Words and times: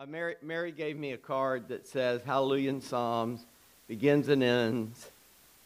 Uh, 0.00 0.06
Mary, 0.06 0.36
Mary 0.42 0.70
gave 0.70 0.96
me 0.96 1.10
a 1.10 1.16
card 1.16 1.66
that 1.66 1.84
says 1.84 2.22
Hallelujah 2.22 2.70
in 2.70 2.80
Psalms, 2.80 3.44
begins 3.88 4.28
and 4.28 4.44
ends 4.44 5.10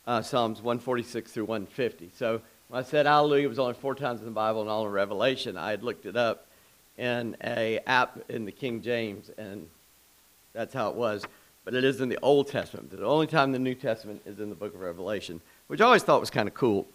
uh, 0.06 0.22
Psalms 0.22 0.62
146 0.62 1.30
through 1.30 1.44
150. 1.44 2.10
So 2.16 2.40
when 2.68 2.80
I 2.80 2.82
said 2.82 3.04
Hallelujah 3.04 3.44
it 3.44 3.48
was 3.50 3.58
only 3.58 3.74
four 3.74 3.94
times 3.94 4.20
in 4.20 4.24
the 4.24 4.32
Bible 4.32 4.62
and 4.62 4.70
all 4.70 4.86
in 4.86 4.92
Revelation, 4.92 5.58
I 5.58 5.68
had 5.68 5.82
looked 5.82 6.06
it 6.06 6.16
up 6.16 6.46
in 6.96 7.36
a 7.44 7.80
app 7.86 8.20
in 8.30 8.46
the 8.46 8.52
King 8.52 8.80
James, 8.80 9.30
and 9.36 9.68
that's 10.54 10.72
how 10.72 10.88
it 10.88 10.96
was. 10.96 11.26
But 11.66 11.74
it 11.74 11.84
is 11.84 12.00
in 12.00 12.08
the 12.08 12.18
Old 12.22 12.48
Testament. 12.48 12.90
The 12.90 13.04
only 13.04 13.26
time 13.26 13.52
the 13.52 13.58
New 13.58 13.74
Testament 13.74 14.22
is 14.24 14.40
in 14.40 14.48
the 14.48 14.54
book 14.54 14.72
of 14.74 14.80
Revelation, 14.80 15.42
which 15.66 15.82
I 15.82 15.84
always 15.84 16.04
thought 16.04 16.20
was 16.20 16.30
kind 16.30 16.48
of 16.48 16.54
cool. 16.54 16.86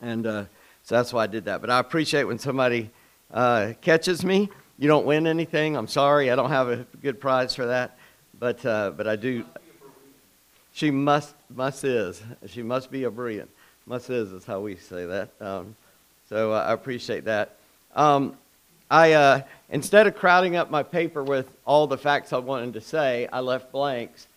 And 0.00 0.26
uh, 0.26 0.44
so 0.82 0.96
that's 0.96 1.12
why 1.12 1.22
I 1.22 1.28
did 1.28 1.44
that. 1.44 1.60
But 1.60 1.70
I 1.70 1.78
appreciate 1.78 2.24
when 2.24 2.40
somebody 2.40 2.90
uh, 3.32 3.74
catches 3.80 4.24
me. 4.24 4.50
You 4.78 4.86
don't 4.86 5.04
win 5.04 5.26
anything. 5.26 5.76
I'm 5.76 5.88
sorry. 5.88 6.30
I 6.30 6.36
don't 6.36 6.50
have 6.50 6.68
a 6.68 6.86
good 7.02 7.20
prize 7.20 7.54
for 7.54 7.66
that. 7.66 7.98
But, 8.38 8.64
uh, 8.64 8.92
but 8.96 9.08
I 9.08 9.16
do. 9.16 9.44
She 10.72 10.92
must, 10.92 11.34
must 11.52 11.82
is. 11.82 12.22
She 12.46 12.62
must 12.62 12.90
be 12.90 13.02
a 13.04 13.10
brilliant. 13.10 13.50
Must 13.86 14.08
is 14.08 14.30
is 14.32 14.44
how 14.44 14.60
we 14.60 14.76
say 14.76 15.06
that. 15.06 15.30
Um, 15.40 15.74
so 16.28 16.52
uh, 16.52 16.64
I 16.68 16.72
appreciate 16.72 17.24
that. 17.24 17.56
Um, 17.96 18.36
I, 18.88 19.14
uh, 19.14 19.40
instead 19.70 20.06
of 20.06 20.14
crowding 20.14 20.54
up 20.54 20.70
my 20.70 20.84
paper 20.84 21.24
with 21.24 21.50
all 21.64 21.88
the 21.88 21.98
facts 21.98 22.32
I 22.32 22.38
wanted 22.38 22.74
to 22.74 22.80
say, 22.80 23.28
I 23.32 23.40
left 23.40 23.72
blanks. 23.72 24.28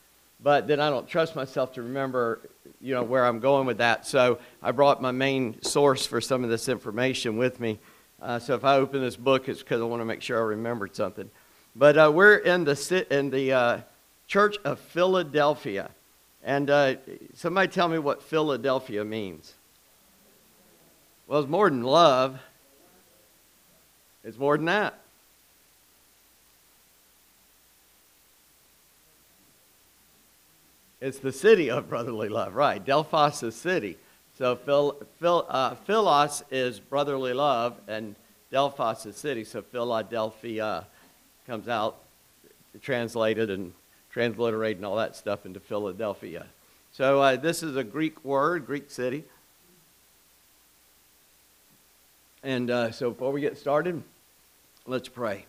But 0.43 0.67
then 0.67 0.79
I 0.79 0.89
don't 0.89 1.07
trust 1.07 1.35
myself 1.35 1.73
to 1.73 1.83
remember, 1.83 2.39
you 2.81 2.95
know, 2.95 3.03
where 3.03 3.25
I'm 3.25 3.39
going 3.39 3.67
with 3.67 3.77
that. 3.77 4.07
So 4.07 4.39
I 4.63 4.71
brought 4.71 4.99
my 4.99 5.11
main 5.11 5.61
source 5.61 6.07
for 6.07 6.19
some 6.19 6.43
of 6.43 6.49
this 6.49 6.67
information 6.67 7.37
with 7.37 7.59
me. 7.59 7.77
Uh, 8.21 8.37
so 8.37 8.53
if 8.53 8.63
I 8.63 8.75
open 8.75 9.01
this 9.01 9.15
book, 9.15 9.49
it's 9.49 9.63
because 9.63 9.81
I 9.81 9.85
want 9.85 10.01
to 10.01 10.05
make 10.05 10.21
sure 10.21 10.37
I 10.37 10.43
remembered 10.43 10.95
something. 10.95 11.29
But 11.75 11.97
uh, 11.97 12.11
we're 12.13 12.35
in 12.35 12.65
the 12.65 13.07
in 13.09 13.31
the 13.31 13.51
uh, 13.51 13.81
Church 14.27 14.57
of 14.63 14.79
Philadelphia, 14.79 15.89
and 16.43 16.69
uh, 16.69 16.95
somebody 17.33 17.67
tell 17.69 17.87
me 17.87 17.97
what 17.97 18.21
Philadelphia 18.21 19.03
means. 19.03 19.55
Well, 21.27 21.39
it's 21.39 21.49
more 21.49 21.69
than 21.69 21.81
love. 21.81 22.39
It's 24.23 24.37
more 24.37 24.55
than 24.55 24.67
that. 24.67 24.99
It's 30.99 31.17
the 31.17 31.31
city 31.31 31.71
of 31.71 31.89
brotherly 31.89 32.29
love, 32.29 32.53
right? 32.53 32.85
Delphos 32.85 33.41
is 33.41 33.55
city. 33.55 33.97
So 34.41 34.55
Phil, 34.55 34.97
Phil, 35.19 35.45
uh, 35.49 35.75
Philos 35.75 36.41
is 36.49 36.79
brotherly 36.79 37.31
love, 37.31 37.75
and 37.87 38.15
Delphos 38.51 39.05
is 39.05 39.15
city. 39.15 39.43
So 39.43 39.61
Philadelphia 39.61 40.87
comes 41.45 41.67
out 41.67 41.99
translated 42.81 43.51
and 43.51 43.71
transliterated 44.11 44.77
and 44.77 44.85
all 44.87 44.95
that 44.95 45.15
stuff 45.15 45.45
into 45.45 45.59
Philadelphia. 45.59 46.47
So 46.91 47.21
uh, 47.21 47.35
this 47.35 47.61
is 47.61 47.75
a 47.75 47.83
Greek 47.83 48.25
word, 48.25 48.65
Greek 48.65 48.89
city. 48.89 49.25
And 52.41 52.71
uh, 52.71 52.91
so 52.91 53.11
before 53.11 53.31
we 53.31 53.41
get 53.41 53.59
started, 53.59 54.01
let's 54.87 55.07
pray. 55.07 55.45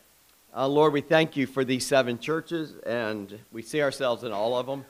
Uh, 0.55 0.69
Lord, 0.69 0.93
we 0.93 1.01
thank 1.01 1.35
you 1.35 1.47
for 1.47 1.65
these 1.65 1.87
seven 1.87 2.19
churches, 2.19 2.75
and 2.85 3.39
we 3.53 3.63
see 3.63 3.81
ourselves 3.81 4.23
in 4.23 4.33
all 4.33 4.55
of 4.55 4.67
them. 4.67 4.85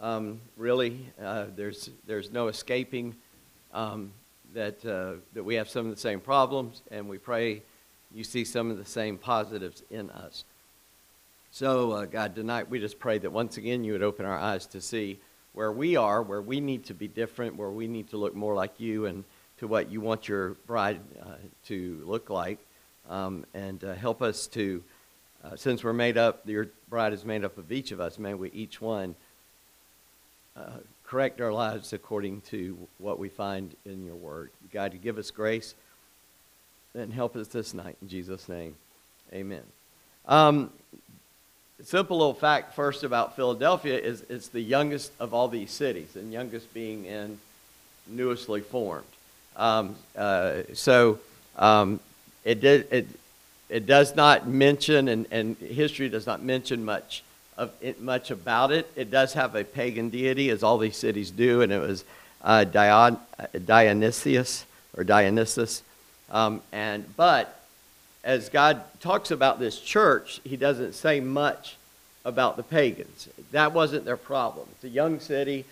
Um, 0.00 0.40
really, 0.56 1.06
uh, 1.22 1.48
there's, 1.54 1.90
there's 2.06 2.32
no 2.32 2.48
escaping 2.48 3.14
um, 3.72 4.12
that, 4.54 4.84
uh, 4.84 5.14
that 5.34 5.44
we 5.44 5.54
have 5.56 5.68
some 5.68 5.86
of 5.86 5.94
the 5.94 6.00
same 6.00 6.20
problems, 6.20 6.82
and 6.90 7.08
we 7.08 7.18
pray 7.18 7.62
you 8.14 8.24
see 8.24 8.44
some 8.44 8.70
of 8.70 8.76
the 8.76 8.84
same 8.84 9.16
positives 9.16 9.82
in 9.90 10.10
us. 10.10 10.44
So, 11.50 11.92
uh, 11.92 12.04
God, 12.06 12.34
tonight 12.34 12.68
we 12.70 12.78
just 12.78 12.98
pray 12.98 13.18
that 13.18 13.30
once 13.30 13.56
again 13.56 13.84
you 13.84 13.92
would 13.92 14.02
open 14.02 14.26
our 14.26 14.38
eyes 14.38 14.66
to 14.66 14.80
see 14.80 15.18
where 15.52 15.72
we 15.72 15.96
are, 15.96 16.22
where 16.22 16.40
we 16.40 16.60
need 16.60 16.84
to 16.86 16.94
be 16.94 17.08
different, 17.08 17.56
where 17.56 17.70
we 17.70 17.86
need 17.86 18.08
to 18.10 18.16
look 18.16 18.34
more 18.34 18.54
like 18.54 18.80
you, 18.80 19.06
and 19.06 19.24
to 19.58 19.66
what 19.66 19.90
you 19.90 20.00
want 20.00 20.28
your 20.28 20.50
bride 20.66 21.00
uh, 21.20 21.34
to 21.66 22.02
look 22.06 22.30
like. 22.30 22.58
Um, 23.08 23.44
and 23.52 23.82
uh, 23.84 23.94
help 23.94 24.22
us 24.22 24.46
to, 24.48 24.82
uh, 25.44 25.56
since 25.56 25.84
we're 25.84 25.92
made 25.92 26.16
up, 26.16 26.48
your 26.48 26.68
bride 26.88 27.12
is 27.12 27.24
made 27.24 27.44
up 27.44 27.58
of 27.58 27.70
each 27.70 27.92
of 27.92 28.00
us, 28.00 28.18
may 28.18 28.34
we 28.34 28.50
each 28.52 28.80
one 28.80 29.14
uh, 30.56 30.78
correct 31.12 31.42
our 31.42 31.52
lives 31.52 31.92
according 31.92 32.40
to 32.40 32.88
what 32.96 33.18
we 33.18 33.28
find 33.28 33.76
in 33.84 34.02
your 34.02 34.14
word. 34.14 34.50
God, 34.72 34.98
give 35.02 35.18
us 35.18 35.30
grace 35.30 35.74
and 36.94 37.12
help 37.12 37.36
us 37.36 37.48
this 37.48 37.74
night. 37.74 37.98
In 38.00 38.08
Jesus' 38.08 38.48
name, 38.48 38.74
amen. 39.30 39.60
Um, 40.24 40.70
simple 41.84 42.16
little 42.16 42.32
fact 42.32 42.74
first 42.74 43.04
about 43.04 43.36
Philadelphia 43.36 43.98
is 43.98 44.24
it's 44.30 44.48
the 44.48 44.62
youngest 44.62 45.12
of 45.20 45.34
all 45.34 45.48
these 45.48 45.70
cities, 45.70 46.16
and 46.16 46.32
youngest 46.32 46.72
being 46.72 47.04
in 47.04 47.38
newestly 48.06 48.62
formed. 48.62 49.04
Um, 49.54 49.96
uh, 50.16 50.62
so 50.72 51.18
um, 51.56 52.00
it, 52.42 52.62
did, 52.62 52.90
it, 52.90 53.06
it 53.68 53.84
does 53.84 54.16
not 54.16 54.48
mention, 54.48 55.08
and, 55.08 55.26
and 55.30 55.58
history 55.58 56.08
does 56.08 56.26
not 56.26 56.42
mention 56.42 56.86
much 56.86 57.22
of 57.56 57.72
it, 57.80 58.00
much 58.00 58.30
about 58.30 58.72
it. 58.72 58.90
It 58.96 59.10
does 59.10 59.34
have 59.34 59.54
a 59.54 59.64
pagan 59.64 60.08
deity, 60.08 60.50
as 60.50 60.62
all 60.62 60.78
these 60.78 60.96
cities 60.96 61.30
do, 61.30 61.62
and 61.62 61.72
it 61.72 61.80
was 61.80 62.04
uh, 62.42 62.64
Dion, 62.64 63.18
Dionysius 63.64 64.64
or 64.96 65.04
Dionysus. 65.04 65.82
Um, 66.30 66.62
and 66.72 67.16
but 67.16 67.60
as 68.24 68.48
God 68.48 68.82
talks 69.00 69.30
about 69.30 69.58
this 69.58 69.78
church, 69.80 70.40
He 70.44 70.56
doesn't 70.56 70.94
say 70.94 71.20
much 71.20 71.76
about 72.24 72.56
the 72.56 72.62
pagans. 72.62 73.28
That 73.50 73.72
wasn't 73.72 74.04
their 74.04 74.16
problem. 74.16 74.68
It's 74.72 74.84
a 74.84 74.88
young 74.88 75.20
city. 75.20 75.64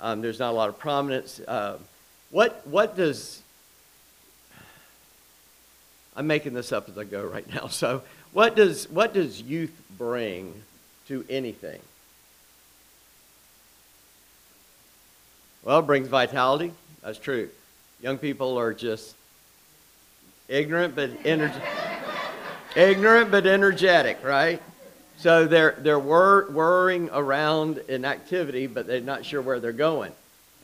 Um, 0.00 0.22
there's 0.22 0.38
not 0.38 0.50
a 0.50 0.56
lot 0.56 0.68
of 0.68 0.78
prominence. 0.78 1.40
Uh, 1.40 1.78
what, 2.30 2.66
what 2.66 2.96
does, 2.96 3.42
I'm 6.16 6.26
making 6.26 6.54
this 6.54 6.72
up 6.72 6.88
as 6.88 6.96
I 6.96 7.04
go 7.04 7.24
right 7.24 7.48
now. 7.52 7.66
So, 7.70 8.02
what 8.32 8.54
does, 8.54 8.88
what 8.90 9.14
does 9.14 9.40
youth 9.40 9.72
bring 9.96 10.62
to 11.08 11.24
anything? 11.28 11.80
Well, 15.62 15.80
it 15.80 15.82
brings 15.82 16.08
vitality. 16.08 16.72
That's 17.02 17.18
true. 17.18 17.50
Young 18.00 18.18
people 18.18 18.58
are 18.58 18.72
just 18.72 19.14
ignorant 20.48 20.94
but 20.94 21.10
energetic. 21.24 21.62
ignorant 22.76 23.30
but 23.30 23.46
energetic, 23.46 24.18
right? 24.22 24.62
So 25.18 25.46
they're, 25.46 25.74
they're 25.78 25.98
wor- 25.98 26.48
worrying 26.50 27.10
around 27.12 27.78
in 27.88 28.04
activity, 28.04 28.66
but 28.68 28.86
they're 28.86 29.00
not 29.00 29.24
sure 29.24 29.42
where 29.42 29.58
they're 29.58 29.72
going. 29.72 30.12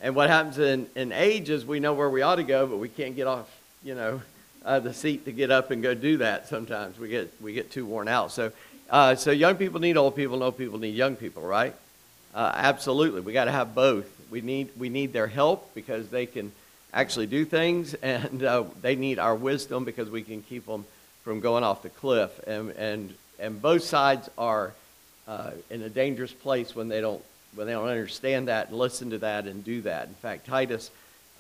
And 0.01 0.15
what 0.15 0.31
happens 0.31 0.59
in, 0.59 0.87
in 0.95 1.13
age 1.13 1.51
is 1.51 1.67
we 1.67 1.81
know 1.81 1.93
where 1.95 2.09
we 2.11 2.23
ought 2.23 2.37
to 2.37 2.45
go, 2.45 2.67
but 2.67 2.77
we 2.77 2.89
can't 2.89 3.17
get 3.17 3.27
off, 3.27 3.51
you 3.83 3.95
know, 3.95 4.23
uh, 4.65 4.79
the 4.81 4.95
seat 4.95 5.25
to 5.25 5.33
get 5.33 5.51
up 5.51 5.71
and 5.71 5.83
go 5.83 5.95
do 5.95 6.19
that 6.19 6.49
sometimes. 6.49 6.99
We 6.99 7.09
get, 7.09 7.33
we 7.41 7.53
get 7.53 7.71
too 7.71 7.85
worn 7.85 8.07
out. 8.07 8.31
So, 8.31 8.53
uh, 8.91 9.15
so 9.15 9.31
young 9.31 9.57
people 9.57 9.81
need 9.81 9.97
old 9.97 10.17
people, 10.17 10.43
old 10.43 10.59
people 10.59 10.79
need 10.79 10.95
young 10.95 11.17
people, 11.17 11.43
right? 11.43 11.75
Uh, 12.35 12.53
absolutely. 12.55 13.21
We 13.21 13.33
got 13.33 13.45
to 13.45 13.53
have 13.53 13.75
both. 13.75 14.07
We 14.31 14.41
need, 14.41 14.71
we 14.77 14.89
need 14.89 15.13
their 15.13 15.27
help 15.27 15.75
because 15.75 16.09
they 16.09 16.27
can 16.27 16.53
actually 16.93 17.27
do 17.27 17.45
things, 17.45 17.95
and 18.03 18.43
uh, 18.43 18.65
they 18.83 18.97
need 18.97 19.19
our 19.19 19.35
wisdom 19.35 19.85
because 19.85 20.11
we 20.11 20.23
can 20.23 20.43
keep 20.43 20.67
them 20.67 20.85
from 21.23 21.41
going 21.41 21.65
off 21.65 21.83
the 21.83 21.91
cliff. 21.91 22.39
And, 22.47 22.71
and 22.71 23.15
and 23.39 23.61
both 23.61 23.83
sides 23.83 24.29
are 24.39 24.73
uh, 25.27 25.51
in 25.71 25.83
a 25.83 25.89
dangerous 25.89 26.33
place 26.33 26.75
when 26.75 26.89
they 26.89 27.01
don't 27.01 27.23
when 27.55 27.67
they 27.67 27.73
don't 27.73 27.89
understand 27.89 28.49
that 28.49 28.69
and 28.69 28.79
listen 28.79 29.11
to 29.11 29.19
that 29.19 29.47
and 29.47 29.63
do 29.63 29.81
that. 29.83 30.09
In 30.09 30.15
fact, 30.15 30.47
Titus 30.47 30.91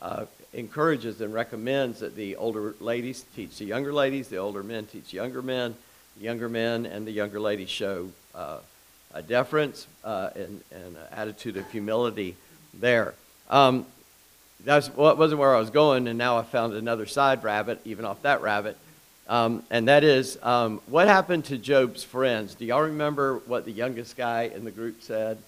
uh, 0.00 0.26
encourages 0.52 1.20
and 1.20 1.34
recommends 1.34 2.00
that 2.00 2.14
the 2.14 2.36
older 2.36 2.74
ladies 2.78 3.24
teach 3.34 3.58
the 3.58 3.64
younger 3.64 3.92
ladies, 3.92 4.28
the 4.28 4.36
older 4.36 4.62
men 4.62 4.86
teach 4.86 5.12
younger 5.12 5.42
men, 5.42 5.74
younger 6.20 6.48
men 6.48 6.86
and 6.86 7.06
the 7.06 7.12
younger 7.12 7.40
ladies 7.40 7.70
show 7.70 8.08
uh, 8.34 8.58
a 9.12 9.22
deference 9.22 9.86
uh, 10.04 10.30
and, 10.34 10.60
and 10.72 10.96
an 10.96 11.02
attitude 11.12 11.56
of 11.56 11.70
humility 11.70 12.36
there. 12.72 13.14
Um, 13.50 13.86
that's 14.64 14.88
what 14.88 15.18
wasn't 15.18 15.40
where 15.40 15.54
I 15.54 15.58
was 15.58 15.70
going, 15.70 16.08
and 16.08 16.16
now 16.18 16.38
I 16.38 16.42
found 16.42 16.74
another 16.74 17.06
side 17.06 17.44
rabbit, 17.44 17.80
even 17.84 18.04
off 18.04 18.22
that 18.22 18.40
rabbit. 18.40 18.78
Um, 19.28 19.62
and 19.70 19.88
that 19.88 20.04
is 20.04 20.38
um, 20.42 20.80
what 20.86 21.08
happened 21.08 21.46
to 21.46 21.58
Job's 21.58 22.04
friends? 22.04 22.54
Do 22.54 22.64
y'all 22.64 22.82
remember 22.82 23.38
what 23.46 23.64
the 23.64 23.72
youngest 23.72 24.16
guy 24.16 24.50
in 24.54 24.64
the 24.64 24.70
group 24.70 25.02
said? 25.02 25.38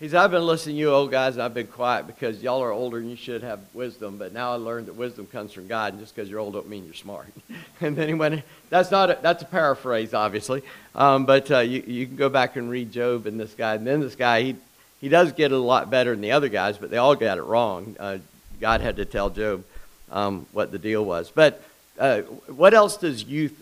He 0.00 0.08
said, 0.08 0.20
I've 0.20 0.32
been 0.32 0.44
listening 0.44 0.74
to 0.74 0.80
you 0.80 0.90
old 0.90 1.12
guys, 1.12 1.34
and 1.34 1.42
I've 1.42 1.54
been 1.54 1.68
quiet 1.68 2.08
because 2.08 2.42
y'all 2.42 2.60
are 2.60 2.72
older 2.72 2.98
and 2.98 3.08
you 3.08 3.14
should 3.14 3.44
have 3.44 3.60
wisdom. 3.72 4.18
But 4.18 4.32
now 4.32 4.52
I 4.52 4.56
learned 4.56 4.86
that 4.88 4.94
wisdom 4.94 5.26
comes 5.28 5.52
from 5.52 5.68
God, 5.68 5.92
and 5.92 6.02
just 6.02 6.14
because 6.14 6.28
you're 6.28 6.40
old 6.40 6.54
don't 6.54 6.68
mean 6.68 6.84
you're 6.84 6.94
smart. 6.94 7.28
and 7.80 7.94
then 7.96 8.08
he 8.08 8.14
went, 8.14 8.42
that's 8.70 8.90
not 8.90 9.10
a, 9.10 9.18
that's 9.22 9.42
a 9.42 9.46
paraphrase, 9.46 10.12
obviously. 10.12 10.62
Um, 10.96 11.26
but 11.26 11.48
uh, 11.48 11.60
you, 11.60 11.84
you 11.86 12.06
can 12.08 12.16
go 12.16 12.28
back 12.28 12.56
and 12.56 12.68
read 12.68 12.90
Job 12.90 13.26
and 13.26 13.38
this 13.38 13.54
guy. 13.54 13.76
And 13.76 13.86
then 13.86 14.00
this 14.00 14.16
guy, 14.16 14.42
he, 14.42 14.56
he 15.00 15.08
does 15.08 15.32
get 15.32 15.52
it 15.52 15.54
a 15.54 15.58
lot 15.58 15.90
better 15.90 16.10
than 16.10 16.22
the 16.22 16.32
other 16.32 16.48
guys, 16.48 16.76
but 16.76 16.90
they 16.90 16.96
all 16.96 17.14
got 17.14 17.38
it 17.38 17.42
wrong. 17.42 17.94
Uh, 18.00 18.18
God 18.60 18.80
had 18.80 18.96
to 18.96 19.04
tell 19.04 19.30
Job 19.30 19.64
um, 20.10 20.46
what 20.50 20.72
the 20.72 20.78
deal 20.78 21.04
was. 21.04 21.30
But 21.30 21.62
uh, 22.00 22.22
what 22.48 22.74
else 22.74 22.96
does 22.96 23.22
youth 23.22 23.54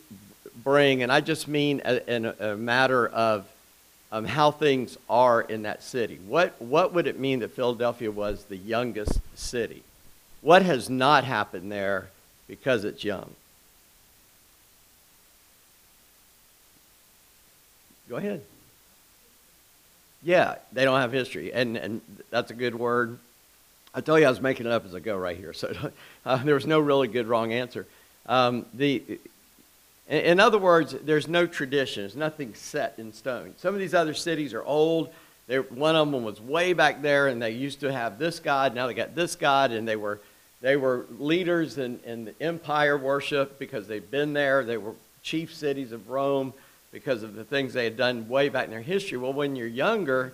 bring, 0.64 1.02
and 1.02 1.12
I 1.12 1.20
just 1.20 1.46
mean 1.46 1.80
in 1.80 2.24
a, 2.24 2.34
a 2.52 2.56
matter 2.56 3.06
of 3.06 3.46
um, 4.12 4.26
how 4.26 4.50
things 4.50 4.98
are 5.08 5.40
in 5.40 5.62
that 5.62 5.82
city. 5.82 6.20
What, 6.28 6.60
what 6.60 6.92
would 6.92 7.06
it 7.06 7.18
mean 7.18 7.40
that 7.40 7.52
Philadelphia 7.52 8.10
was 8.10 8.44
the 8.44 8.58
youngest 8.58 9.20
city? 9.34 9.82
What 10.42 10.62
has 10.62 10.90
not 10.90 11.24
happened 11.24 11.72
there 11.72 12.10
because 12.46 12.84
it's 12.84 13.02
young? 13.02 13.30
Go 18.10 18.16
ahead. 18.16 18.42
Yeah, 20.22 20.56
they 20.72 20.84
don't 20.84 21.00
have 21.00 21.10
history, 21.10 21.52
and, 21.52 21.76
and 21.76 22.00
that's 22.30 22.50
a 22.50 22.54
good 22.54 22.74
word. 22.74 23.18
I 23.94 24.02
tell 24.02 24.18
you, 24.18 24.26
I 24.26 24.30
was 24.30 24.40
making 24.40 24.66
it 24.66 24.72
up 24.72 24.84
as 24.84 24.94
I 24.94 25.00
go 25.00 25.16
right 25.16 25.36
here, 25.36 25.54
so 25.54 25.72
uh, 26.26 26.36
there 26.44 26.54
was 26.54 26.66
no 26.66 26.80
really 26.80 27.08
good 27.08 27.26
wrong 27.26 27.52
answer. 27.52 27.86
Um, 28.26 28.66
the, 28.74 29.02
in 30.08 30.40
other 30.40 30.58
words, 30.58 30.94
there's 31.04 31.28
no 31.28 31.46
tradition. 31.46 32.02
There's 32.02 32.16
nothing 32.16 32.54
set 32.54 32.94
in 32.98 33.12
stone. 33.12 33.54
Some 33.58 33.74
of 33.74 33.80
these 33.80 33.94
other 33.94 34.14
cities 34.14 34.52
are 34.52 34.64
old. 34.64 35.10
They're, 35.46 35.62
one 35.62 35.96
of 35.96 36.10
them 36.10 36.22
was 36.22 36.40
way 36.40 36.72
back 36.72 37.02
there, 37.02 37.28
and 37.28 37.40
they 37.40 37.50
used 37.50 37.80
to 37.80 37.92
have 37.92 38.18
this 38.18 38.38
god. 38.38 38.74
Now 38.74 38.86
they 38.86 38.94
got 38.94 39.14
this 39.14 39.36
god, 39.36 39.72
and 39.72 39.86
they 39.86 39.96
were 39.96 40.20
they 40.62 40.76
were 40.76 41.06
leaders 41.18 41.76
in, 41.76 41.98
in 42.06 42.24
the 42.24 42.34
empire 42.40 42.96
worship 42.96 43.58
because 43.58 43.88
they've 43.88 44.10
been 44.10 44.32
there. 44.32 44.64
They 44.64 44.76
were 44.76 44.94
chief 45.22 45.52
cities 45.52 45.90
of 45.90 46.08
Rome 46.08 46.54
because 46.92 47.24
of 47.24 47.34
the 47.34 47.44
things 47.44 47.72
they 47.72 47.84
had 47.84 47.96
done 47.96 48.28
way 48.28 48.48
back 48.48 48.66
in 48.66 48.70
their 48.70 48.80
history. 48.80 49.18
Well, 49.18 49.32
when 49.32 49.56
you're 49.56 49.66
younger, 49.66 50.32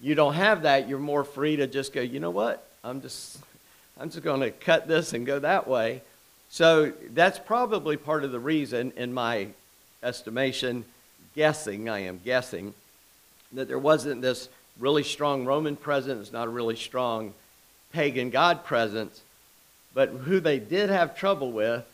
you 0.00 0.16
don't 0.16 0.34
have 0.34 0.62
that. 0.62 0.88
You're 0.88 0.98
more 0.98 1.22
free 1.22 1.56
to 1.56 1.68
just 1.68 1.92
go, 1.92 2.00
you 2.00 2.18
know 2.18 2.30
what? 2.30 2.66
I'm 2.82 3.00
just, 3.00 3.38
I'm 4.00 4.10
just 4.10 4.24
going 4.24 4.40
to 4.40 4.50
cut 4.50 4.88
this 4.88 5.12
and 5.12 5.24
go 5.24 5.38
that 5.38 5.68
way. 5.68 6.02
So 6.50 6.92
that's 7.12 7.38
probably 7.38 7.96
part 7.96 8.24
of 8.24 8.32
the 8.32 8.40
reason, 8.40 8.92
in 8.96 9.12
my 9.12 9.48
estimation, 10.02 10.84
guessing, 11.34 11.88
I 11.88 12.00
am 12.00 12.20
guessing, 12.24 12.74
that 13.52 13.68
there 13.68 13.78
wasn't 13.78 14.22
this 14.22 14.48
really 14.78 15.02
strong 15.02 15.44
Roman 15.44 15.76
presence, 15.76 16.32
not 16.32 16.46
a 16.46 16.50
really 16.50 16.76
strong 16.76 17.34
pagan 17.92 18.30
God 18.30 18.64
presence. 18.64 19.20
But 19.94 20.10
who 20.10 20.40
they 20.40 20.58
did 20.58 20.90
have 20.90 21.16
trouble 21.16 21.52
with 21.52 21.84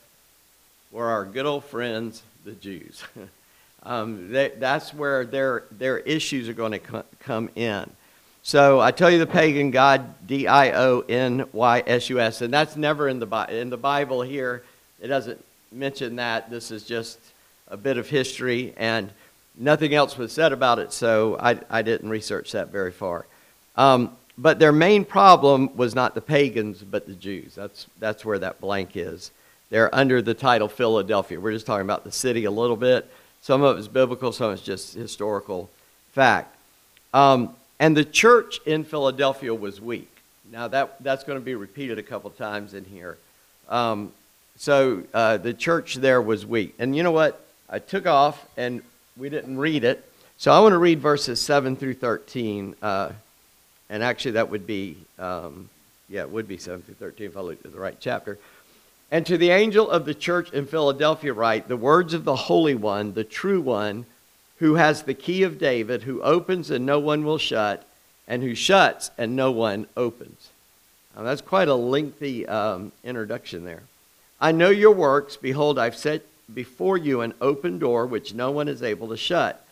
were 0.90 1.06
our 1.06 1.24
good 1.24 1.46
old 1.46 1.64
friends, 1.64 2.22
the 2.44 2.52
Jews. 2.52 3.02
Um, 3.86 4.32
that, 4.32 4.60
that's 4.60 4.94
where 4.94 5.26
their, 5.26 5.64
their 5.70 5.98
issues 5.98 6.48
are 6.48 6.54
going 6.54 6.72
to 6.72 6.78
co- 6.78 7.04
come 7.20 7.50
in. 7.54 7.90
So 8.46 8.78
I 8.78 8.90
tell 8.90 9.10
you 9.10 9.18
the 9.18 9.26
pagan 9.26 9.70
god, 9.70 10.26
D 10.26 10.46
I 10.46 10.72
O 10.72 11.00
N 11.08 11.46
Y 11.54 11.82
S 11.86 12.10
U 12.10 12.20
S, 12.20 12.42
and 12.42 12.52
that's 12.52 12.76
never 12.76 13.08
in 13.08 13.18
the, 13.18 13.46
in 13.48 13.70
the 13.70 13.78
Bible 13.78 14.20
here. 14.20 14.62
It 15.00 15.08
doesn't 15.08 15.42
mention 15.72 16.16
that. 16.16 16.50
This 16.50 16.70
is 16.70 16.84
just 16.84 17.18
a 17.68 17.76
bit 17.78 17.96
of 17.96 18.06
history, 18.06 18.74
and 18.76 19.10
nothing 19.56 19.94
else 19.94 20.18
was 20.18 20.30
said 20.30 20.52
about 20.52 20.78
it, 20.78 20.92
so 20.92 21.38
I, 21.40 21.58
I 21.70 21.80
didn't 21.80 22.10
research 22.10 22.52
that 22.52 22.68
very 22.68 22.92
far. 22.92 23.24
Um, 23.76 24.14
but 24.36 24.58
their 24.58 24.72
main 24.72 25.06
problem 25.06 25.74
was 25.74 25.94
not 25.94 26.14
the 26.14 26.20
pagans, 26.20 26.82
but 26.82 27.06
the 27.06 27.14
Jews. 27.14 27.54
That's, 27.54 27.86
that's 27.98 28.26
where 28.26 28.38
that 28.40 28.60
blank 28.60 28.94
is. 28.94 29.30
They're 29.70 29.92
under 29.94 30.20
the 30.20 30.34
title 30.34 30.68
Philadelphia. 30.68 31.40
We're 31.40 31.52
just 31.52 31.64
talking 31.64 31.86
about 31.86 32.04
the 32.04 32.12
city 32.12 32.44
a 32.44 32.50
little 32.50 32.76
bit. 32.76 33.10
Some 33.40 33.62
of 33.62 33.78
it's 33.78 33.88
biblical, 33.88 34.32
some 34.32 34.50
of 34.50 34.58
it's 34.58 34.62
just 34.62 34.92
historical 34.92 35.70
fact. 36.12 36.54
Um, 37.14 37.56
and 37.78 37.96
the 37.96 38.04
church 38.04 38.60
in 38.66 38.84
Philadelphia 38.84 39.54
was 39.54 39.80
weak. 39.80 40.10
Now, 40.50 40.68
that, 40.68 41.02
that's 41.02 41.24
going 41.24 41.38
to 41.38 41.44
be 41.44 41.54
repeated 41.54 41.98
a 41.98 42.02
couple 42.02 42.30
times 42.30 42.74
in 42.74 42.84
here. 42.84 43.18
Um, 43.68 44.12
so 44.56 45.02
uh, 45.12 45.38
the 45.38 45.52
church 45.52 45.96
there 45.96 46.22
was 46.22 46.46
weak. 46.46 46.74
And 46.78 46.96
you 46.96 47.02
know 47.02 47.10
what? 47.10 47.44
I 47.68 47.78
took 47.78 48.06
off 48.06 48.46
and 48.56 48.82
we 49.16 49.28
didn't 49.28 49.58
read 49.58 49.84
it. 49.84 50.08
So 50.36 50.52
I 50.52 50.60
want 50.60 50.72
to 50.72 50.78
read 50.78 51.00
verses 51.00 51.40
7 51.40 51.76
through 51.76 51.94
13. 51.94 52.76
Uh, 52.82 53.12
and 53.90 54.02
actually, 54.02 54.32
that 54.32 54.50
would 54.50 54.66
be, 54.66 54.96
um, 55.18 55.68
yeah, 56.08 56.22
it 56.22 56.30
would 56.30 56.46
be 56.46 56.58
7 56.58 56.82
through 56.82 56.94
13 56.94 57.26
if 57.26 57.36
I 57.36 57.40
looked 57.40 57.64
at 57.66 57.72
the 57.72 57.78
right 57.78 57.96
chapter. 57.98 58.38
And 59.10 59.24
to 59.26 59.38
the 59.38 59.50
angel 59.50 59.90
of 59.90 60.04
the 60.04 60.14
church 60.14 60.52
in 60.52 60.66
Philadelphia, 60.66 61.32
write 61.32 61.68
the 61.68 61.76
words 61.76 62.14
of 62.14 62.24
the 62.24 62.34
Holy 62.34 62.74
One, 62.74 63.12
the 63.12 63.24
true 63.24 63.60
One, 63.60 64.06
who 64.58 64.74
has 64.76 65.02
the 65.02 65.14
key 65.14 65.42
of 65.42 65.58
David, 65.58 66.02
who 66.02 66.22
opens 66.22 66.70
and 66.70 66.86
no 66.86 66.98
one 66.98 67.24
will 67.24 67.38
shut, 67.38 67.86
and 68.26 68.42
who 68.42 68.54
shuts 68.54 69.10
and 69.18 69.36
no 69.36 69.50
one 69.50 69.86
opens. 69.96 70.50
Now, 71.16 71.22
that's 71.22 71.40
quite 71.40 71.68
a 71.68 71.74
lengthy 71.74 72.46
um, 72.46 72.92
introduction 73.04 73.64
there. 73.64 73.82
I 74.40 74.52
know 74.52 74.70
your 74.70 74.92
works. 74.92 75.36
Behold, 75.36 75.78
I've 75.78 75.96
set 75.96 76.22
before 76.52 76.98
you 76.98 77.20
an 77.20 77.34
open 77.40 77.78
door 77.78 78.06
which 78.06 78.34
no 78.34 78.50
one 78.50 78.68
is 78.68 78.82
able 78.82 79.08
to 79.08 79.16
shut. 79.16 79.64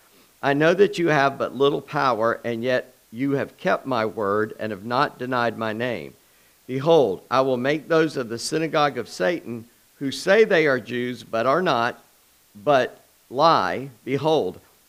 I 0.43 0.55
know 0.55 0.75
that 0.75 0.99
you 0.99 1.08
have 1.08 1.38
but 1.38 1.55
little 1.55 1.81
power, 1.81 2.40
and 2.44 2.62
yet 2.62 2.94
you 3.12 3.32
have 3.32 3.58
kept 3.58 3.87
my 3.87 4.06
word 4.06 4.55
and 4.58 4.73
have 4.73 4.84
not 4.84 5.19
denied 5.19 5.58
my 5.58 5.73
name. 5.73 6.14
Behold, 6.67 7.23
I 7.31 7.43
will 7.43 7.56
make 7.56 7.88
those 7.88 8.17
of 8.17 8.29
the 8.29 8.38
synagogue 8.38 8.99
of 8.99 9.08
Satan 9.08 9.67
who 9.99 10.11
say 10.11 10.44
they 10.44 10.67
are 10.67 10.81
Jews 10.81 11.23
but 11.23 11.46
are 11.46 11.62
not, 11.62 12.02
but 12.64 13.00
lie. 13.31 13.90
Behold, 14.05 14.61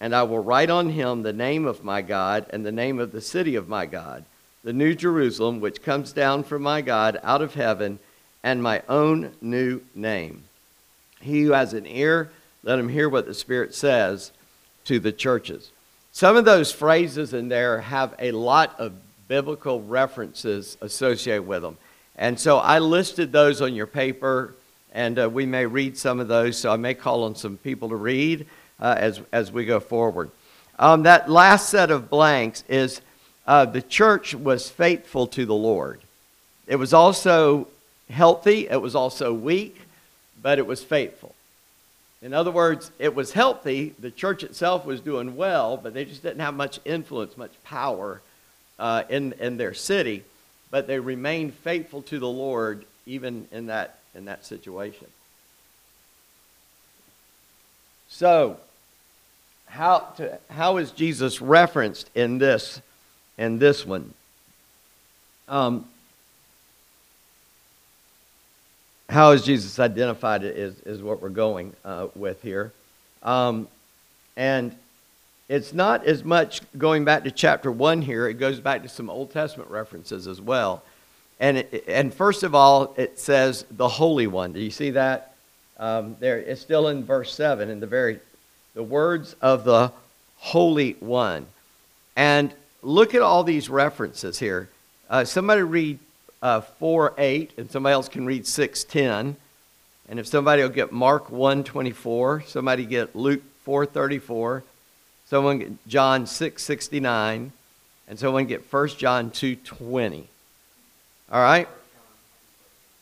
and 0.00 0.14
I 0.14 0.22
will 0.22 0.42
write 0.42 0.70
on 0.70 0.90
him 0.90 1.22
the 1.22 1.32
name 1.32 1.66
of 1.66 1.84
my 1.84 2.00
God 2.00 2.46
and 2.50 2.64
the 2.64 2.72
name 2.72 2.98
of 2.98 3.12
the 3.12 3.20
city 3.20 3.54
of 3.54 3.68
my 3.68 3.86
God, 3.86 4.24
the 4.64 4.72
new 4.72 4.94
Jerusalem, 4.94 5.60
which 5.60 5.82
comes 5.82 6.12
down 6.12 6.42
from 6.44 6.62
my 6.62 6.80
God 6.80 7.20
out 7.22 7.42
of 7.42 7.54
heaven, 7.54 7.98
and 8.42 8.62
my 8.62 8.82
own 8.88 9.32
new 9.42 9.82
name. 9.94 10.44
He 11.20 11.42
who 11.42 11.52
has 11.52 11.74
an 11.74 11.86
ear, 11.86 12.30
let 12.62 12.78
him 12.78 12.88
hear 12.88 13.08
what 13.08 13.26
the 13.26 13.34
Spirit 13.34 13.74
says 13.74 14.32
to 14.86 14.98
the 14.98 15.12
churches. 15.12 15.70
Some 16.12 16.36
of 16.36 16.46
those 16.46 16.72
phrases 16.72 17.34
in 17.34 17.48
there 17.48 17.82
have 17.82 18.14
a 18.18 18.32
lot 18.32 18.80
of 18.80 18.92
biblical 19.28 19.82
references 19.82 20.76
associated 20.80 21.46
with 21.46 21.62
them. 21.62 21.76
And 22.16 22.40
so 22.40 22.58
I 22.58 22.78
listed 22.78 23.30
those 23.30 23.62
on 23.62 23.74
your 23.74 23.86
paper, 23.86 24.54
and 24.92 25.18
uh, 25.18 25.30
we 25.30 25.46
may 25.46 25.66
read 25.66 25.96
some 25.96 26.18
of 26.18 26.28
those. 26.28 26.58
So 26.58 26.72
I 26.72 26.76
may 26.76 26.94
call 26.94 27.24
on 27.24 27.36
some 27.36 27.58
people 27.58 27.90
to 27.90 27.96
read 27.96 28.46
uh, 28.80 28.94
as, 28.98 29.20
as 29.32 29.52
we 29.52 29.64
go 29.64 29.80
forward. 29.80 30.30
Um, 30.78 31.02
that 31.02 31.30
last 31.30 31.68
set 31.68 31.90
of 31.90 32.08
blanks 32.08 32.64
is 32.68 33.00
uh, 33.46 33.66
the 33.66 33.82
church 33.82 34.34
was 34.34 34.70
faithful 34.70 35.26
to 35.28 35.44
the 35.44 35.54
Lord. 35.54 36.00
It 36.66 36.76
was 36.76 36.94
also 36.94 37.68
healthy, 38.08 38.68
it 38.68 38.80
was 38.80 38.94
also 38.94 39.32
weak, 39.32 39.80
but 40.42 40.58
it 40.58 40.66
was 40.66 40.82
faithful. 40.82 41.34
In 42.22 42.34
other 42.34 42.50
words, 42.50 42.90
it 42.98 43.14
was 43.14 43.32
healthy. 43.32 43.94
The 43.98 44.10
church 44.10 44.44
itself 44.44 44.84
was 44.84 45.00
doing 45.00 45.36
well, 45.36 45.76
but 45.76 45.94
they 45.94 46.04
just 46.04 46.22
didn't 46.22 46.40
have 46.40 46.54
much 46.54 46.78
influence, 46.84 47.36
much 47.36 47.52
power 47.64 48.20
uh, 48.78 49.04
in, 49.08 49.32
in 49.34 49.56
their 49.56 49.74
city, 49.74 50.24
but 50.70 50.86
they 50.86 50.98
remained 50.98 51.54
faithful 51.54 52.02
to 52.02 52.18
the 52.18 52.28
Lord 52.28 52.84
even 53.06 53.48
in 53.52 53.66
that, 53.66 53.98
in 54.14 54.26
that 54.26 54.44
situation. 54.44 55.06
So, 58.08 58.58
how, 59.70 60.00
to, 60.16 60.38
how 60.50 60.78
is 60.78 60.90
Jesus 60.90 61.40
referenced 61.40 62.10
in 62.14 62.38
this, 62.38 62.82
in 63.38 63.58
this 63.58 63.86
one? 63.86 64.12
Um, 65.48 65.86
how 69.08 69.30
is 69.30 69.44
Jesus 69.44 69.78
identified 69.78 70.42
is, 70.44 70.78
is 70.80 71.02
what 71.02 71.22
we're 71.22 71.28
going 71.28 71.72
uh, 71.84 72.08
with 72.14 72.42
here. 72.42 72.72
Um, 73.22 73.68
and 74.36 74.74
it's 75.48 75.72
not 75.72 76.04
as 76.04 76.24
much 76.24 76.60
going 76.76 77.04
back 77.04 77.24
to 77.24 77.30
chapter 77.30 77.70
1 77.70 78.02
here, 78.02 78.28
it 78.28 78.34
goes 78.34 78.60
back 78.60 78.82
to 78.82 78.88
some 78.88 79.08
Old 79.08 79.30
Testament 79.32 79.70
references 79.70 80.26
as 80.26 80.40
well. 80.40 80.82
And, 81.38 81.58
it, 81.58 81.84
and 81.86 82.12
first 82.12 82.42
of 82.42 82.54
all, 82.54 82.94
it 82.96 83.18
says 83.18 83.64
the 83.70 83.88
Holy 83.88 84.26
One. 84.26 84.52
Do 84.52 84.60
you 84.60 84.70
see 84.70 84.90
that? 84.90 85.34
Um, 85.78 86.16
there, 86.20 86.38
it's 86.38 86.60
still 86.60 86.88
in 86.88 87.04
verse 87.04 87.34
7, 87.34 87.70
in 87.70 87.80
the 87.80 87.86
very, 87.86 88.20
the 88.74 88.82
words 88.82 89.34
of 89.40 89.64
the 89.64 89.92
Holy 90.36 90.92
One. 91.00 91.46
And 92.16 92.52
look 92.82 93.14
at 93.14 93.22
all 93.22 93.44
these 93.44 93.68
references 93.68 94.38
here. 94.38 94.68
Uh, 95.08 95.24
somebody 95.24 95.62
read 95.62 95.98
uh, 96.42 96.60
4 96.60 97.14
8, 97.18 97.52
and 97.56 97.70
somebody 97.70 97.92
else 97.92 98.08
can 98.08 98.26
read 98.26 98.46
6 98.46 98.84
10. 98.84 99.36
And 100.08 100.18
if 100.18 100.26
somebody 100.26 100.62
will 100.62 100.70
get 100.70 100.92
Mark 100.92 101.30
1 101.30 101.62
24, 101.62 102.44
somebody 102.46 102.84
get 102.84 103.14
Luke 103.14 103.42
4:34. 103.64 104.62
Someone 105.26 105.58
get 105.60 105.88
John 105.88 106.26
6:69, 106.26 107.52
and 108.08 108.18
someone 108.18 108.46
get 108.46 108.64
1 108.64 108.98
John 108.98 109.30
2:20. 109.30 110.26
All 111.30 111.40
right? 111.40 111.68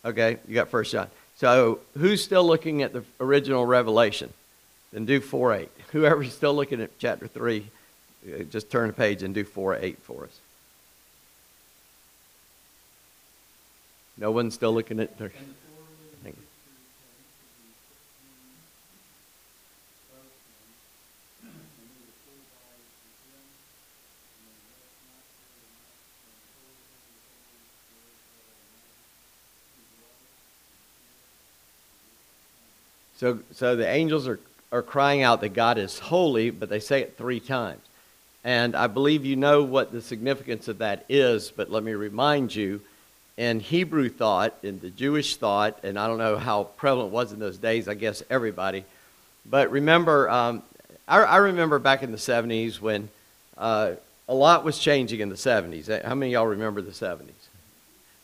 Okay, 0.05 0.39
you 0.47 0.55
got 0.55 0.71
1 0.71 0.85
John. 0.85 1.09
So, 1.37 1.81
who's 1.97 2.23
still 2.23 2.47
looking 2.47 2.83
at 2.83 2.93
the 2.93 3.05
original 3.21 3.65
Revelation? 3.65 4.33
Then 4.93 5.05
do 5.05 5.21
4:8. 5.21 5.69
Whoever's 5.93 6.33
still 6.35 6.55
looking 6.55 6.81
at 6.81 6.91
chapter 6.99 7.27
3, 7.27 7.65
uh, 8.27 8.43
just 8.45 8.71
turn 8.71 8.89
the 8.89 8.93
page 8.93 9.23
and 9.23 9.35
do 9.35 9.45
4:8 9.45 9.99
for 10.03 10.25
us. 10.25 10.41
No 14.17 14.31
one's 14.31 14.55
still 14.55 14.73
looking 14.73 14.99
at 14.99 15.17
their. 15.19 15.31
So, 33.19 33.41
so 33.51 33.75
the 33.75 33.87
angels 33.87 34.29
are, 34.29 34.39
are 34.71 34.83
crying 34.83 35.23
out 35.23 35.41
that 35.41 35.51
God 35.51 35.79
is 35.79 35.99
holy, 35.99 36.51
but 36.51 36.69
they 36.69 36.81
say 36.81 37.01
it 37.01 37.17
three 37.17 37.41
times. 37.41 37.81
And 38.45 38.77
I 38.77 38.87
believe 38.87 39.25
you 39.25 39.37
know 39.37 39.63
what 39.63 39.93
the 39.93 40.01
significance 40.01 40.69
of 40.69 40.79
that 40.79 41.05
is, 41.09 41.51
but 41.51 41.71
let 41.71 41.83
me 41.83 41.93
remind 41.93 42.55
you 42.55 42.81
in 43.37 43.61
Hebrew 43.61 44.09
thought, 44.09 44.55
in 44.63 44.81
the 44.81 44.91
Jewish 44.91 45.37
thought, 45.37 45.79
and 45.83 45.99
I 45.99 46.07
don't 46.07 46.19
know 46.19 46.37
how 46.37 46.65
prevalent 46.65 47.13
it 47.13 47.15
was 47.15 47.33
in 47.33 47.39
those 47.39 47.57
days, 47.57 47.89
I 47.89 47.95
guess 47.95 48.23
everybody. 48.29 48.85
But 49.47 49.71
remember, 49.71 50.29
um, 50.29 50.63
I, 51.07 51.21
I, 51.21 51.37
remember 51.37 51.79
back 51.79 52.03
in 52.03 52.11
the 52.11 52.19
70s 52.19 52.81
when 52.81 53.09
uh, 53.57 53.93
a 54.29 54.35
lot 54.35 54.65
was 54.65 54.79
changing 54.79 55.21
in 55.21 55.29
the 55.29 55.37
70s. 55.37 56.05
How 56.05 56.15
many 56.15 56.35
of 56.35 56.41
y'all 56.41 56.49
remember 56.49 56.83
the 56.83 56.91
70s? 56.91 57.31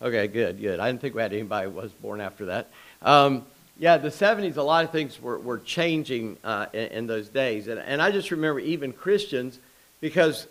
Okay, 0.03 0.27
good, 0.27 0.61
good. 0.61 0.81
I 0.81 0.89
didn't 0.89 1.01
think 1.01 1.15
we 1.15 1.23
had 1.23 1.33
anybody 1.33 1.71
who 1.71 1.77
was 1.77 1.93
born 1.93 2.21
after 2.21 2.47
that. 2.47 2.69
Um, 3.01 3.47
yeah, 3.79 3.97
the 3.97 4.09
70s, 4.09 4.57
a 4.57 4.63
lot 4.63 4.85
of 4.85 4.93
things 4.93 5.21
were, 5.21 5.39
were 5.39 5.59
changing 5.59 6.37
uh, 6.45 6.67
in, 6.73 6.87
in, 6.87 7.07
those 7.07 7.29
days. 7.29 7.67
And, 7.67 7.81
and 7.81 8.01
I 8.01 8.13
just 8.13 8.31
remember 8.31 8.61
even 8.61 8.93
Christians, 8.93 9.59
because 10.01 10.47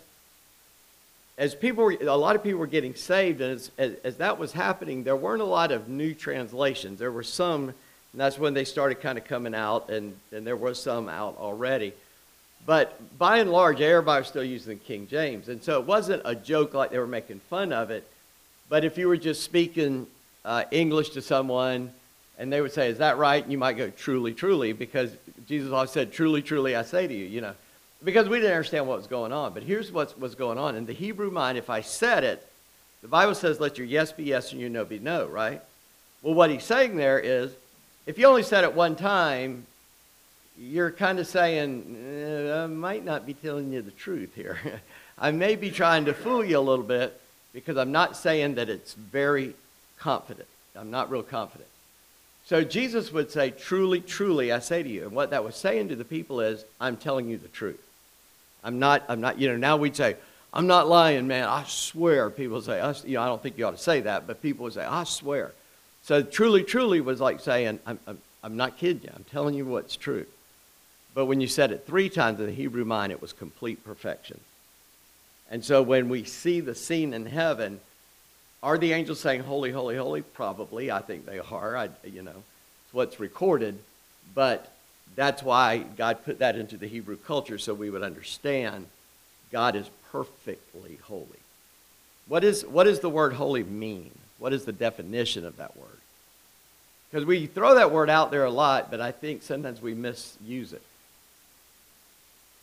as 1.38 1.54
people 1.54 1.84
were, 1.84 1.92
a 1.92 2.16
lot 2.16 2.36
of 2.36 2.42
people 2.42 2.60
were 2.60 2.66
getting 2.66 2.94
saved, 2.94 3.40
and 3.40 3.52
as, 3.52 3.70
as, 3.78 3.94
as, 4.04 4.16
that 4.18 4.38
was 4.38 4.52
happening, 4.52 5.04
there 5.04 5.16
weren't 5.16 5.40
a 5.40 5.46
lot 5.46 5.72
of 5.72 5.88
new 5.88 6.14
translations. 6.14 6.98
There 6.98 7.10
were 7.10 7.22
some, 7.22 7.68
and 7.70 7.74
that's 8.20 8.38
when 8.38 8.52
they 8.52 8.64
started 8.64 9.00
kind 9.00 9.16
of 9.16 9.24
coming 9.24 9.54
out, 9.54 9.88
and, 9.88 10.14
and 10.30 10.46
there 10.46 10.56
was 10.56 10.80
some 10.80 11.08
out 11.08 11.36
already. 11.38 11.94
But 12.66 13.18
by 13.18 13.38
and 13.38 13.50
large, 13.50 13.80
everybody 13.80 14.20
was 14.20 14.28
still 14.28 14.44
using 14.44 14.78
King 14.78 15.06
James. 15.06 15.48
And 15.48 15.62
so 15.62 15.80
it 15.80 15.86
wasn't 15.86 16.22
a 16.24 16.34
joke 16.34 16.72
like 16.72 16.90
they 16.90 16.98
were 16.98 17.06
making 17.06 17.40
fun 17.50 17.72
of 17.72 17.90
it. 17.90 18.08
But 18.68 18.84
if 18.84 18.96
you 18.96 19.08
were 19.08 19.18
just 19.18 19.42
speaking 19.42 20.06
uh, 20.44 20.64
English 20.70 21.10
to 21.10 21.22
someone, 21.22 21.92
and 22.38 22.52
they 22.52 22.60
would 22.60 22.72
say, 22.72 22.88
Is 22.88 22.98
that 22.98 23.18
right? 23.18 23.42
And 23.42 23.52
you 23.52 23.58
might 23.58 23.76
go, 23.76 23.90
Truly, 23.90 24.34
truly, 24.34 24.72
because 24.72 25.10
Jesus 25.46 25.72
always 25.72 25.90
said, 25.90 26.12
Truly, 26.12 26.42
truly, 26.42 26.76
I 26.76 26.82
say 26.82 27.06
to 27.06 27.14
you, 27.14 27.26
you 27.26 27.40
know, 27.40 27.54
because 28.02 28.28
we 28.28 28.38
didn't 28.38 28.52
understand 28.52 28.86
what 28.86 28.98
was 28.98 29.06
going 29.06 29.32
on. 29.32 29.54
But 29.54 29.62
here's 29.62 29.90
what 29.90 30.18
was 30.20 30.34
going 30.34 30.58
on. 30.58 30.76
In 30.76 30.86
the 30.86 30.92
Hebrew 30.92 31.30
mind, 31.30 31.56
if 31.56 31.70
I 31.70 31.80
said 31.80 32.24
it, 32.24 32.46
the 33.02 33.08
Bible 33.08 33.34
says, 33.34 33.60
Let 33.60 33.78
your 33.78 33.86
yes 33.86 34.12
be 34.12 34.24
yes 34.24 34.52
and 34.52 34.60
your 34.60 34.70
no 34.70 34.84
be 34.84 34.98
no, 34.98 35.26
right? 35.26 35.62
Well, 36.22 36.34
what 36.34 36.50
he's 36.50 36.64
saying 36.64 36.96
there 36.96 37.18
is, 37.18 37.52
if 38.06 38.18
you 38.18 38.26
only 38.26 38.42
said 38.42 38.64
it 38.64 38.74
one 38.74 38.96
time, 38.96 39.66
you're 40.58 40.90
kind 40.90 41.18
of 41.18 41.26
saying, 41.26 41.96
eh, 42.24 42.62
I 42.62 42.66
might 42.66 43.04
not 43.04 43.26
be 43.26 43.34
telling 43.34 43.72
you 43.72 43.82
the 43.82 43.90
truth 43.90 44.34
here. 44.34 44.58
I 45.18 45.30
may 45.30 45.56
be 45.56 45.70
trying 45.70 46.06
to 46.06 46.14
fool 46.14 46.44
you 46.44 46.58
a 46.58 46.60
little 46.60 46.84
bit 46.84 47.20
because 47.52 47.76
I'm 47.76 47.92
not 47.92 48.16
saying 48.16 48.54
that 48.56 48.68
it's 48.68 48.94
very 48.94 49.54
confident. 49.98 50.48
I'm 50.76 50.90
not 50.90 51.10
real 51.10 51.22
confident. 51.22 51.68
So 52.46 52.62
Jesus 52.62 53.12
would 53.12 53.30
say, 53.30 53.50
Truly, 53.50 54.00
truly, 54.00 54.52
I 54.52 54.58
say 54.58 54.82
to 54.82 54.88
you. 54.88 55.04
And 55.04 55.12
what 55.12 55.30
that 55.30 55.44
was 55.44 55.56
saying 55.56 55.88
to 55.88 55.96
the 55.96 56.04
people 56.04 56.40
is, 56.40 56.64
I'm 56.80 56.96
telling 56.96 57.28
you 57.28 57.38
the 57.38 57.48
truth. 57.48 57.80
I'm 58.62 58.78
not, 58.78 59.02
I'm 59.08 59.20
not, 59.20 59.38
you 59.38 59.48
know, 59.48 59.56
now 59.56 59.76
we'd 59.76 59.96
say, 59.96 60.16
I'm 60.52 60.66
not 60.66 60.88
lying, 60.88 61.26
man. 61.26 61.48
I 61.48 61.64
swear. 61.66 62.30
People 62.30 62.62
say, 62.62 62.80
I, 62.80 62.94
you 63.04 63.14
know, 63.14 63.22
I 63.22 63.26
don't 63.26 63.42
think 63.42 63.58
you 63.58 63.66
ought 63.66 63.76
to 63.76 63.82
say 63.82 64.00
that, 64.02 64.26
but 64.26 64.40
people 64.40 64.64
would 64.64 64.72
say, 64.72 64.84
I 64.84 65.04
swear. 65.04 65.52
So 66.02 66.22
truly, 66.22 66.62
truly 66.62 67.00
was 67.00 67.20
like 67.20 67.40
saying, 67.40 67.80
I'm, 67.86 67.98
I'm, 68.06 68.18
I'm 68.42 68.56
not 68.56 68.78
kidding 68.78 69.02
you. 69.02 69.10
I'm 69.14 69.24
telling 69.24 69.54
you 69.54 69.64
what's 69.64 69.96
true. 69.96 70.26
But 71.14 71.26
when 71.26 71.40
you 71.40 71.46
said 71.46 71.72
it 71.72 71.86
three 71.86 72.08
times 72.08 72.40
in 72.40 72.46
the 72.46 72.52
Hebrew 72.52 72.84
mind, 72.84 73.10
it 73.10 73.22
was 73.22 73.32
complete 73.32 73.84
perfection. 73.84 74.38
And 75.50 75.64
so 75.64 75.82
when 75.82 76.08
we 76.08 76.24
see 76.24 76.60
the 76.60 76.74
scene 76.74 77.14
in 77.14 77.26
heaven, 77.26 77.80
are 78.64 78.78
the 78.78 78.94
angels 78.94 79.20
saying 79.20 79.42
holy, 79.42 79.70
holy, 79.70 79.94
holy? 79.94 80.22
Probably. 80.22 80.90
I 80.90 81.00
think 81.00 81.26
they 81.26 81.38
are. 81.38 81.76
I, 81.76 81.90
you 82.02 82.22
know, 82.22 82.42
it's 82.84 82.94
what's 82.94 83.20
recorded. 83.20 83.78
But 84.34 84.72
that's 85.14 85.42
why 85.42 85.78
God 85.78 86.24
put 86.24 86.38
that 86.38 86.56
into 86.56 86.78
the 86.78 86.88
Hebrew 86.88 87.18
culture 87.18 87.58
so 87.58 87.74
we 87.74 87.90
would 87.90 88.02
understand 88.02 88.86
God 89.52 89.76
is 89.76 89.88
perfectly 90.10 90.98
holy. 91.02 91.26
What, 92.26 92.42
is, 92.42 92.64
what 92.64 92.84
does 92.84 93.00
the 93.00 93.10
word 93.10 93.34
holy 93.34 93.62
mean? 93.62 94.10
What 94.38 94.54
is 94.54 94.64
the 94.64 94.72
definition 94.72 95.44
of 95.44 95.58
that 95.58 95.76
word? 95.76 95.98
Because 97.10 97.26
we 97.26 97.46
throw 97.46 97.74
that 97.74 97.92
word 97.92 98.08
out 98.08 98.30
there 98.30 98.46
a 98.46 98.50
lot, 98.50 98.90
but 98.90 99.00
I 99.00 99.12
think 99.12 99.42
sometimes 99.42 99.82
we 99.82 99.92
misuse 99.92 100.72
it. 100.72 100.82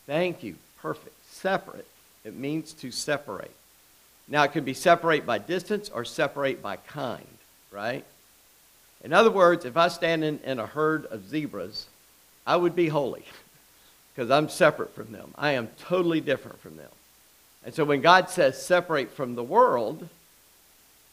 Thank 0.07 0.41
you. 0.41 0.55
Perfect. 0.81 1.15
Separate. 1.29 1.87
It 2.25 2.35
means 2.35 2.73
to 2.73 2.91
separate. 2.91 3.55
Now, 4.31 4.43
it 4.43 4.53
could 4.53 4.63
be 4.63 4.73
separate 4.73 5.25
by 5.25 5.39
distance 5.39 5.89
or 5.89 6.05
separate 6.05 6.61
by 6.61 6.77
kind, 6.77 7.27
right? 7.69 8.05
In 9.03 9.11
other 9.11 9.29
words, 9.29 9.65
if 9.65 9.75
I 9.75 9.89
stand 9.89 10.23
in, 10.23 10.39
in 10.45 10.57
a 10.57 10.65
herd 10.65 11.05
of 11.07 11.27
zebras, 11.27 11.87
I 12.47 12.55
would 12.55 12.73
be 12.73 12.87
holy 12.87 13.25
because 14.15 14.31
I'm 14.31 14.47
separate 14.47 14.95
from 14.95 15.11
them. 15.11 15.33
I 15.37 15.51
am 15.51 15.67
totally 15.81 16.21
different 16.21 16.61
from 16.61 16.77
them. 16.77 16.89
And 17.65 17.75
so 17.75 17.83
when 17.83 17.99
God 17.99 18.29
says 18.29 18.65
separate 18.65 19.11
from 19.11 19.35
the 19.35 19.43
world, 19.43 20.07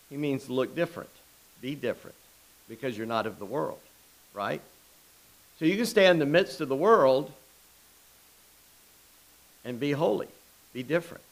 he 0.09 0.17
means 0.17 0.49
look 0.49 0.77
different, 0.77 1.11
be 1.61 1.75
different, 1.75 2.17
because 2.69 2.97
you're 2.97 3.07
not 3.07 3.27
of 3.27 3.41
the 3.41 3.45
world, 3.45 3.81
right? 4.33 4.63
So 5.59 5.65
you 5.65 5.77
can 5.77 5.87
stand 5.87 6.13
in 6.13 6.19
the 6.21 6.27
midst 6.27 6.61
of 6.61 6.69
the 6.69 6.77
world 6.77 7.33
and 9.65 9.81
be 9.81 9.91
holy, 9.91 10.29
be 10.73 10.85
different. 10.85 11.25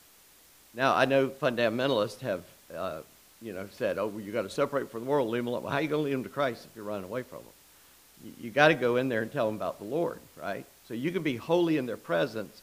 Now, 0.76 0.95
I 0.95 1.06
know 1.06 1.28
fundamentalists 1.28 2.21
have, 2.21 2.45
uh, 2.75 3.00
you 3.40 3.54
know, 3.54 3.66
said, 3.73 3.97
oh, 3.97 4.09
well, 4.09 4.21
you 4.21 4.30
got 4.30 4.42
to 4.42 4.50
separate 4.50 4.90
from 4.90 5.04
the 5.04 5.11
world, 5.11 5.30
leave 5.30 5.42
them 5.42 5.49
alone. 5.49 5.62
Well, 5.62 5.73
how 5.73 5.78
are 5.78 5.83
you 5.83 5.88
going 5.88 6.02
to 6.02 6.04
lead 6.04 6.14
them 6.14 6.25
to 6.25 6.28
Christ 6.28 6.66
if 6.66 6.76
you're 6.76 6.85
running 6.85 7.04
away 7.04 7.23
from 7.23 7.38
them? 7.38 7.47
You, 8.25 8.33
you 8.42 8.50
got 8.50 8.68
to 8.68 8.75
go 8.75 8.97
in 8.97 9.09
there 9.09 9.23
and 9.23 9.33
tell 9.33 9.47
them 9.47 9.56
about 9.56 9.78
the 9.78 9.87
Lord, 9.87 10.18
right? 10.40 10.66
So 10.87 10.92
you 10.92 11.11
can 11.11 11.23
be 11.23 11.37
holy 11.37 11.78
in 11.78 11.87
their 11.87 11.97
presence 11.97 12.61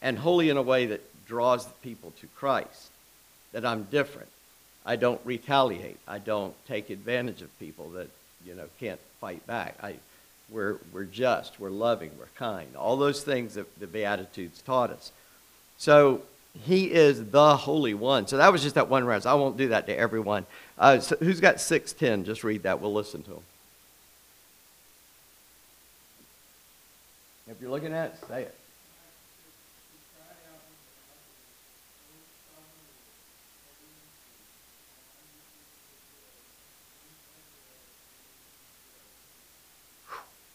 and 0.00 0.18
holy 0.18 0.48
in 0.48 0.56
a 0.56 0.62
way 0.62 0.86
that 0.86 1.02
draws 1.26 1.66
the 1.66 1.74
people 1.82 2.12
to 2.20 2.26
Christ, 2.28 2.90
that 3.52 3.66
I'm 3.66 3.84
different. 3.84 4.28
I 4.84 4.96
don't 4.96 5.20
retaliate. 5.24 5.98
I 6.08 6.18
don't 6.18 6.54
take 6.66 6.88
advantage 6.88 7.42
of 7.42 7.58
people 7.60 7.90
that, 7.90 8.08
you 8.46 8.54
know, 8.54 8.64
can't 8.80 8.98
fight 9.20 9.46
back. 9.46 9.76
I, 9.82 9.96
we're, 10.50 10.78
we're 10.92 11.04
just, 11.04 11.60
we're 11.60 11.70
loving, 11.70 12.10
we're 12.18 12.26
kind. 12.36 12.74
All 12.76 12.96
those 12.96 13.22
things 13.22 13.54
that 13.54 13.78
the 13.78 13.86
Beatitudes 13.86 14.62
taught 14.62 14.90
us. 14.90 15.12
So 15.78 16.22
he 16.60 16.92
is 16.92 17.30
the 17.30 17.56
Holy 17.56 17.94
One. 17.94 18.26
So 18.26 18.36
that 18.36 18.52
was 18.52 18.62
just 18.62 18.74
that 18.74 18.88
one 18.88 19.04
verse. 19.04 19.26
I 19.26 19.34
won't 19.34 19.56
do 19.56 19.68
that 19.68 19.86
to 19.86 19.96
everyone. 19.96 20.46
Uh, 20.78 21.00
so 21.00 21.16
who's 21.16 21.40
got 21.40 21.60
610? 21.60 22.24
Just 22.24 22.44
read 22.44 22.62
that. 22.64 22.80
We'll 22.80 22.92
listen 22.92 23.22
to 23.22 23.30
him. 23.32 23.42
If 27.48 27.60
you're 27.60 27.70
looking 27.70 27.92
at 27.92 28.10
it, 28.10 28.28
say 28.28 28.42
it. 28.42 28.54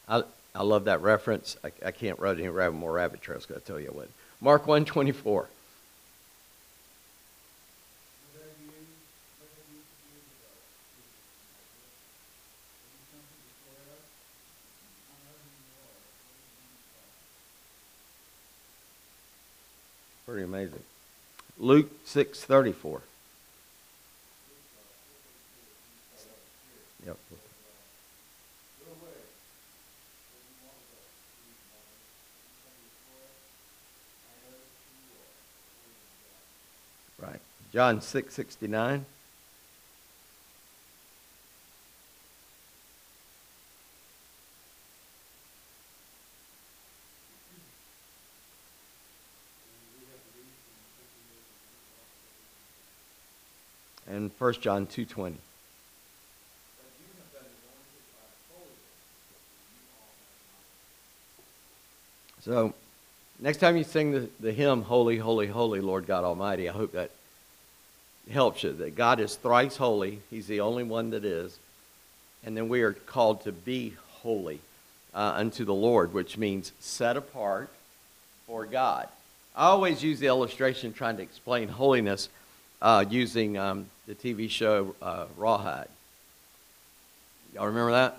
I, 0.10 0.24
I 0.56 0.64
love 0.64 0.86
that 0.86 1.02
reference. 1.02 1.58
I, 1.64 1.72
I 1.86 1.92
can't 1.92 2.18
run 2.18 2.40
any 2.40 2.50
more 2.50 2.94
rabbit 2.94 3.22
trails, 3.22 3.46
because 3.46 3.62
I 3.62 3.66
tell 3.66 3.80
you 3.80 3.90
what. 3.90 4.10
Mark 4.40 4.66
124. 4.66 5.50
Pretty 20.28 20.44
amazing. 20.44 20.84
Luke 21.58 21.90
6:34. 22.06 23.00
Yep. 27.06 27.18
Right. 37.22 37.40
John 37.72 38.02
6:69. 38.02 39.06
6, 39.06 39.17
1 54.48 54.62
John 54.62 54.88
2:20. 54.88 55.34
So, 62.40 62.74
next 63.42 63.58
time 63.58 63.76
you 63.76 63.84
sing 63.84 64.14
the, 64.14 64.30
the 64.40 64.54
hymn, 64.54 64.84
Holy, 64.84 65.18
Holy, 65.18 65.48
Holy, 65.48 65.82
Lord 65.82 66.08
God 66.08 66.24
Almighty, 66.24 66.70
I 66.70 66.72
hope 66.72 66.94
that 66.94 67.12
helps 68.32 68.64
you. 68.64 68.72
That 68.72 68.96
God 68.96 69.20
is 69.20 69.36
thrice 69.36 69.76
holy, 69.76 70.22
He's 70.30 70.48
the 70.48 70.62
only 70.62 70.84
one 70.84 71.10
that 71.10 71.26
is. 71.26 71.60
And 72.46 72.56
then 72.56 72.70
we 72.70 72.84
are 72.84 72.94
called 72.94 73.42
to 73.42 73.52
be 73.52 73.96
holy 74.22 74.62
uh, 75.14 75.34
unto 75.36 75.66
the 75.66 75.74
Lord, 75.74 76.14
which 76.14 76.38
means 76.38 76.72
set 76.80 77.18
apart 77.18 77.70
for 78.46 78.66
God. 78.66 79.10
I 79.58 79.66
always 79.66 80.02
use 80.02 80.22
the 80.22 80.28
illustration 80.28 80.94
trying 80.94 81.18
to 81.18 81.24
explain 81.24 81.68
holiness 81.68 82.30
uh, 82.82 83.06
using 83.10 83.58
um, 83.58 83.88
the 84.08 84.16
TV 84.16 84.50
show 84.50 84.96
uh, 85.02 85.26
Rawhide. 85.38 85.90
Y'all 87.54 87.68
remember 87.68 87.92
that? 87.92 88.18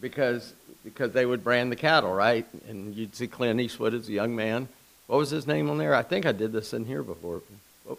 Because 0.00 0.54
because 0.84 1.12
they 1.12 1.24
would 1.24 1.44
brand 1.44 1.70
the 1.70 1.76
cattle, 1.76 2.12
right? 2.12 2.46
And 2.68 2.94
you'd 2.96 3.14
see 3.14 3.28
Clint 3.28 3.60
Eastwood 3.60 3.94
as 3.94 4.08
a 4.08 4.12
young 4.12 4.34
man. 4.34 4.66
What 5.06 5.18
was 5.18 5.30
his 5.30 5.46
name 5.46 5.70
on 5.70 5.78
there? 5.78 5.94
I 5.94 6.02
think 6.02 6.26
I 6.26 6.32
did 6.32 6.52
this 6.52 6.72
in 6.72 6.84
here 6.86 7.04
before. 7.04 7.40
Oh. 7.88 7.98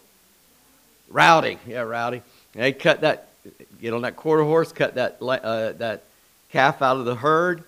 Rowdy, 1.08 1.58
yeah, 1.66 1.80
Rowdy. 1.80 2.22
And 2.52 2.62
they 2.62 2.72
cut 2.72 3.00
that, 3.00 3.28
get 3.80 3.94
on 3.94 4.02
that 4.02 4.16
quarter 4.16 4.44
horse, 4.44 4.72
cut 4.72 4.96
that 4.96 5.16
uh, 5.22 5.72
that 5.72 6.02
calf 6.50 6.82
out 6.82 6.98
of 6.98 7.04
the 7.04 7.14
herd, 7.14 7.64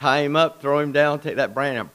tie 0.00 0.20
him 0.20 0.36
up, 0.36 0.62
throw 0.62 0.78
him 0.78 0.92
down, 0.92 1.20
take 1.20 1.36
that 1.36 1.52
brand, 1.52 1.78
and 1.78 1.90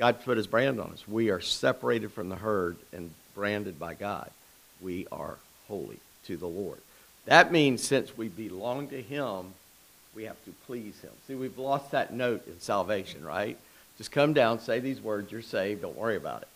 God 0.00 0.24
put 0.24 0.38
His 0.38 0.46
brand 0.46 0.80
on 0.80 0.92
us. 0.92 1.06
We 1.06 1.28
are 1.28 1.42
separated 1.42 2.10
from 2.12 2.30
the 2.30 2.36
herd 2.36 2.78
and 2.90 3.10
branded 3.40 3.78
by 3.78 3.94
God. 3.94 4.30
We 4.82 5.06
are 5.10 5.38
holy 5.66 5.98
to 6.26 6.36
the 6.36 6.46
Lord. 6.46 6.78
That 7.24 7.50
means 7.50 7.82
since 7.82 8.16
we 8.16 8.28
belong 8.28 8.88
to 8.88 9.00
Him 9.00 9.54
we 10.14 10.24
have 10.24 10.42
to 10.44 10.50
please 10.66 10.98
him. 11.00 11.10
See, 11.26 11.34
we've 11.34 11.58
lost 11.58 11.92
that 11.92 12.12
note 12.12 12.46
in 12.46 12.60
salvation, 12.60 13.24
right? 13.24 13.56
Just 13.98 14.10
come 14.10 14.32
down, 14.32 14.60
say 14.60 14.80
these 14.80 15.00
words, 15.00 15.30
you're 15.30 15.42
saved, 15.42 15.82
don't 15.82 15.96
worry 15.96 16.16
about 16.16 16.42
it. 16.42 16.48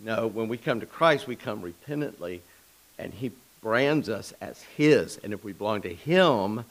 No, 0.00 0.26
when 0.26 0.48
we 0.48 0.58
come 0.58 0.80
to 0.80 0.86
Christ, 0.86 1.26
we 1.26 1.36
come 1.36 1.62
repentantly, 1.62 2.42
and 2.98 3.12
he 3.12 3.32
brands 3.62 4.08
us 4.08 4.32
as 4.40 4.62
his. 4.76 5.18
And 5.24 5.32
if 5.32 5.42
we 5.42 5.52
belong 5.52 5.82
to 5.82 5.94
him, 5.94 6.64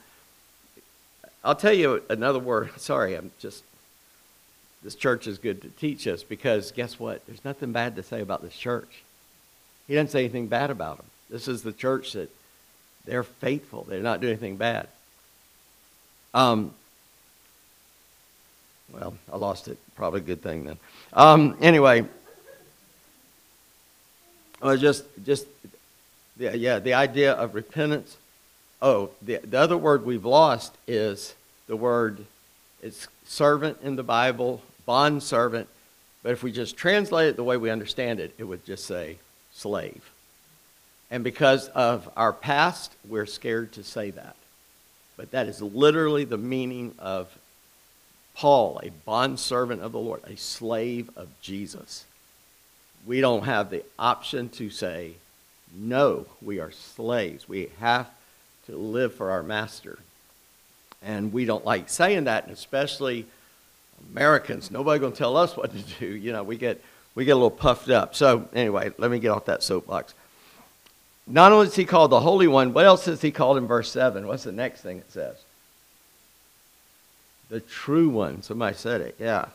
I'll 1.43 1.55
tell 1.55 1.73
you 1.73 2.03
another 2.09 2.39
word. 2.39 2.71
Sorry, 2.77 3.15
I'm 3.15 3.31
just, 3.39 3.63
this 4.83 4.95
church 4.95 5.27
is 5.27 5.37
good 5.39 5.61
to 5.63 5.69
teach 5.69 6.07
us 6.07 6.23
because 6.23 6.71
guess 6.71 6.99
what? 6.99 7.25
There's 7.25 7.43
nothing 7.43 7.71
bad 7.71 7.95
to 7.95 8.03
say 8.03 8.21
about 8.21 8.41
this 8.41 8.55
church. 8.55 9.03
He 9.87 9.95
doesn't 9.95 10.11
say 10.11 10.19
anything 10.19 10.47
bad 10.47 10.69
about 10.69 10.97
them. 10.97 11.05
This 11.29 11.47
is 11.47 11.61
the 11.61 11.71
church 11.71 12.13
that 12.13 12.29
they're 13.05 13.23
faithful, 13.23 13.85
they're 13.87 14.01
not 14.01 14.21
doing 14.21 14.33
anything 14.33 14.57
bad. 14.57 14.87
Um, 16.33 16.73
well, 18.93 19.15
I 19.31 19.37
lost 19.37 19.67
it. 19.67 19.77
Probably 19.95 20.21
a 20.21 20.23
good 20.23 20.41
thing 20.41 20.65
then. 20.65 20.77
Um, 21.13 21.57
anyway, 21.61 22.05
well, 24.61 24.77
just 24.77 25.03
just 25.25 25.45
yeah, 26.37 26.53
yeah, 26.53 26.79
the 26.79 26.93
idea 26.93 27.33
of 27.33 27.55
repentance. 27.55 28.17
Oh, 28.81 29.09
the 29.21 29.37
the 29.37 29.57
other 29.57 29.77
word 29.77 30.05
we've 30.05 30.25
lost 30.25 30.75
is 30.87 31.33
the 31.67 31.75
word. 31.75 32.25
It's 32.81 33.07
servant 33.25 33.79
in 33.81 33.95
the 33.95 34.03
Bible, 34.03 34.61
bond 34.85 35.23
servant. 35.23 35.67
But 36.23 36.33
if 36.33 36.43
we 36.43 36.51
just 36.51 36.77
translate 36.77 37.29
it 37.29 37.35
the 37.35 37.43
way 37.43 37.57
we 37.57 37.69
understand 37.69 38.19
it, 38.19 38.33
it 38.37 38.43
would 38.43 38.65
just 38.65 38.85
say 38.85 39.17
slave. 39.57 40.11
And 41.09 41.23
because 41.23 41.67
of 41.69 42.09
our 42.15 42.33
past, 42.33 42.93
we're 43.07 43.25
scared 43.25 43.71
to 43.73 43.83
say 43.83 44.11
that. 44.11 44.35
But 45.15 45.31
that 45.31 45.47
is 45.47 45.61
literally 45.61 46.25
the 46.25 46.37
meaning 46.37 46.93
of 46.99 47.35
Paul, 48.35 48.79
a 48.83 48.91
bondservant 49.05 49.81
of 49.81 49.93
the 49.93 49.99
Lord, 49.99 50.21
a 50.25 50.37
slave 50.37 51.09
of 51.15 51.27
Jesus. 51.41 52.05
We 53.05 53.19
don't 53.19 53.45
have 53.45 53.71
the 53.71 53.83
option 53.97 54.49
to 54.49 54.69
say, 54.69 55.13
no, 55.75 56.27
we 56.41 56.59
are 56.59 56.71
slaves. 56.71 57.49
We 57.49 57.71
have 57.79 58.07
to 58.67 58.75
live 58.75 59.15
for 59.15 59.31
our 59.31 59.41
master. 59.41 59.97
And 61.01 61.33
we 61.33 61.45
don't 61.45 61.65
like 61.65 61.89
saying 61.89 62.25
that, 62.25 62.43
and 62.43 62.53
especially 62.53 63.25
Americans. 64.11 64.69
Nobody 64.69 64.99
going 64.99 65.13
to 65.13 65.17
tell 65.17 65.37
us 65.37 65.57
what 65.57 65.71
to 65.71 65.81
do. 65.99 66.05
You 66.05 66.31
know, 66.31 66.43
we 66.43 66.57
get, 66.57 66.81
we 67.17 67.25
get 67.25 67.31
a 67.31 67.35
little 67.35 67.49
puffed 67.49 67.89
up. 67.89 68.13
So, 68.13 68.47
anyway, 68.53 68.91
let 68.99 69.09
me 69.09 69.17
get 69.17 69.29
off 69.29 69.45
that 69.45 69.63
soapbox. 69.63 70.13
Not 71.25 71.51
only 71.51 71.65
is 71.65 71.75
he 71.75 71.83
called 71.83 72.11
the 72.11 72.19
Holy 72.19 72.45
One, 72.47 72.73
what 72.73 72.85
else 72.85 73.07
is 73.07 73.23
he 73.23 73.31
called 73.31 73.57
in 73.57 73.65
verse 73.65 73.91
7? 73.91 74.27
What's 74.27 74.43
the 74.43 74.51
next 74.51 74.81
thing 74.81 74.99
it 74.99 75.11
says? 75.11 75.35
The 77.49 77.59
true 77.59 78.09
one. 78.09 78.43
Somebody 78.43 78.75
said 78.75 79.01
it, 79.01 79.15
yeah. 79.19 79.47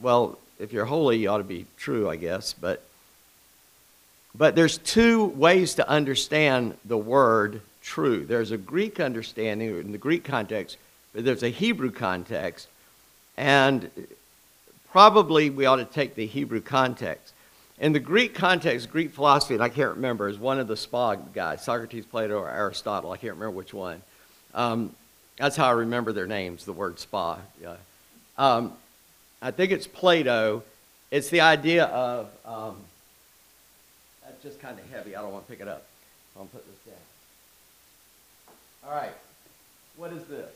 Well, 0.00 0.38
if 0.60 0.72
you're 0.72 0.84
holy, 0.84 1.18
you 1.18 1.30
ought 1.30 1.38
to 1.38 1.44
be 1.44 1.66
true, 1.76 2.08
I 2.08 2.14
guess. 2.14 2.52
But, 2.52 2.80
but 4.36 4.54
there's 4.54 4.78
two 4.78 5.24
ways 5.24 5.74
to 5.74 5.88
understand 5.88 6.78
the 6.84 6.96
word 6.96 7.60
true. 7.82 8.24
There's 8.24 8.52
a 8.52 8.56
Greek 8.56 9.00
understanding 9.00 9.76
in 9.76 9.90
the 9.90 9.98
Greek 9.98 10.22
context, 10.22 10.76
but 11.12 11.24
there's 11.24 11.42
a 11.42 11.48
Hebrew 11.48 11.90
context. 11.90 12.68
And 13.36 13.90
probably 14.90 15.50
we 15.50 15.66
ought 15.66 15.76
to 15.76 15.84
take 15.84 16.14
the 16.14 16.26
Hebrew 16.26 16.60
context. 16.60 17.34
In 17.80 17.92
the 17.92 18.00
Greek 18.00 18.34
context, 18.34 18.90
Greek 18.90 19.12
philosophy, 19.12 19.54
and 19.54 19.62
I 19.62 19.68
can't 19.68 19.94
remember, 19.94 20.28
is 20.28 20.38
one 20.38 20.58
of 20.58 20.66
the 20.66 20.76
spa 20.76 21.14
guys, 21.14 21.62
Socrates, 21.62 22.04
Plato, 22.06 22.38
or 22.38 22.50
Aristotle. 22.50 23.12
I 23.12 23.16
can't 23.16 23.34
remember 23.34 23.56
which 23.56 23.72
one. 23.72 24.02
Um, 24.54 24.94
that's 25.36 25.54
how 25.54 25.66
I 25.68 25.72
remember 25.72 26.12
their 26.12 26.26
names, 26.26 26.64
the 26.64 26.72
word 26.72 26.98
spa. 26.98 27.38
Yeah. 27.62 27.76
Um, 28.36 28.72
I 29.40 29.52
think 29.52 29.70
it's 29.70 29.86
Plato. 29.86 30.64
It's 31.12 31.30
the 31.30 31.42
idea 31.42 31.84
of, 31.84 32.28
um, 32.44 32.76
that's 34.24 34.42
just 34.42 34.60
kind 34.60 34.76
of 34.78 34.90
heavy. 34.90 35.14
I 35.14 35.22
don't 35.22 35.32
want 35.32 35.46
to 35.46 35.52
pick 35.52 35.60
it 35.60 35.68
up. 35.68 35.84
I'll 36.36 36.46
put 36.46 36.66
this 36.66 36.92
down. 36.92 37.02
All 38.84 38.96
right. 38.96 39.14
What 39.96 40.12
is 40.12 40.24
this? 40.24 40.50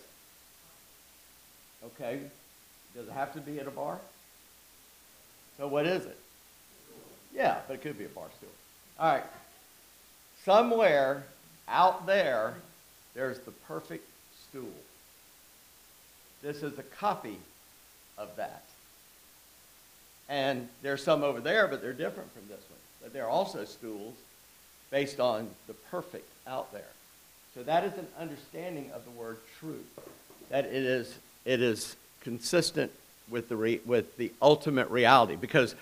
Okay. 1.85 2.21
Does 2.95 3.07
it 3.07 3.13
have 3.13 3.33
to 3.35 3.41
be 3.41 3.61
at 3.61 3.67
a 3.67 3.71
bar? 3.71 3.99
So 5.59 5.67
what 5.67 5.87
is 5.87 6.07
it? 6.07 6.19
Yeah, 7.35 7.59
but 7.67 7.75
it 7.75 7.83
could 7.83 7.99
be 7.99 8.05
a 8.05 8.09
bar 8.09 8.27
stool. 8.37 8.51
All 8.99 9.13
right. 9.13 9.25
Somewhere 10.45 11.25
out 11.69 12.07
there, 12.07 12.55
there's 13.15 13.39
the 13.41 13.51
perfect 13.51 14.07
stool. 14.49 14.73
This 16.43 16.63
is 16.63 16.79
a 16.79 16.83
copy 16.83 17.39
of 18.19 18.35
that. 18.37 18.65
And 20.29 20.69
there's 20.83 21.03
some 21.03 21.23
over 21.23 21.41
there, 21.41 21.69
but 21.69 21.83
they're 21.83 21.93
different 21.93 22.33
from 22.33 22.43
this 22.49 22.61
one. 22.69 22.79
But 23.03 23.13
there 23.13 23.25
are 23.25 23.31
also 23.31 23.65
stools 23.65 24.15
based 24.91 25.21
on 25.21 25.49
the 25.67 25.75
perfect 25.75 26.29
out 26.47 26.73
there. 26.73 26.91
So 27.55 27.63
that 27.63 27.85
is 27.85 27.93
an 27.95 28.07
understanding 28.19 28.91
of 28.95 29.05
the 29.05 29.11
word 29.11 29.39
truth. 29.61 29.87
That 30.49 30.65
it 30.65 30.75
is, 30.75 31.19
it 31.45 31.61
is 31.61 31.97
consistent 32.21 32.91
with 33.33 33.49
the, 33.49 33.57
re, 33.57 33.81
with 33.85 34.17
the 34.17 34.31
ultimate 34.41 34.89
reality. 34.91 35.35
Because 35.35 35.75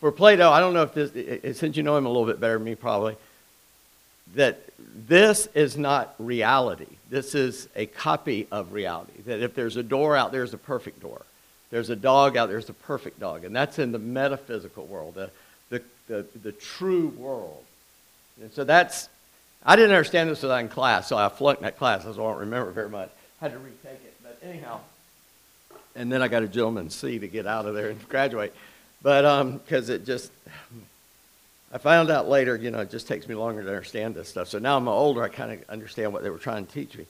for 0.00 0.10
Plato, 0.12 0.50
I 0.50 0.60
don't 0.60 0.72
know 0.72 0.82
if 0.82 0.94
this, 0.94 1.58
since 1.58 1.76
you 1.76 1.82
know 1.82 1.96
him 1.96 2.06
a 2.06 2.08
little 2.08 2.26
bit 2.26 2.40
better 2.40 2.54
than 2.54 2.64
me 2.64 2.74
probably, 2.74 3.16
that 4.34 4.60
this 5.08 5.48
is 5.54 5.76
not 5.76 6.14
reality. 6.18 6.86
This 7.10 7.34
is 7.34 7.68
a 7.76 7.86
copy 7.86 8.46
of 8.50 8.72
reality. 8.72 9.12
That 9.26 9.40
if 9.40 9.54
there's 9.54 9.76
a 9.76 9.82
door 9.82 10.16
out 10.16 10.32
there, 10.32 10.40
there's 10.40 10.54
a 10.54 10.58
perfect 10.58 11.00
door. 11.00 11.22
There's 11.70 11.90
a 11.90 11.96
dog 11.96 12.36
out 12.36 12.46
there, 12.46 12.54
there's 12.58 12.68
a 12.68 12.72
perfect 12.72 13.20
dog. 13.20 13.44
And 13.44 13.54
that's 13.54 13.78
in 13.78 13.92
the 13.92 13.98
metaphysical 13.98 14.86
world, 14.86 15.14
the, 15.14 15.30
the, 15.70 15.82
the, 16.06 16.26
the 16.42 16.52
true 16.52 17.08
world. 17.08 17.62
And 18.40 18.52
so 18.52 18.64
that's, 18.64 19.08
I 19.64 19.76
didn't 19.76 19.90
understand 19.90 20.30
this 20.30 20.42
without 20.42 20.60
in 20.60 20.68
class, 20.68 21.08
so 21.08 21.16
I 21.16 21.28
flunked 21.28 21.62
that 21.62 21.78
class, 21.78 22.04
so 22.04 22.12
I 22.12 22.16
don't 22.16 22.38
remember 22.38 22.70
very 22.70 22.88
much. 22.88 23.10
Had 23.40 23.52
to 23.52 23.58
retake 23.58 24.00
it. 24.04 24.14
But 24.22 24.38
anyhow, 24.42 24.80
and 25.96 26.12
then 26.12 26.22
I 26.22 26.28
got 26.28 26.42
a 26.42 26.48
gentleman 26.48 26.90
C 26.90 27.18
to 27.18 27.26
get 27.26 27.46
out 27.46 27.66
of 27.66 27.74
there 27.74 27.88
and 27.88 28.08
graduate. 28.08 28.54
But 29.02 29.22
because 29.64 29.90
um, 29.90 29.96
it 29.96 30.04
just, 30.04 30.30
I 31.72 31.78
found 31.78 32.10
out 32.10 32.28
later, 32.28 32.56
you 32.56 32.70
know, 32.70 32.80
it 32.80 32.90
just 32.90 33.08
takes 33.08 33.26
me 33.28 33.34
longer 33.34 33.62
to 33.62 33.68
understand 33.68 34.14
this 34.14 34.28
stuff. 34.28 34.48
So 34.48 34.58
now 34.58 34.76
I'm 34.76 34.88
older, 34.88 35.22
I 35.22 35.28
kind 35.28 35.52
of 35.52 35.70
understand 35.70 36.12
what 36.12 36.22
they 36.22 36.30
were 36.30 36.38
trying 36.38 36.66
to 36.66 36.72
teach 36.72 36.96
me. 36.96 37.06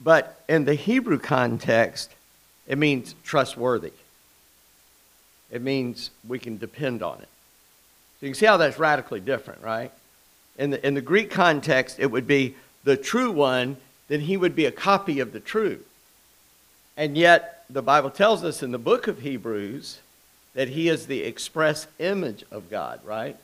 But 0.00 0.40
in 0.48 0.64
the 0.64 0.74
Hebrew 0.74 1.18
context, 1.18 2.10
it 2.66 2.76
means 2.76 3.14
trustworthy. 3.24 3.92
It 5.50 5.62
means 5.62 6.10
we 6.26 6.38
can 6.38 6.58
depend 6.58 7.02
on 7.02 7.18
it. 7.18 7.28
So 8.18 8.26
you 8.26 8.32
can 8.32 8.34
see 8.34 8.46
how 8.46 8.56
that's 8.56 8.78
radically 8.78 9.20
different, 9.20 9.62
right? 9.62 9.92
In 10.58 10.70
the, 10.70 10.86
in 10.86 10.94
the 10.94 11.00
Greek 11.00 11.30
context, 11.30 11.98
it 11.98 12.10
would 12.10 12.26
be 12.26 12.56
the 12.84 12.96
true 12.96 13.30
one, 13.30 13.76
then 14.08 14.20
he 14.20 14.36
would 14.36 14.56
be 14.56 14.64
a 14.64 14.72
copy 14.72 15.20
of 15.20 15.32
the 15.32 15.40
true. 15.40 15.80
And 16.96 17.16
yet, 17.16 17.55
the 17.68 17.82
Bible 17.82 18.10
tells 18.10 18.44
us 18.44 18.62
in 18.62 18.70
the 18.70 18.78
book 18.78 19.08
of 19.08 19.20
Hebrews 19.20 19.98
that 20.54 20.68
he 20.68 20.88
is 20.88 21.06
the 21.06 21.22
express 21.22 21.86
image 21.98 22.44
of 22.50 22.70
God, 22.70 23.00
right? 23.04 23.36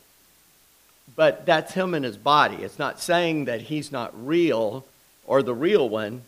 But 1.15 1.45
that's 1.45 1.73
him 1.73 1.93
in 1.93 2.03
his 2.03 2.17
body. 2.17 2.57
It's 2.57 2.79
not 2.79 2.99
saying 2.99 3.45
that 3.45 3.61
he's 3.61 3.91
not 3.91 4.25
real 4.25 4.85
or 5.25 5.43
the 5.43 5.53
real 5.53 5.87
one. 5.89 6.21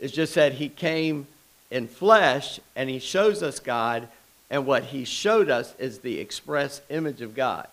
It's 0.00 0.12
just 0.12 0.34
that 0.34 0.54
he 0.54 0.68
came 0.68 1.26
in 1.70 1.86
flesh 1.86 2.58
and 2.74 2.88
he 2.88 2.98
shows 2.98 3.42
us 3.42 3.60
God, 3.60 4.08
and 4.50 4.66
what 4.66 4.84
he 4.84 5.04
showed 5.04 5.50
us 5.50 5.74
is 5.78 5.98
the 5.98 6.18
express 6.18 6.80
image 6.88 7.20
of 7.20 7.34
God. 7.34 7.66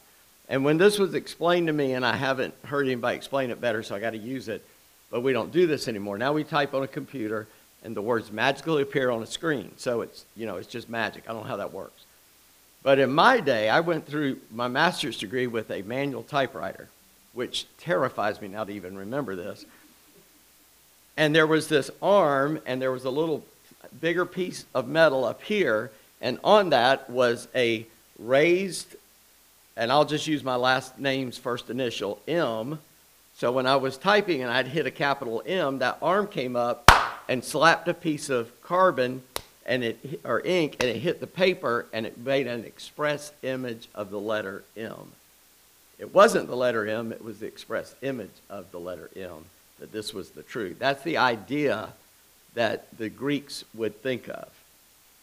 And 0.49 0.65
when 0.65 0.77
this 0.77 0.99
was 0.99 1.13
explained 1.13 1.67
to 1.67 1.73
me, 1.73 1.93
and 1.93 2.05
I 2.05 2.15
haven't 2.15 2.53
heard 2.65 2.85
anybody 2.85 3.15
explain 3.15 3.51
it 3.51 3.61
better, 3.61 3.83
so 3.83 3.95
I 3.95 3.99
got 3.99 4.11
to 4.11 4.17
use 4.17 4.49
it, 4.49 4.65
but 5.09 5.21
we 5.21 5.33
don't 5.33 5.51
do 5.51 5.65
this 5.65 5.87
anymore. 5.87 6.17
Now 6.17 6.33
we 6.33 6.43
type 6.43 6.73
on 6.73 6.83
a 6.83 6.87
computer, 6.87 7.47
and 7.83 7.95
the 7.95 8.01
words 8.01 8.31
magically 8.31 8.81
appear 8.81 9.09
on 9.09 9.23
a 9.23 9.27
screen. 9.27 9.71
So 9.77 10.01
it's, 10.01 10.25
you 10.35 10.45
know, 10.45 10.57
it's 10.57 10.67
just 10.67 10.89
magic. 10.89 11.23
I 11.27 11.33
don't 11.33 11.43
know 11.43 11.49
how 11.49 11.57
that 11.57 11.73
works. 11.73 12.05
But 12.83 12.99
in 12.99 13.11
my 13.11 13.39
day, 13.39 13.69
I 13.69 13.79
went 13.79 14.07
through 14.07 14.39
my 14.51 14.67
master's 14.67 15.17
degree 15.17 15.47
with 15.47 15.69
a 15.69 15.81
manual 15.83 16.23
typewriter, 16.23 16.89
which 17.33 17.65
terrifies 17.77 18.41
me 18.41 18.47
now 18.47 18.63
to 18.63 18.71
even 18.71 18.97
remember 18.97 19.35
this. 19.35 19.65
And 21.17 21.35
there 21.35 21.47
was 21.47 21.67
this 21.67 21.91
arm, 22.01 22.59
and 22.65 22.81
there 22.81 22.91
was 22.91 23.05
a 23.05 23.09
little 23.09 23.43
bigger 23.99 24.25
piece 24.25 24.65
of 24.73 24.87
metal 24.87 25.25
up 25.25 25.43
here, 25.43 25.91
and 26.21 26.39
on 26.43 26.69
that 26.69 27.09
was 27.09 27.47
a 27.53 27.85
raised, 28.17 28.95
and 29.75 29.91
I'll 29.91 30.05
just 30.05 30.27
use 30.27 30.43
my 30.43 30.55
last 30.55 30.97
name's 30.97 31.37
first 31.37 31.69
initial, 31.69 32.19
M. 32.27 32.79
So 33.35 33.51
when 33.51 33.65
I 33.65 33.75
was 33.75 33.97
typing 33.97 34.41
and 34.41 34.51
I'd 34.51 34.67
hit 34.67 34.85
a 34.85 34.91
capital 34.91 35.43
M, 35.45 35.79
that 35.79 35.97
arm 36.01 36.27
came 36.27 36.55
up 36.55 36.90
and 37.27 37.43
slapped 37.43 37.87
a 37.87 37.93
piece 37.93 38.29
of 38.29 38.61
carbon 38.61 39.23
and 39.65 39.83
it 39.83 40.21
or 40.23 40.41
ink 40.41 40.75
and 40.79 40.89
it 40.89 40.97
hit 40.97 41.19
the 41.19 41.27
paper 41.27 41.85
and 41.93 42.05
it 42.05 42.17
made 42.17 42.47
an 42.47 42.65
express 42.65 43.31
image 43.43 43.87
of 43.93 44.09
the 44.09 44.19
letter 44.19 44.63
M. 44.75 45.11
It 45.99 46.13
wasn't 46.13 46.47
the 46.47 46.55
letter 46.55 46.87
M, 46.87 47.11
it 47.11 47.23
was 47.23 47.39
the 47.39 47.45
express 47.45 47.95
image 48.01 48.31
of 48.49 48.71
the 48.71 48.79
letter 48.79 49.09
M 49.15 49.45
that 49.79 49.91
this 49.91 50.13
was 50.13 50.31
the 50.31 50.43
truth. 50.43 50.77
That's 50.79 51.03
the 51.03 51.17
idea 51.17 51.93
that 52.53 52.85
the 52.97 53.09
Greeks 53.09 53.63
would 53.73 54.01
think 54.01 54.27
of. 54.27 54.49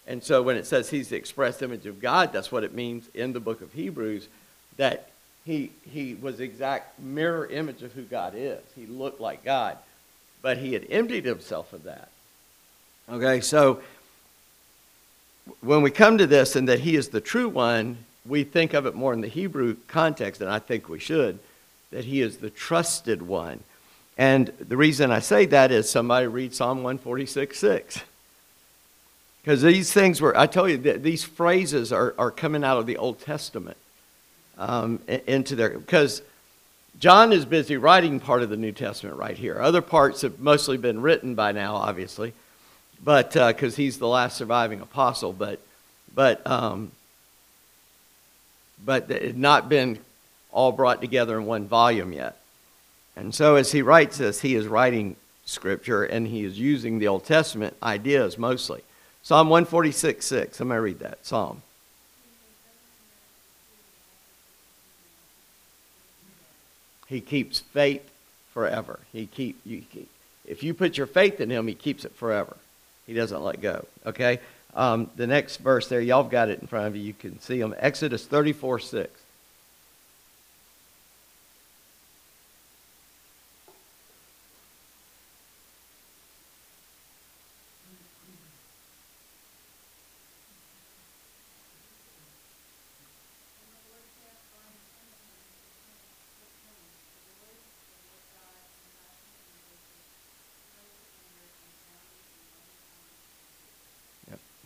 And 0.07 0.23
so 0.23 0.43
when 0.43 0.57
it 0.57 0.67
says 0.67 0.91
he's 0.91 1.09
the 1.09 1.17
express 1.17 1.61
image 1.63 1.87
of 1.87 2.01
God, 2.01 2.33
that's 2.33 2.51
what 2.51 2.65
it 2.65 2.75
means 2.75 3.09
in 3.15 3.33
the 3.33 3.41
book 3.41 3.61
of 3.61 3.73
Hebrews 3.73 4.29
that 4.77 5.11
he, 5.45 5.71
he 5.91 6.15
was 6.15 6.39
the 6.39 6.45
exact 6.45 6.99
mirror 6.99 7.47
image 7.47 7.83
of 7.83 7.93
who 7.93 8.03
God 8.03 8.35
is. 8.37 8.61
He 8.75 8.87
looked 8.87 9.21
like 9.21 9.45
God. 9.45 9.77
But 10.43 10.59
he 10.59 10.73
had 10.73 10.87
emptied 10.91 11.25
himself 11.25 11.73
of 11.73 11.85
that. 11.85 12.09
Okay, 13.11 13.41
so 13.41 13.81
when 15.61 15.83
we 15.83 15.91
come 15.91 16.19
to 16.19 16.27
this 16.27 16.57
and 16.57 16.69
that 16.69 16.81
he 16.81 16.95
is 16.95 17.09
the 17.09 17.21
true 17.21 17.49
one, 17.49 17.99
we 18.27 18.45
think 18.45 18.75
of 18.75 18.87
it 18.87 18.95
more 18.95 19.13
in 19.13 19.21
the 19.21 19.29
Hebrew 19.29 19.77
context, 19.89 20.41
and 20.41 20.51
I 20.51 20.59
think 20.59 20.89
we 20.89 20.99
should, 20.99 21.39
that 21.91 22.05
he 22.05 22.21
is 22.21 22.37
the 22.37 22.51
trusted 22.51 23.23
one. 23.23 23.61
And 24.19 24.49
the 24.59 24.77
reason 24.77 25.11
I 25.11 25.21
say 25.21 25.47
that 25.47 25.71
is 25.71 25.89
somebody 25.89 26.27
read 26.27 26.55
Psalm 26.55 26.79
146 26.79 27.59
6. 27.59 28.01
Because 29.41 29.63
these 29.63 29.93
things 29.93 30.21
were, 30.21 30.37
I 30.37 30.47
tell 30.47 30.69
you, 30.69 30.77
these 30.77 31.25
phrases 31.25 31.93
are, 31.93 32.15
are 32.19 32.31
coming 32.31 32.65
out 32.65 32.77
of 32.77 32.87
the 32.87 32.99
Old 32.99 33.21
Testament 33.21 33.79
um, 34.59 35.01
into 35.07 35.57
there. 35.57 35.71
Because 35.71 36.21
John 36.99 37.33
is 37.33 37.45
busy 37.45 37.77
writing 37.77 38.19
part 38.19 38.43
of 38.43 38.51
the 38.51 38.57
New 38.57 38.73
Testament 38.73 39.17
right 39.17 39.37
here. 39.37 39.61
Other 39.61 39.83
parts 39.83 40.23
have 40.23 40.41
mostly 40.41 40.77
been 40.77 41.01
written 41.01 41.35
by 41.35 41.53
now, 41.53 41.77
obviously 41.77 42.33
but 43.03 43.33
because 43.33 43.75
uh, 43.75 43.77
he's 43.77 43.99
the 43.99 44.09
last 44.09 44.37
surviving 44.37 44.81
apostle, 44.81 45.33
but 45.33 45.61
but 46.15 46.45
um, 46.47 46.93
but 48.85 49.11
it 49.11 49.23
had 49.23 49.39
not 49.39 49.69
been 49.69 49.99
all 50.51 50.73
brought 50.73 51.01
together 51.01 51.39
in 51.39 51.47
one 51.47 51.67
volume 51.67 52.13
yet. 52.13 52.41
And 53.17 53.35
so 53.35 53.57
as 53.57 53.73
he 53.73 53.83
writes 53.83 54.19
this, 54.19 54.41
he 54.41 54.55
is 54.55 54.67
writing 54.67 55.17
scripture 55.45 56.05
and 56.05 56.27
he 56.27 56.45
is 56.45 56.59
using 56.59 56.99
the 56.99 57.09
Old 57.09 57.25
Testament 57.25 57.77
ideas 57.83 58.39
mostly. 58.39 58.83
Psalm 59.23 59.49
146, 59.49 60.25
6. 60.25 60.61
I'm 60.61 60.69
going 60.69 60.79
to 60.79 60.81
read 60.81 60.99
that. 61.01 61.27
Psalm. 61.27 61.63
He 67.09 67.21
keeps 67.21 67.61
faith 67.61 68.09
forever. 68.53 69.01
He 69.13 69.27
keep 69.27 69.59
you 69.65 69.83
keep, 69.83 70.09
if 70.45 70.63
you 70.63 70.75
put 70.75 70.97
your 70.97 71.07
faith 71.07 71.41
in 71.41 71.51
him, 71.51 71.67
he 71.67 71.75
keeps 71.75 72.05
it 72.05 72.15
forever. 72.15 72.57
He 73.07 73.15
doesn't 73.15 73.43
let 73.43 73.61
go. 73.61 73.87
Okay? 74.07 74.41
Um, 74.75 75.11
the 75.17 75.27
next 75.27 75.57
verse 75.57 75.89
there, 75.89 76.01
y'all 76.01 76.23
have 76.23 76.31
got 76.31 76.51
it 76.51 76.61
in 76.61 76.67
front 76.67 76.87
of 76.87 76.97
you. 76.97 77.03
You 77.03 77.15
can 77.15 77.41
see 77.41 77.59
them. 77.59 77.75
Exodus 77.79 78.27
34 78.27 78.79
6. 78.81 79.18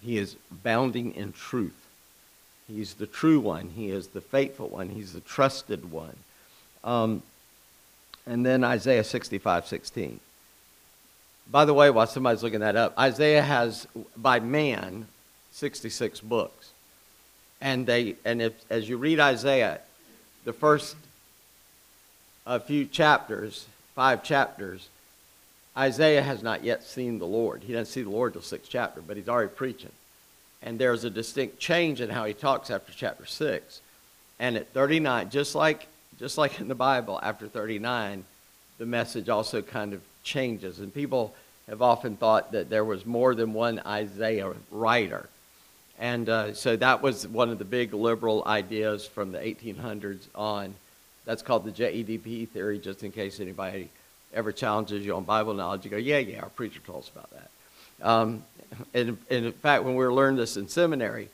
He 0.05 0.19
is 0.19 0.37
bounding 0.51 1.15
in 1.15 1.33
truth. 1.33 1.77
He's 2.69 2.95
the 2.95 3.07
true 3.07 3.41
one. 3.41 3.71
He 3.71 3.91
is 3.91 4.09
the 4.09 4.21
faithful 4.21 4.69
one. 4.69 4.89
He's 4.89 5.13
the 5.13 5.21
trusted 5.21 5.91
one. 5.91 6.17
Um, 6.85 7.23
and 8.27 8.45
then 8.45 8.65
Isaiah 8.65 9.05
65 9.05 9.67
16. 9.67 10.21
By 11.51 11.65
the 11.65 11.75
way, 11.75 11.91
while 11.91 12.07
somebody's 12.07 12.43
looking 12.43 12.61
that 12.61 12.77
up, 12.77 12.97
Isaiah 12.99 13.43
has, 13.43 13.87
by 14.17 14.41
man, 14.41 15.07
66 15.53 16.21
books. 16.21 16.71
And, 17.61 17.87
they, 17.87 18.17
and 18.25 18.41
if, 18.41 18.53
as 18.71 18.89
you 18.89 18.97
read 18.97 19.21
Isaiah, 19.21 19.81
the 20.45 20.53
first 20.53 20.97
a 22.47 22.59
few 22.59 22.85
chapters, 22.87 23.67
five 23.95 24.23
chapters, 24.23 24.89
Isaiah 25.77 26.23
has 26.23 26.43
not 26.43 26.65
yet 26.65 26.83
seen 26.83 27.19
the 27.19 27.27
Lord. 27.27 27.63
He 27.63 27.73
doesn't 27.73 27.93
see 27.93 28.03
the 28.03 28.11
Lord 28.11 28.35
till 28.35 28.43
sixth 28.43 28.71
chapter, 28.71 29.01
but 29.01 29.17
he's 29.17 29.29
already 29.29 29.49
preaching. 29.49 29.93
And 30.63 30.79
there's 30.79 31.05
a 31.05 31.11
distinct 31.11 31.59
change 31.59 32.01
in 32.01 32.11
how 32.11 32.25
he 32.25 32.35
talks 32.35 32.71
after 32.71 32.93
chapter 32.93 33.27
six. 33.27 33.81
And 34.39 34.57
at 34.57 34.69
39, 34.69 35.31
just 35.31 35.55
like 35.55 35.87
just 36.19 36.39
like 36.39 36.61
in 36.61 36.69
the 36.69 36.75
Bible, 36.75 37.19
after 37.23 37.49
39, 37.49 38.25
the 38.79 38.87
message 38.87 39.29
also 39.29 39.63
kind 39.63 39.93
of 39.93 40.01
changes. 40.23 40.79
And 40.79 40.93
people 40.93 41.35
have 41.69 41.83
often 41.83 42.17
thought 42.17 42.53
that 42.53 42.69
there 42.69 42.85
was 42.85 43.07
more 43.07 43.35
than 43.35 43.55
one 43.55 43.81
Isaiah 43.87 44.53
writer. 44.71 45.29
And 45.99 46.29
uh, 46.29 46.55
so 46.55 46.77
that 46.77 47.03
was 47.03 47.27
one 47.27 47.51
of 47.51 47.59
the 47.59 47.65
big 47.65 47.95
liberal 47.95 48.43
ideas 48.47 49.07
from 49.07 49.33
the 49.33 49.39
1800s 49.39 50.27
on. 50.35 50.75
That's 51.25 51.43
called 51.43 51.65
the 51.65 51.71
JEDP 51.71 52.49
theory, 52.49 52.79
just 52.79 53.03
in 53.05 53.13
case 53.13 53.41
anybody 53.41 53.89
ever 54.33 54.53
challenges 54.53 55.05
you 55.05 55.15
on 55.15 55.25
Bible 55.25 55.55
knowledge, 55.55 55.85
you 55.85 55.91
go, 55.91 55.97
yeah, 55.97 56.19
yeah, 56.19 56.41
our 56.41 56.49
preacher 56.49 56.81
told 56.87 57.05
us 57.05 57.11
about 57.11 57.31
that. 57.31 57.51
Um, 58.07 58.43
and, 58.95 59.19
and, 59.31 59.47
in 59.47 59.53
fact, 59.53 59.85
when 59.85 59.95
we 59.95 60.05
were 60.05 60.13
learning 60.13 60.39
this 60.39 60.57
in 60.57 60.69
seminary, 60.69 61.29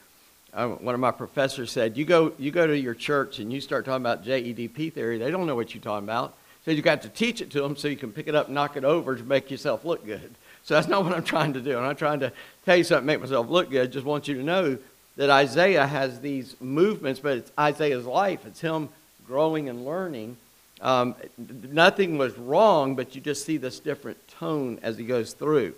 uh, 0.53 0.69
one 0.69 0.95
of 0.95 1.01
my 1.01 1.11
professors 1.11 1.71
said, 1.71 1.97
you 1.97 2.05
go, 2.05 2.33
you 2.39 2.51
go 2.51 2.67
to 2.67 2.77
your 2.77 2.95
church 2.95 3.39
and 3.39 3.53
you 3.53 3.61
start 3.61 3.85
talking 3.85 4.03
about 4.03 4.25
JEDP 4.25 4.93
theory, 4.93 5.19
they 5.19 5.31
don't 5.31 5.47
know 5.47 5.55
what 5.55 5.75
you're 5.75 5.83
talking 5.83 6.05
about. 6.05 6.35
So 6.65 6.73
you 6.73 6.83
got 6.83 7.03
to 7.03 7.09
teach 7.09 7.41
it 7.41 7.51
to 7.53 7.63
them 7.63 7.77
so 7.77 7.89
you 7.89 7.97
can 7.97 8.13
pick 8.13 8.29
it 8.29 8.35
up 8.35 8.49
knock 8.49 8.77
it 8.77 8.85
over 8.85 9.17
to 9.17 9.23
make 9.23 9.51
yourself 9.51 9.85
look 9.85 10.05
good. 10.05 10.35
So 10.65 10.75
that's 10.75 10.89
not 10.89 11.05
what 11.05 11.15
I'm 11.15 11.25
trying 11.25 11.55
to 11.55 11.61
do. 11.61 11.77
I'm 11.77 11.85
not 11.85 11.99
trying 11.99 12.21
to 12.21 12.33
tell 12.67 12.77
you 12.77 12.85
something, 12.85 13.07
make 13.07 13.21
myself 13.21 13.49
look 13.49 13.71
good. 13.71 13.89
I 13.89 13.91
just 13.91 14.05
want 14.05 14.29
you 14.29 14.35
to 14.35 14.43
know 14.43 14.79
that 15.17 15.31
Isaiah 15.31 15.87
has 15.87 16.21
these 16.21 16.57
movements, 16.61 17.21
but 17.21 17.39
it's 17.39 17.53
Isaiah's 17.59 18.05
life. 18.05 18.45
It's 18.47 18.61
him 18.61 18.89
growing 19.27 19.69
and 19.69 19.85
learning 19.85 20.37
um, 20.81 21.15
nothing 21.39 22.19
was 22.19 22.37
wrong, 22.39 22.95
but 22.95 23.15
you 23.15 23.21
just 23.21 23.45
see 23.45 23.57
this 23.57 23.81
different 23.81 24.17
tone 24.29 24.79
as 24.83 24.97
he 24.97 25.05
goes 25.05 25.33
through. 25.33 25.75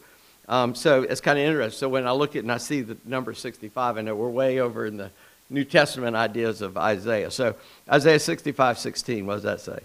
Um, 0.48 0.74
so 0.74 1.02
it's 1.02 1.20
kind 1.20 1.38
of 1.38 1.44
interesting. 1.44 1.78
So 1.78 1.88
when 1.88 2.06
I 2.06 2.12
look 2.12 2.30
at 2.30 2.36
it 2.36 2.38
and 2.40 2.52
I 2.52 2.58
see 2.58 2.80
the 2.80 2.96
number 3.04 3.32
65, 3.32 3.98
I 3.98 4.00
know 4.00 4.14
we're 4.14 4.28
way 4.28 4.58
over 4.58 4.84
in 4.84 4.96
the 4.96 5.10
New 5.48 5.64
Testament 5.64 6.16
ideas 6.16 6.60
of 6.60 6.76
Isaiah. 6.76 7.30
So 7.30 7.54
Isaiah 7.90 8.18
65, 8.18 8.78
16, 8.78 9.26
what 9.26 9.34
does 9.34 9.42
that 9.44 9.60
say? 9.60 9.78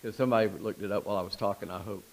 Because 0.00 0.16
somebody 0.16 0.48
looked 0.48 0.82
it 0.82 0.90
up 0.90 1.06
while 1.06 1.16
I 1.16 1.22
was 1.22 1.36
talking, 1.36 1.70
I 1.70 1.78
hope. 1.78 2.04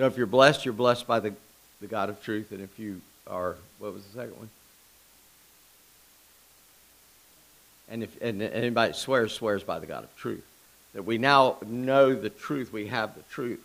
So 0.00 0.06
if 0.06 0.16
you're 0.16 0.26
blessed, 0.26 0.64
you're 0.64 0.72
blessed 0.72 1.06
by 1.06 1.20
the, 1.20 1.34
the 1.82 1.86
God 1.86 2.08
of 2.08 2.22
truth. 2.22 2.52
And 2.52 2.62
if 2.62 2.78
you 2.78 3.02
are, 3.26 3.56
what 3.78 3.92
was 3.92 4.02
the 4.04 4.12
second 4.14 4.34
one? 4.34 4.48
And 7.90 8.04
if 8.04 8.22
and 8.22 8.40
anybody 8.40 8.94
swears, 8.94 9.34
swears 9.34 9.62
by 9.62 9.78
the 9.78 9.84
God 9.84 10.04
of 10.04 10.16
truth. 10.16 10.42
That 10.94 11.02
we 11.02 11.18
now 11.18 11.58
know 11.66 12.14
the 12.14 12.30
truth, 12.30 12.72
we 12.72 12.86
have 12.86 13.14
the 13.14 13.20
truth. 13.24 13.60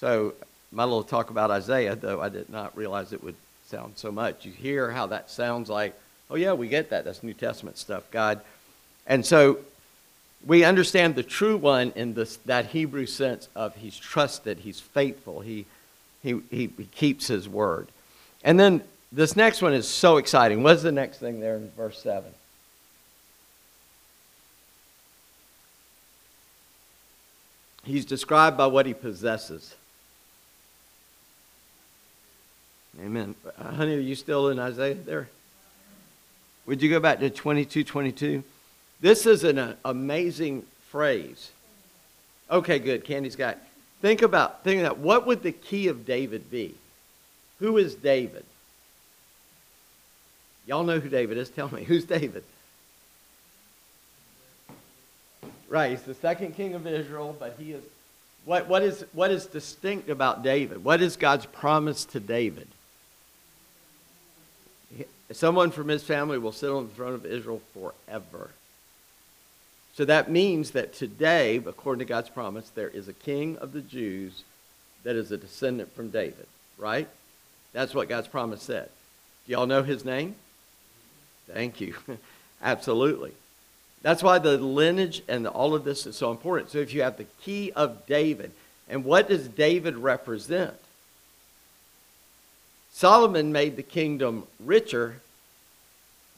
So 0.00 0.34
my 0.72 0.82
little 0.82 1.04
talk 1.04 1.30
about 1.30 1.52
Isaiah, 1.52 1.94
though 1.94 2.20
I 2.20 2.30
did 2.30 2.50
not 2.50 2.76
realize 2.76 3.12
it 3.12 3.22
would 3.22 3.36
sound 3.68 3.92
so 3.94 4.10
much. 4.10 4.44
You 4.44 4.50
hear 4.50 4.90
how 4.90 5.06
that 5.06 5.30
sounds 5.30 5.70
like, 5.70 5.94
oh 6.32 6.34
yeah, 6.34 6.54
we 6.54 6.66
get 6.66 6.90
that. 6.90 7.04
That's 7.04 7.22
New 7.22 7.32
Testament 7.32 7.78
stuff, 7.78 8.10
God. 8.10 8.40
And 9.06 9.24
so 9.24 9.58
we 10.44 10.64
understand 10.64 11.14
the 11.14 11.22
true 11.22 11.56
one 11.56 11.92
in 11.94 12.14
this, 12.14 12.38
that 12.38 12.66
Hebrew 12.66 13.06
sense 13.06 13.48
of 13.54 13.76
he's 13.76 13.96
trusted, 13.96 14.58
he's 14.58 14.80
faithful, 14.80 15.42
he, 15.42 15.64
he, 16.26 16.40
he, 16.50 16.70
he 16.76 16.84
keeps 16.86 17.28
his 17.28 17.48
word. 17.48 17.86
And 18.42 18.58
then 18.58 18.82
this 19.12 19.36
next 19.36 19.62
one 19.62 19.72
is 19.72 19.86
so 19.86 20.16
exciting. 20.16 20.64
What's 20.64 20.82
the 20.82 20.90
next 20.90 21.18
thing 21.18 21.38
there 21.38 21.54
in 21.54 21.70
verse 21.76 22.02
7? 22.02 22.24
He's 27.84 28.04
described 28.04 28.56
by 28.56 28.66
what 28.66 28.86
he 28.86 28.94
possesses. 28.94 29.76
Amen. 33.00 33.36
Uh, 33.56 33.70
honey, 33.70 33.94
are 33.94 34.00
you 34.00 34.16
still 34.16 34.48
in 34.48 34.58
Isaiah 34.58 34.94
there? 34.94 35.28
Would 36.66 36.82
you 36.82 36.90
go 36.90 36.98
back 36.98 37.20
to 37.20 37.30
22 37.30 37.84
22? 37.84 38.42
This 39.00 39.26
is 39.26 39.44
an 39.44 39.58
uh, 39.58 39.76
amazing 39.84 40.64
phrase. 40.90 41.52
Okay, 42.50 42.80
good. 42.80 43.04
Candy's 43.04 43.36
got. 43.36 43.58
Think 44.06 44.22
about 44.22 44.62
think 44.62 44.80
about 44.82 44.98
what 44.98 45.26
would 45.26 45.42
the 45.42 45.50
key 45.50 45.88
of 45.88 46.06
David 46.06 46.48
be? 46.48 46.76
Who 47.58 47.76
is 47.76 47.96
David? 47.96 48.44
Y'all 50.64 50.84
know 50.84 51.00
who 51.00 51.08
David 51.08 51.36
is. 51.38 51.48
Tell 51.50 51.68
me, 51.74 51.82
who's 51.82 52.04
David? 52.04 52.44
Right, 55.68 55.90
he's 55.90 56.02
the 56.02 56.14
second 56.14 56.54
king 56.54 56.74
of 56.74 56.86
Israel, 56.86 57.34
but 57.36 57.56
he 57.58 57.72
is 57.72 57.82
what, 58.44 58.68
what 58.68 58.84
is 58.84 59.04
what 59.12 59.32
is 59.32 59.46
distinct 59.46 60.08
about 60.08 60.44
David? 60.44 60.84
What 60.84 61.02
is 61.02 61.16
God's 61.16 61.46
promise 61.46 62.04
to 62.04 62.20
David? 62.20 62.68
Someone 65.32 65.72
from 65.72 65.88
his 65.88 66.04
family 66.04 66.38
will 66.38 66.52
sit 66.52 66.70
on 66.70 66.86
the 66.86 66.94
throne 66.94 67.14
of 67.14 67.26
Israel 67.26 67.60
forever. 67.74 68.50
So 69.96 70.04
that 70.04 70.30
means 70.30 70.72
that 70.72 70.92
today, 70.92 71.56
according 71.56 72.00
to 72.00 72.04
God's 72.04 72.28
promise, 72.28 72.68
there 72.68 72.90
is 72.90 73.08
a 73.08 73.14
king 73.14 73.56
of 73.56 73.72
the 73.72 73.80
Jews 73.80 74.42
that 75.04 75.16
is 75.16 75.32
a 75.32 75.38
descendant 75.38 75.94
from 75.96 76.10
David, 76.10 76.46
right? 76.76 77.08
That's 77.72 77.94
what 77.94 78.08
God's 78.08 78.28
promise 78.28 78.62
said. 78.62 78.90
Do 79.46 79.52
y'all 79.52 79.66
know 79.66 79.82
his 79.82 80.04
name? 80.04 80.34
Thank 81.50 81.80
you. 81.80 81.94
Absolutely. 82.62 83.32
That's 84.02 84.22
why 84.22 84.38
the 84.38 84.58
lineage 84.58 85.22
and 85.28 85.46
all 85.46 85.74
of 85.74 85.84
this 85.84 86.06
is 86.06 86.14
so 86.14 86.30
important. 86.30 86.70
So 86.70 86.78
if 86.78 86.92
you 86.92 87.00
have 87.00 87.16
the 87.16 87.26
key 87.42 87.72
of 87.72 88.06
David, 88.06 88.50
and 88.90 89.02
what 89.02 89.28
does 89.28 89.48
David 89.48 89.96
represent? 89.96 90.76
Solomon 92.92 93.50
made 93.50 93.76
the 93.76 93.82
kingdom 93.82 94.46
richer, 94.60 95.20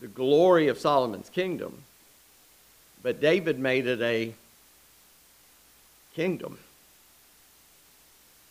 the 0.00 0.06
glory 0.06 0.68
of 0.68 0.78
Solomon's 0.78 1.28
kingdom, 1.28 1.82
but 3.02 3.20
David 3.20 3.58
made 3.58 3.87
it 3.87 4.00
a 4.00 4.34
kingdom. 6.14 6.58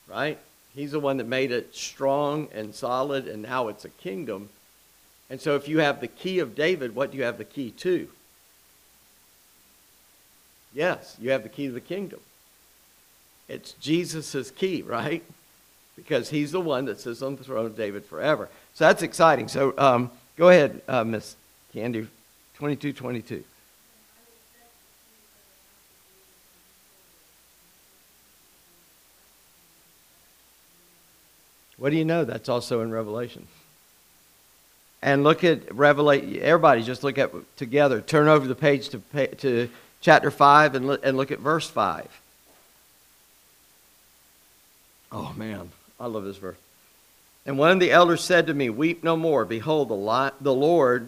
Right? 0.07 0.39
He's 0.73 0.91
the 0.91 0.99
one 0.99 1.17
that 1.17 1.27
made 1.27 1.51
it 1.51 1.75
strong 1.75 2.47
and 2.53 2.73
solid, 2.73 3.27
and 3.27 3.43
now 3.43 3.67
it's 3.67 3.83
a 3.83 3.89
kingdom. 3.89 4.49
And 5.29 5.41
so 5.41 5.55
if 5.55 5.67
you 5.67 5.79
have 5.79 5.99
the 5.99 6.07
key 6.07 6.39
of 6.39 6.55
David, 6.55 6.95
what 6.95 7.11
do 7.11 7.17
you 7.17 7.23
have 7.23 7.37
the 7.37 7.45
key 7.45 7.71
to? 7.71 8.07
Yes, 10.73 11.17
you 11.19 11.31
have 11.31 11.43
the 11.43 11.49
key 11.49 11.67
to 11.67 11.73
the 11.73 11.81
kingdom. 11.81 12.19
It's 13.47 13.71
Jesus' 13.73 14.51
key, 14.51 14.81
right? 14.81 15.23
Because 15.95 16.29
he's 16.29 16.51
the 16.51 16.61
one 16.61 16.85
that 16.85 16.99
sits 16.99 17.21
on 17.21 17.35
the 17.35 17.43
throne 17.43 17.65
of 17.65 17.75
David 17.75 18.05
forever. 18.05 18.49
So 18.75 18.85
that's 18.85 19.01
exciting. 19.01 19.47
So 19.47 19.73
um, 19.77 20.11
go 20.37 20.49
ahead, 20.49 20.81
uh, 20.87 21.03
Miss 21.03 21.35
Candy, 21.73 22.01
2222. 22.59 23.43
What 31.87 31.91
do 31.91 31.97
you 31.97 32.03
know? 32.03 32.25
That's 32.25 32.49
also 32.49 32.81
in 32.81 32.91
Revelation. 32.91 33.47
And 35.01 35.23
look 35.23 35.45
at 35.45 35.73
Revelation. 35.73 36.37
Everybody, 36.41 36.83
just 36.83 37.01
look 37.01 37.17
at 37.17 37.31
together. 37.55 38.01
Turn 38.01 38.27
over 38.27 38.45
the 38.45 38.55
page 38.55 38.89
to, 38.89 39.01
to 39.37 39.69
chapter 40.01 40.29
5 40.29 40.75
and 40.75 40.85
look, 40.85 41.05
and 41.05 41.15
look 41.15 41.31
at 41.31 41.39
verse 41.39 41.69
5. 41.69 42.05
Oh, 45.13 45.33
man. 45.37 45.71
I 45.97 46.07
love 46.07 46.25
this 46.25 46.35
verse. 46.35 46.57
And 47.45 47.57
one 47.57 47.71
of 47.71 47.79
the 47.79 47.93
elders 47.93 48.21
said 48.21 48.47
to 48.47 48.53
me, 48.53 48.69
Weep 48.69 49.01
no 49.01 49.15
more. 49.15 49.45
Behold, 49.45 49.87
the, 49.87 49.93
li- 49.93 50.37
the 50.41 50.53
Lord, 50.53 51.07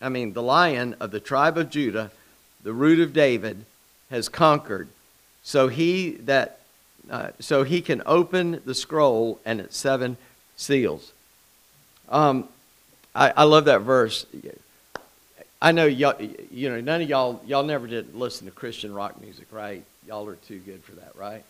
I 0.00 0.08
mean, 0.08 0.34
the 0.34 0.42
lion 0.44 0.94
of 1.00 1.10
the 1.10 1.18
tribe 1.18 1.58
of 1.58 1.68
Judah, 1.68 2.12
the 2.62 2.72
root 2.72 3.00
of 3.00 3.12
David, 3.12 3.64
has 4.08 4.28
conquered. 4.28 4.86
So 5.42 5.66
he 5.66 6.12
that 6.12 6.60
uh, 7.10 7.30
so 7.40 7.62
he 7.62 7.80
can 7.80 8.02
open 8.06 8.60
the 8.64 8.74
scroll 8.74 9.40
and 9.44 9.60
its 9.60 9.76
seven 9.76 10.16
seals. 10.56 11.12
Um, 12.08 12.48
I, 13.14 13.32
I 13.36 13.42
love 13.44 13.66
that 13.66 13.80
verse. 13.80 14.26
I 15.60 15.72
know 15.72 15.86
y'all, 15.86 16.20
you 16.50 16.70
know, 16.70 16.80
none 16.80 17.02
of 17.02 17.08
y'all, 17.08 17.40
y'all 17.46 17.62
never 17.62 17.86
did 17.86 18.14
listen 18.14 18.46
to 18.46 18.52
Christian 18.52 18.92
rock 18.92 19.20
music, 19.20 19.46
right? 19.52 19.84
Y'all 20.06 20.26
are 20.28 20.36
too 20.36 20.58
good 20.58 20.82
for 20.82 20.92
that, 20.92 21.14
right? 21.16 21.44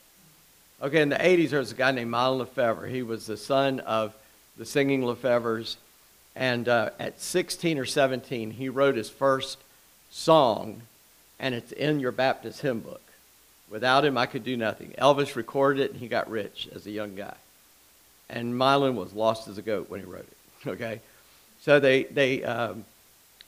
Okay, 0.82 1.00
in 1.00 1.08
the 1.08 1.16
80s, 1.16 1.50
there 1.50 1.60
was 1.60 1.72
a 1.72 1.76
guy 1.76 1.92
named 1.92 2.12
Mylon 2.12 2.38
Lefevre. 2.38 2.86
He 2.86 3.02
was 3.02 3.26
the 3.26 3.36
son 3.36 3.80
of 3.80 4.14
the 4.58 4.66
singing 4.66 5.02
Lefevres. 5.02 5.76
And 6.34 6.68
uh, 6.68 6.90
at 6.98 7.20
16 7.20 7.78
or 7.78 7.84
17, 7.84 8.52
he 8.52 8.68
wrote 8.68 8.96
his 8.96 9.08
first 9.08 9.58
song, 10.10 10.82
and 11.38 11.54
it's 11.54 11.72
in 11.72 12.00
your 12.00 12.12
Baptist 12.12 12.62
hymn 12.62 12.80
book. 12.80 13.02
Without 13.72 14.04
him, 14.04 14.18
I 14.18 14.26
could 14.26 14.44
do 14.44 14.54
nothing. 14.54 14.92
Elvis 14.98 15.34
recorded 15.34 15.82
it, 15.82 15.92
and 15.92 15.98
he 15.98 16.06
got 16.06 16.30
rich 16.30 16.68
as 16.74 16.86
a 16.86 16.90
young 16.90 17.14
guy. 17.14 17.34
And 18.28 18.52
Mylon 18.52 18.96
was 18.96 19.14
lost 19.14 19.48
as 19.48 19.56
a 19.56 19.62
goat 19.62 19.88
when 19.88 20.00
he 20.00 20.06
wrote 20.06 20.26
it, 20.30 20.68
okay? 20.72 21.00
So 21.62 21.80
they, 21.80 22.04
they, 22.04 22.44
um, 22.44 22.84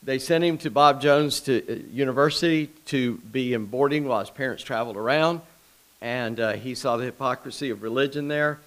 they 0.02 0.18
sent 0.18 0.42
him 0.42 0.56
to 0.58 0.70
Bob 0.70 1.02
Jones 1.02 1.40
to 1.40 1.62
uh, 1.70 1.78
University 1.92 2.70
to 2.86 3.18
be 3.18 3.52
in 3.52 3.66
boarding 3.66 4.06
while 4.06 4.20
his 4.20 4.30
parents 4.30 4.62
traveled 4.62 4.96
around, 4.96 5.42
and 6.00 6.40
uh, 6.40 6.52
he 6.54 6.74
saw 6.74 6.96
the 6.96 7.04
hypocrisy 7.04 7.68
of 7.68 7.82
religion 7.82 8.28
there, 8.28 8.60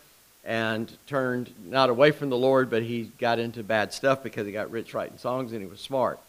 and 0.46 0.96
turned 1.08 1.52
not 1.66 1.90
away 1.90 2.12
from 2.12 2.30
the 2.30 2.38
Lord, 2.38 2.70
but 2.70 2.84
he 2.84 3.12
got 3.18 3.40
into 3.40 3.64
bad 3.64 3.94
stuff 3.94 4.22
because 4.22 4.46
he 4.46 4.54
got 4.54 4.70
rich 4.70 4.94
writing 4.94 5.18
songs 5.18 5.52
and 5.54 5.62
he 5.62 5.68
was 5.68 5.80
smart. 5.80 6.20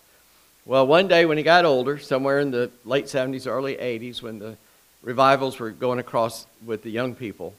Well, 0.64 0.86
one 0.86 1.06
day 1.06 1.26
when 1.26 1.36
he 1.36 1.44
got 1.44 1.66
older, 1.66 1.98
somewhere 1.98 2.40
in 2.40 2.50
the 2.50 2.70
late 2.84 3.04
70s, 3.04 3.46
early 3.46 3.76
80s, 3.76 4.22
when 4.22 4.38
the 4.38 4.56
revivals 5.02 5.58
were 5.58 5.70
going 5.70 5.98
across 5.98 6.46
with 6.64 6.82
the 6.82 6.90
young 6.90 7.14
people, 7.14 7.54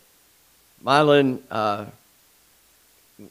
Mylon 0.83 1.39
uh, 1.51 1.85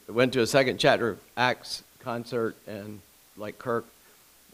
went 0.07 0.33
to 0.33 0.41
a 0.41 0.47
second 0.47 0.79
chapter 0.79 1.17
Acts 1.35 1.83
concert 1.99 2.55
and 2.67 2.99
like 3.37 3.57
Kirk 3.57 3.85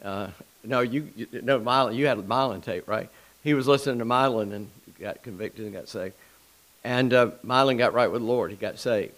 uh, 0.02 0.28
no, 0.64 0.80
you, 0.80 1.08
you 1.16 1.26
no 1.42 1.60
Mylon. 1.60 1.94
You 1.94 2.06
had 2.06 2.18
Mylon 2.18 2.62
tape, 2.62 2.88
right? 2.88 3.08
He 3.42 3.54
was 3.54 3.66
listening 3.66 3.98
to 3.98 4.04
Mylon 4.04 4.52
and 4.52 4.70
got 5.00 5.22
convicted 5.22 5.64
and 5.64 5.74
got 5.74 5.88
saved. 5.88 6.14
And 6.84 7.12
uh, 7.12 7.30
got 7.44 7.94
right 7.94 8.10
with 8.10 8.20
the 8.20 8.26
Lord. 8.26 8.50
He 8.50 8.56
got 8.56 8.78
saved. 8.78 9.14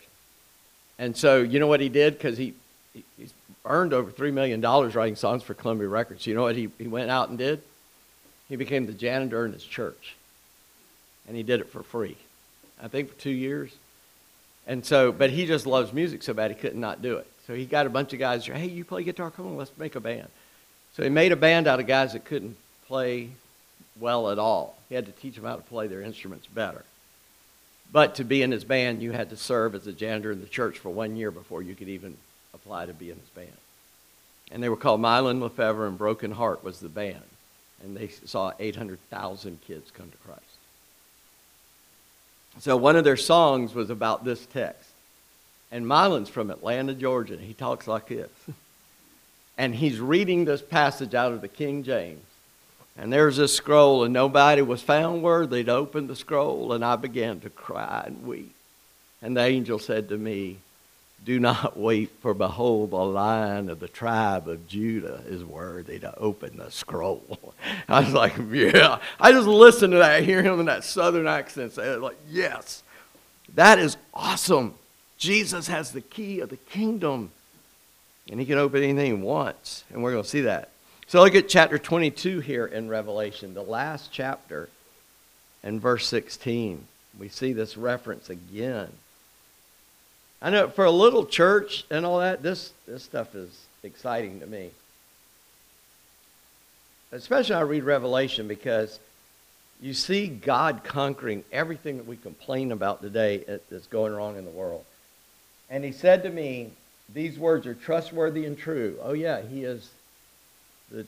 And 0.98 1.16
so 1.16 1.42
you 1.42 1.61
know 1.61 1.66
what 1.66 1.81
he 1.81 1.88
did 1.88 2.14
because 2.14 2.38
he, 2.38 2.55
he 2.92 3.05
he's 3.16 3.33
earned 3.64 3.92
over 3.92 4.11
three 4.11 4.31
million 4.31 4.61
dollars 4.61 4.94
writing 4.94 5.16
songs 5.16 5.42
for 5.42 5.55
Columbia 5.55 5.88
Records. 5.88 6.27
You 6.27 6.35
know 6.35 6.42
what 6.42 6.57
he, 6.57 6.70
he 6.79 6.88
went 6.88 7.11
out 7.11 7.29
and 7.29 7.38
did? 7.38 7.62
He 8.48 8.57
became 8.57 8.87
the 8.87 8.92
janitor 8.92 9.44
in 9.44 9.53
his 9.53 9.64
church, 9.64 10.16
and 11.29 11.37
he 11.37 11.43
did 11.43 11.61
it 11.61 11.69
for 11.69 11.83
free. 11.83 12.17
I 12.83 12.88
think 12.88 13.11
for 13.11 13.21
two 13.21 13.31
years. 13.31 13.71
And 14.67 14.85
so, 14.85 15.12
but 15.12 15.31
he 15.31 15.47
just 15.47 15.67
loves 15.67 15.93
music 15.93 16.23
so 16.23 16.35
bad 16.35 16.51
he 16.51 16.57
couldn't 16.57 16.81
not 16.81 17.01
do 17.01 17.17
it. 17.19 17.27
So 17.47 17.55
he 17.55 17.64
got 17.64 17.87
a 17.87 17.91
bunch 17.91 18.12
of 18.12 18.19
guys. 18.19 18.45
Hey, 18.45 18.67
you 18.67 18.85
play 18.85 19.05
guitar? 19.05 19.31
Come 19.31 19.47
on, 19.47 19.57
let's 19.57 19.77
make 19.79 19.95
a 19.95 20.01
band. 20.01 20.29
So 20.95 21.03
he 21.03 21.09
made 21.09 21.33
a 21.33 21.37
band 21.37 21.67
out 21.67 21.81
of 21.81 21.87
guys 21.87 22.12
that 22.12 22.25
couldn't 22.25 22.57
play 22.87 23.31
well 24.01 24.31
at 24.31 24.38
all. 24.38 24.77
He 24.88 24.95
had 24.95 25.07
to 25.07 25.12
teach 25.12 25.37
them 25.37 25.45
how 25.45 25.57
to 25.57 25.62
play 25.62 25.87
their 25.87 26.03
instruments 26.03 26.47
better. 26.47 26.85
But 27.91 28.17
to 28.17 28.25
be 28.25 28.43
in 28.43 28.51
his 28.51 28.64
band, 28.64 29.03
you 29.03 29.12
had 29.12 29.31
to 29.31 29.37
serve 29.37 29.75
as 29.75 29.87
a 29.87 29.93
janitor 29.93 30.33
in 30.33 30.41
the 30.41 30.47
church 30.47 30.79
for 30.79 30.91
one 30.91 31.17
year 31.17 31.31
before 31.31 31.62
you 31.62 31.75
could 31.75 31.88
even 31.88 32.17
apply 32.53 32.87
to 32.87 32.93
be 32.93 33.11
in 33.11 33.17
his 33.17 33.29
band. 33.31 33.57
And 34.51 34.62
they 34.62 34.69
were 34.69 34.77
called 34.77 35.01
Mylon 35.01 35.41
Lefevre 35.41 35.87
and 35.87 35.97
Broken 35.97 36.33
Heart 36.33 36.64
was 36.64 36.81
the 36.81 36.88
band. 36.88 37.23
And 37.83 37.97
they 37.97 38.09
saw 38.09 38.53
800,000 38.59 39.61
kids 39.67 39.91
come 39.91 40.11
to 40.11 40.17
Christ. 40.19 40.43
So 42.61 42.77
one 42.77 42.97
of 42.97 43.05
their 43.05 43.16
songs 43.16 43.75
was 43.75 43.90
about 43.90 44.25
this 44.25 44.44
text. 44.47 44.90
And 45.71 45.87
Mylan's 45.87 46.29
from 46.29 46.51
Atlanta, 46.51 46.94
Georgia. 46.94 47.35
And 47.35 47.42
he 47.42 47.55
talks 47.55 47.87
like 47.87 48.09
this. 48.09 48.31
and 49.59 49.75
he's 49.75 50.01
reading 50.01 50.44
this 50.44 50.62
passage 50.62 51.14
out 51.14 51.33
of 51.33 51.40
the 51.40 51.49
King 51.49 51.83
James. 51.83 52.25
And 52.97 53.12
there's 53.12 53.37
this 53.37 53.55
scroll, 53.55 54.03
and 54.03 54.12
nobody 54.12 54.61
was 54.61 54.83
found 54.83 55.23
worthy 55.23 55.62
to 55.62 55.73
open 55.73 56.09
the 56.09 56.16
scroll, 56.16 56.73
and 56.73 56.85
I 56.85 56.97
began 56.97 57.38
to 57.40 57.51
cry 57.51 58.03
and 58.07 58.27
weep. 58.27 58.53
And 59.23 59.37
the 59.37 59.42
angel 59.42 59.79
said 59.79 60.09
to 60.09 60.18
me, 60.18 60.59
Do 61.25 61.39
not 61.41 61.77
weep, 61.79 62.21
for 62.21 62.35
behold, 62.35 62.91
the 62.91 62.97
lion 62.97 63.71
of 63.71 63.81
the 63.81 63.89
tribe 63.89 64.49
of 64.49 64.69
Judah 64.69 65.23
is 65.27 65.45
worthy 65.45 65.99
to 66.01 66.17
open 66.19 66.57
the 66.57 66.71
scroll. 66.71 67.55
I 67.89 68.01
was 68.01 68.13
like, 68.13 68.35
Yeah. 68.51 68.99
I 69.21 69.33
just 69.33 69.49
listened 69.49 69.93
to 69.93 69.99
that, 69.99 70.13
I 70.13 70.21
hear 70.21 70.43
him 70.43 70.61
in 70.61 70.67
that 70.67 70.85
southern 70.85 71.27
accent 71.27 71.73
say 71.73 71.89
it, 71.93 72.01
like, 72.01 72.19
Yes, 72.31 72.83
that 73.55 73.79
is 73.79 73.97
awesome. 74.15 74.75
Jesus 75.19 75.67
has 75.67 75.91
the 75.93 76.01
key 76.01 76.41
of 76.41 76.49
the 76.49 76.57
kingdom, 76.57 77.33
and 78.31 78.39
he 78.39 78.47
can 78.47 78.59
open 78.59 78.83
anything 78.83 79.07
he 79.07 79.23
wants. 79.23 79.85
And 79.91 80.03
we're 80.03 80.13
going 80.13 80.23
to 80.23 80.29
see 80.29 80.43
that. 80.43 80.71
So 81.09 81.23
look 81.23 81.35
at 81.35 81.49
chapter 81.49 81.79
22 81.79 82.41
here 82.41 82.67
in 82.67 82.89
Revelation, 82.89 83.55
the 83.55 83.63
last 83.63 84.13
chapter, 84.13 84.69
and 85.63 85.81
verse 85.81 86.07
16. 86.07 86.87
We 87.19 87.29
see 87.29 87.53
this 87.53 87.77
reference 87.77 88.31
again. 88.31 88.89
I 90.40 90.51
know 90.51 90.68
for 90.68 90.85
a 90.85 90.90
little 90.90 91.27
church 91.27 91.85
and 91.90 92.07
all 92.07 92.20
that, 92.20 92.42
this, 92.42 92.72
this 92.87 93.03
stuff 93.03 93.35
is 93.35 93.66
exciting 93.83 94.40
to 94.40 94.46
me. 94.46 94.70
Especially 97.11 97.57
I 97.57 97.62
read 97.62 97.83
Revelation 97.83 98.46
because 98.46 99.01
you 99.81 99.94
see 99.94 100.29
God 100.29 100.85
conquering 100.85 101.44
everything 101.51 101.96
that 101.96 102.07
we 102.07 102.16
complain 102.16 102.70
about 102.70 103.03
today 103.03 103.44
that's 103.70 103.87
going 103.88 104.14
wrong 104.14 104.37
in 104.37 104.44
the 104.44 104.51
world. 104.51 104.85
And 105.70 105.85
he 105.85 105.92
said 105.92 106.22
to 106.22 106.31
me, 106.31 106.70
These 107.12 107.38
words 107.38 107.66
are 107.66 107.74
trustworthy 107.74 108.44
and 108.44 108.57
true. 108.57 108.98
Oh, 109.03 109.14
yeah, 109.14 109.40
he 109.40 109.64
is 109.64 109.90
the, 110.90 111.05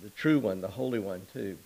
the 0.00 0.10
true 0.10 0.38
one, 0.38 0.60
the 0.60 0.68
holy 0.68 0.98
one, 0.98 1.22
too. 1.32 1.56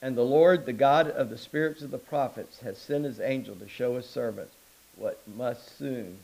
And 0.00 0.16
the 0.16 0.22
Lord, 0.22 0.66
the 0.66 0.72
God 0.72 1.08
of 1.08 1.30
the 1.30 1.38
spirits 1.38 1.82
of 1.82 1.92
the 1.92 1.98
prophets, 1.98 2.60
has 2.60 2.78
sent 2.78 3.04
his 3.04 3.20
angel 3.20 3.54
to 3.56 3.68
show 3.68 3.94
his 3.96 4.06
servants 4.06 4.54
what 4.96 5.20
must 5.36 5.78
soon 5.78 6.18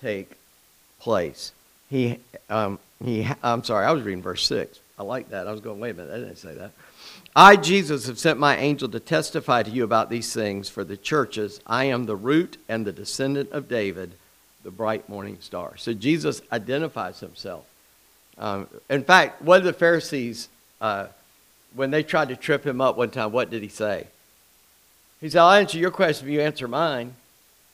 take 0.00 0.32
place. 1.00 1.52
He, 1.90 2.18
um, 2.50 2.78
he, 3.02 3.26
I'm 3.42 3.64
sorry, 3.64 3.86
I 3.86 3.92
was 3.92 4.02
reading 4.02 4.22
verse 4.22 4.46
6. 4.46 4.78
I 4.98 5.02
like 5.02 5.30
that. 5.30 5.46
I 5.46 5.52
was 5.52 5.60
going, 5.60 5.78
wait 5.78 5.90
a 5.90 5.94
minute, 5.94 6.12
I 6.12 6.18
didn't 6.18 6.36
say 6.36 6.54
that. 6.54 6.72
I, 7.36 7.56
Jesus, 7.56 8.06
have 8.06 8.18
sent 8.18 8.40
my 8.40 8.56
angel 8.56 8.88
to 8.88 8.98
testify 8.98 9.62
to 9.62 9.70
you 9.70 9.84
about 9.84 10.10
these 10.10 10.32
things 10.32 10.68
for 10.68 10.82
the 10.82 10.96
churches. 10.96 11.60
I 11.66 11.84
am 11.84 12.06
the 12.06 12.16
root 12.16 12.56
and 12.68 12.84
the 12.84 12.92
descendant 12.92 13.52
of 13.52 13.68
David, 13.68 14.12
the 14.64 14.70
bright 14.72 15.08
morning 15.08 15.38
star. 15.40 15.76
So 15.76 15.92
Jesus 15.92 16.42
identifies 16.50 17.20
himself. 17.20 17.64
Um, 18.38 18.66
in 18.90 19.04
fact, 19.04 19.42
one 19.42 19.58
of 19.58 19.64
the 19.64 19.72
Pharisees, 19.72 20.48
uh, 20.80 21.06
when 21.74 21.90
they 21.90 22.02
tried 22.02 22.30
to 22.30 22.36
trip 22.36 22.66
him 22.66 22.80
up 22.80 22.96
one 22.96 23.10
time, 23.10 23.30
what 23.30 23.50
did 23.50 23.62
he 23.62 23.68
say? 23.68 24.08
He 25.20 25.28
said, 25.28 25.40
I'll 25.40 25.52
answer 25.52 25.78
your 25.78 25.90
question 25.90 26.26
if 26.26 26.34
you 26.34 26.40
answer 26.40 26.68
mine. 26.68 27.14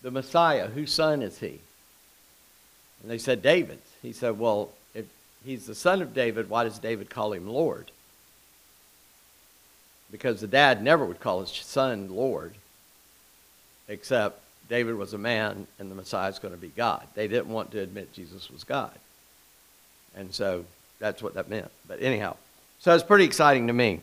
The 0.03 0.11
Messiah, 0.11 0.67
whose 0.67 0.93
son 0.93 1.23
is 1.23 1.39
he? 1.39 1.61
And 3.05 3.11
they 3.11 3.19
said, 3.19 3.43
David. 3.43 3.81
He 4.01 4.15
said, 4.15 4.39
Well, 4.39 4.71
if 4.95 5.05
he's 5.45 5.67
the 5.67 5.75
son 5.75 6.01
of 6.01 6.15
David, 6.15 6.49
why 6.49 6.65
does 6.65 6.79
David 6.79 7.11
call 7.11 7.35
him 7.35 7.47
Lord? 7.47 7.91
Because 10.11 10.41
the 10.41 10.47
dad 10.47 10.83
never 10.83 11.05
would 11.05 11.21
call 11.21 11.41
his 11.41 11.51
son 11.51 12.09
Lord, 12.09 12.55
except 13.89 14.41
David 14.71 14.95
was 14.95 15.13
a 15.13 15.19
man 15.19 15.67
and 15.79 15.91
the 15.91 15.95
Messiah 15.95 16.31
is 16.31 16.39
going 16.39 16.55
to 16.55 16.61
be 16.61 16.69
God. 16.69 17.07
They 17.15 17.29
didn't 17.29 17.51
want 17.51 17.73
to 17.73 17.81
admit 17.81 18.15
Jesus 18.15 18.51
was 18.51 18.65
God. 18.65 18.95
And 20.17 20.33
so 20.33 20.65
that's 20.99 21.23
what 21.23 21.35
that 21.35 21.51
meant. 21.51 21.71
But 21.87 22.01
anyhow, 22.01 22.37
so 22.79 22.95
it's 22.95 23.05
pretty 23.05 23.25
exciting 23.25 23.67
to 23.67 23.75
me. 23.75 24.01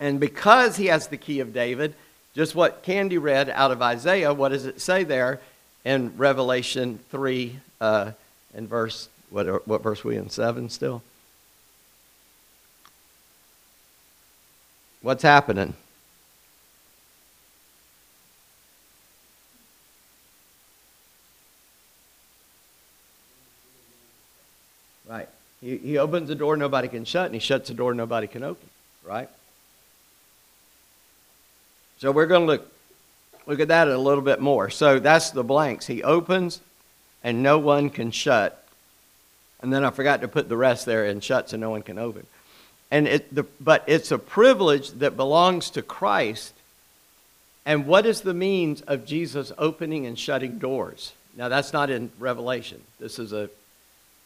And 0.00 0.18
because 0.18 0.76
he 0.76 0.86
has 0.86 1.08
the 1.08 1.18
key 1.18 1.40
of 1.40 1.52
David, 1.52 1.92
just 2.34 2.54
what 2.54 2.82
Candy 2.82 3.18
read 3.18 3.50
out 3.50 3.70
of 3.70 3.82
Isaiah, 3.82 4.32
what 4.32 4.48
does 4.48 4.64
it 4.64 4.80
say 4.80 5.04
there 5.04 5.40
in 5.84 6.16
Revelation 6.16 6.98
3 7.10 7.58
uh, 7.82 8.12
and 8.54 8.68
verse, 8.68 9.08
what, 9.30 9.66
what 9.66 9.82
verse 9.82 10.04
we 10.04 10.16
in? 10.16 10.30
7 10.30 10.70
still? 10.70 11.02
What's 15.00 15.24
happening? 15.24 15.74
Right. 25.08 25.28
He, 25.60 25.76
he 25.78 25.98
opens 25.98 26.28
the 26.28 26.36
door 26.36 26.56
nobody 26.56 26.86
can 26.86 27.04
shut, 27.04 27.26
and 27.26 27.34
he 27.34 27.40
shuts 27.40 27.68
the 27.68 27.74
door 27.74 27.94
nobody 27.94 28.28
can 28.28 28.44
open. 28.44 28.68
Right? 29.04 29.28
So 31.98 32.12
we're 32.12 32.26
going 32.26 32.42
to 32.42 32.46
look, 32.46 32.72
look 33.46 33.58
at 33.58 33.68
that 33.68 33.88
a 33.88 33.98
little 33.98 34.22
bit 34.22 34.40
more. 34.40 34.70
So 34.70 35.00
that's 35.00 35.30
the 35.30 35.42
blanks. 35.42 35.88
He 35.88 36.04
opens, 36.04 36.60
and 37.22 37.42
no 37.42 37.58
one 37.58 37.90
can 37.90 38.10
shut. 38.10 38.66
And 39.60 39.72
then 39.72 39.84
I 39.84 39.90
forgot 39.90 40.20
to 40.22 40.28
put 40.28 40.48
the 40.48 40.56
rest 40.56 40.86
there, 40.86 41.04
and 41.04 41.22
shut 41.22 41.50
so 41.50 41.56
no 41.56 41.70
one 41.70 41.82
can 41.82 41.98
open. 41.98 42.26
And 42.90 43.06
it, 43.08 43.34
the, 43.34 43.44
but 43.60 43.84
it's 43.86 44.10
a 44.10 44.18
privilege 44.18 44.90
that 44.92 45.16
belongs 45.16 45.70
to 45.70 45.82
Christ. 45.82 46.52
And 47.64 47.86
what 47.86 48.06
is 48.06 48.22
the 48.22 48.34
means 48.34 48.80
of 48.82 49.06
Jesus 49.06 49.52
opening 49.56 50.04
and 50.04 50.18
shutting 50.18 50.58
doors? 50.58 51.12
Now, 51.36 51.48
that's 51.48 51.72
not 51.72 51.90
in 51.90 52.10
Revelation. 52.18 52.82
This 52.98 53.18
is 53.18 53.32
a 53.32 53.48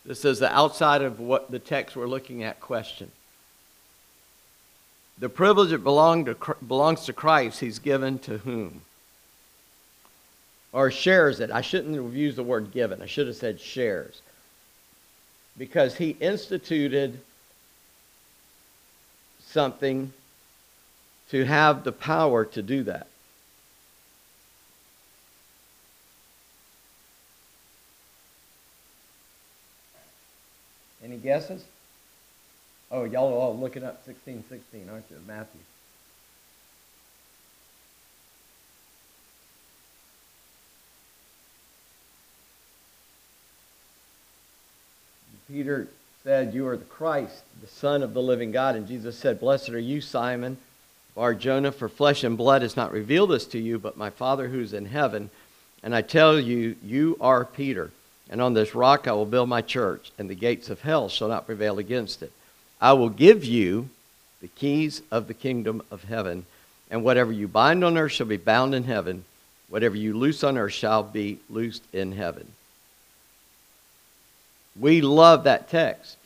this 0.07 0.25
is 0.25 0.39
the 0.39 0.53
outside 0.57 1.03
of 1.03 1.19
what 1.19 1.51
the 1.51 1.59
text 1.59 1.97
we're 1.97 2.07
looking 2.07 2.45
at 2.45 2.61
question. 2.61 3.11
The 5.19 5.29
privilege 5.29 5.71
that 5.71 5.83
belong 5.83 6.27
to, 6.27 6.37
belongs 6.67 7.07
to 7.07 7.13
Christ, 7.13 7.59
he's 7.59 7.81
given 7.81 8.21
to 8.21 8.39
whom? 8.39 8.83
Or 10.77 10.91
shares 10.91 11.41
it. 11.41 11.51
I 11.51 11.63
shouldn't 11.63 11.97
have 11.97 12.15
used 12.15 12.37
the 12.37 12.43
word 12.43 12.71
given. 12.71 13.01
I 13.01 13.07
should 13.07 13.29
have 13.29 13.37
said 13.37 13.59
shares. 13.59 14.21
Because 15.57 15.97
he 15.97 16.11
instituted 16.21 17.19
something 19.41 20.13
to 21.31 21.47
have 21.47 21.83
the 21.83 21.93
power 21.93 22.45
to 22.45 22.61
do 22.61 22.83
that. 22.83 23.07
Any 31.03 31.17
guesses? 31.17 31.65
Oh, 32.91 33.05
y'all 33.05 33.33
are 33.33 33.39
all 33.39 33.57
looking 33.57 33.83
up 33.83 34.07
1616, 34.07 34.91
aren't 34.91 35.11
you? 35.11 35.17
Matthew. 35.27 35.63
Peter 45.57 45.89
said, 46.23 46.53
You 46.53 46.69
are 46.69 46.77
the 46.77 46.85
Christ, 46.85 47.43
the 47.63 47.67
Son 47.67 48.03
of 48.03 48.13
the 48.13 48.21
living 48.21 48.53
God. 48.53 48.77
And 48.77 48.87
Jesus 48.87 49.17
said, 49.17 49.41
Blessed 49.41 49.71
are 49.71 49.79
you, 49.79 50.03
Simon 50.03 50.59
Bar 51.15 51.35
Jonah, 51.35 51.73
for 51.73 51.89
flesh 51.89 52.25
and 52.25 52.37
blood 52.37 52.61
has 52.61 52.77
not 52.77 52.93
revealed 52.93 53.31
this 53.31 53.47
to 53.47 53.59
you, 53.59 53.79
but 53.79 53.97
my 53.97 54.11
Father 54.11 54.49
who's 54.49 54.75
in 54.75 54.85
heaven. 54.85 55.31
And 55.83 55.95
I 55.95 56.03
tell 56.03 56.39
you, 56.39 56.77
you 56.85 57.17
are 57.23 57.43
Peter. 57.47 57.91
And 58.29 58.43
on 58.43 58.53
this 58.53 58.75
rock 58.75 59.09
I 59.09 59.13
will 59.13 59.25
build 59.25 59.49
my 59.49 59.63
church, 59.63 60.13
and 60.19 60.29
the 60.29 60.35
gates 60.35 60.69
of 60.69 60.83
hell 60.83 61.09
shall 61.09 61.29
not 61.29 61.47
prevail 61.47 61.79
against 61.79 62.23
it. 62.23 62.33
I 62.79 62.93
will 62.93 63.09
give 63.09 63.43
you 63.43 63.89
the 64.43 64.49
keys 64.49 65.01
of 65.11 65.27
the 65.27 65.33
kingdom 65.33 65.81
of 65.91 66.05
heaven, 66.05 66.45
and 66.91 67.03
whatever 67.03 67.33
you 67.33 67.49
bind 67.49 67.83
on 67.83 67.97
earth 67.97 68.13
shall 68.13 68.27
be 68.27 68.37
bound 68.37 68.75
in 68.75 68.85
heaven, 68.85 69.25
whatever 69.71 69.97
you 69.97 70.19
loose 70.19 70.45
on 70.45 70.59
earth 70.59 70.75
shall 70.75 71.03
be 71.03 71.39
loosed 71.49 71.83
in 71.95 72.13
heaven. 72.13 72.53
We 74.79 75.01
love 75.01 75.45
that 75.45 75.69
text, 75.69 76.17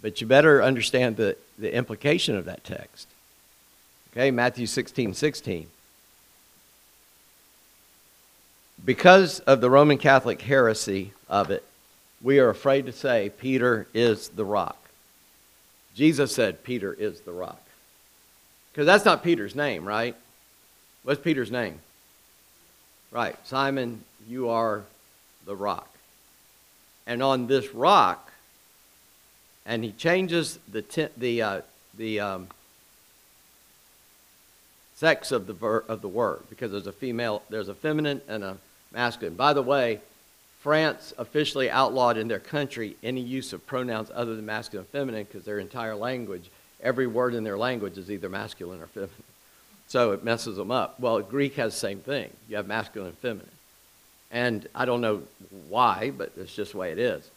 but 0.00 0.20
you 0.20 0.26
better 0.26 0.62
understand 0.62 1.16
the, 1.16 1.36
the 1.58 1.74
implication 1.74 2.36
of 2.36 2.44
that 2.44 2.64
text. 2.64 3.08
Okay, 4.12 4.30
Matthew 4.30 4.66
16 4.66 5.14
16. 5.14 5.68
because 8.84 9.40
of 9.40 9.60
the 9.60 9.70
Roman 9.70 9.98
Catholic 9.98 10.40
heresy 10.42 11.12
of 11.28 11.50
it, 11.50 11.64
we 12.22 12.38
are 12.38 12.48
afraid 12.48 12.86
to 12.86 12.92
say 12.92 13.30
Peter 13.38 13.86
is 13.94 14.28
the 14.30 14.44
rock. 14.44 14.76
Jesus 15.94 16.34
said 16.34 16.62
Peter 16.64 16.92
is 16.92 17.20
the 17.20 17.32
rock. 17.32 17.60
Because 18.72 18.86
that's 18.86 19.04
not 19.04 19.22
Peter's 19.22 19.54
name, 19.54 19.86
right? 19.86 20.16
What's 21.02 21.20
Peter's 21.20 21.50
name? 21.50 21.80
Right, 23.10 23.36
Simon, 23.46 24.04
you 24.28 24.48
are 24.48 24.84
the 25.46 25.56
rock. 25.56 25.88
And 27.08 27.22
on 27.22 27.48
this 27.48 27.74
rock, 27.74 28.30
and 29.66 29.82
he 29.82 29.92
changes 29.92 30.58
the, 30.70 31.10
the, 31.16 31.42
uh, 31.42 31.60
the 31.96 32.20
um, 32.20 32.48
sex 34.94 35.32
of 35.32 35.46
the, 35.46 35.54
ver- 35.54 35.84
of 35.88 36.02
the 36.02 36.08
word 36.08 36.40
because 36.50 36.70
there's 36.70 36.86
a 36.86 36.92
female, 36.92 37.42
there's 37.48 37.68
a 37.68 37.74
feminine 37.74 38.20
and 38.28 38.44
a 38.44 38.58
masculine. 38.92 39.34
By 39.34 39.54
the 39.54 39.62
way, 39.62 40.00
France 40.60 41.14
officially 41.18 41.70
outlawed 41.70 42.18
in 42.18 42.28
their 42.28 42.40
country 42.40 42.96
any 43.02 43.22
use 43.22 43.52
of 43.52 43.66
pronouns 43.66 44.10
other 44.14 44.36
than 44.36 44.44
masculine 44.44 44.84
and 44.84 44.90
feminine 44.90 45.24
because 45.24 45.44
their 45.44 45.58
entire 45.58 45.94
language, 45.94 46.50
every 46.82 47.06
word 47.06 47.32
in 47.34 47.42
their 47.42 47.56
language 47.56 47.96
is 47.96 48.10
either 48.10 48.28
masculine 48.28 48.82
or 48.82 48.86
feminine. 48.86 49.14
So 49.86 50.12
it 50.12 50.24
messes 50.24 50.56
them 50.56 50.70
up. 50.70 51.00
Well, 51.00 51.20
Greek 51.20 51.54
has 51.54 51.72
the 51.72 51.80
same 51.80 52.00
thing. 52.00 52.30
You 52.48 52.56
have 52.56 52.66
masculine 52.66 53.08
and 53.08 53.18
feminine. 53.18 53.48
And 54.30 54.66
I 54.74 54.84
don't 54.84 55.00
know 55.00 55.22
why, 55.68 56.12
but 56.16 56.32
it's 56.36 56.54
just 56.54 56.72
the 56.72 56.78
way 56.78 56.92
it 56.92 56.98
is. 56.98 57.28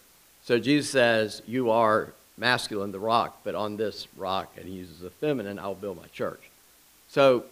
So 0.44 0.58
Jesus 0.58 0.90
says, 0.90 1.42
You 1.46 1.70
are 1.70 2.12
masculine, 2.36 2.92
the 2.92 2.98
rock, 2.98 3.40
but 3.44 3.54
on 3.54 3.76
this 3.76 4.08
rock, 4.16 4.52
and 4.56 4.66
he 4.66 4.74
uses 4.74 5.00
the 5.00 5.10
feminine, 5.10 5.58
I'll 5.58 5.74
build 5.74 5.96
my 5.96 6.08
church. 6.08 6.40
So 7.08 7.44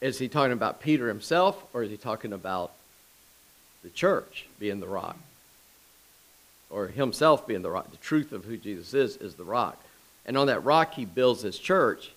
is 0.00 0.18
he 0.18 0.28
talking 0.28 0.52
about 0.52 0.80
Peter 0.80 1.08
himself, 1.08 1.62
or 1.72 1.82
is 1.82 1.90
he 1.90 1.96
talking 1.96 2.32
about 2.32 2.72
the 3.82 3.90
church 3.90 4.46
being 4.58 4.80
the 4.80 4.86
rock? 4.86 5.16
Or 6.68 6.88
himself 6.88 7.46
being 7.46 7.62
the 7.62 7.70
rock? 7.70 7.90
The 7.90 7.96
truth 7.98 8.32
of 8.32 8.44
who 8.44 8.56
Jesus 8.56 8.92
is 8.92 9.16
is 9.16 9.34
the 9.34 9.44
rock. 9.44 9.82
And 10.26 10.36
on 10.36 10.48
that 10.48 10.64
rock, 10.64 10.94
he 10.94 11.04
builds 11.04 11.42
his 11.42 11.58
church, 11.58 12.10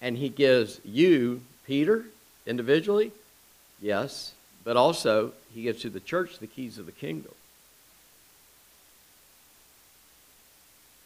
and 0.00 0.18
he 0.18 0.28
gives 0.28 0.80
you, 0.84 1.42
Peter, 1.64 2.04
individually, 2.46 3.12
yes, 3.80 4.32
but 4.64 4.76
also 4.76 5.32
he 5.56 5.62
gives 5.62 5.80
to 5.80 5.88
the 5.88 6.00
church 6.00 6.38
the 6.38 6.46
keys 6.46 6.76
of 6.76 6.84
the 6.84 6.92
kingdom. 6.92 7.32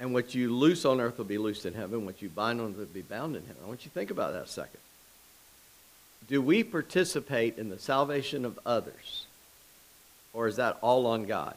And 0.01 0.13
what 0.13 0.35
you 0.35 0.53
loose 0.53 0.85
on 0.85 1.01
earth 1.01 1.19
will 1.19 1.25
be 1.25 1.39
loosed 1.39 1.67
in 1.67 1.75
heaven. 1.75 2.05
What 2.05 2.21
you 2.21 2.29
bind 2.29 2.61
on 2.61 2.71
earth 2.71 2.79
will 2.79 2.87
be 2.87 3.01
bound 3.01 3.37
in 3.37 3.43
heaven. 3.43 3.63
I 3.65 3.69
want 3.69 3.85
you 3.85 3.91
to 3.91 3.95
think 3.95 4.11
about 4.11 4.33
that 4.33 4.43
a 4.43 4.49
second. 4.49 4.81
Do 6.29 6.43
we 6.43 6.65
participate 6.65 7.59
in 7.59 7.69
the 7.69 7.79
salvation 7.79 8.45
of 8.45 8.59
others? 8.67 9.27
Or 10.35 10.49
is 10.49 10.57
that 10.57 10.79
all 10.81 11.07
on 11.07 11.27
God? 11.27 11.57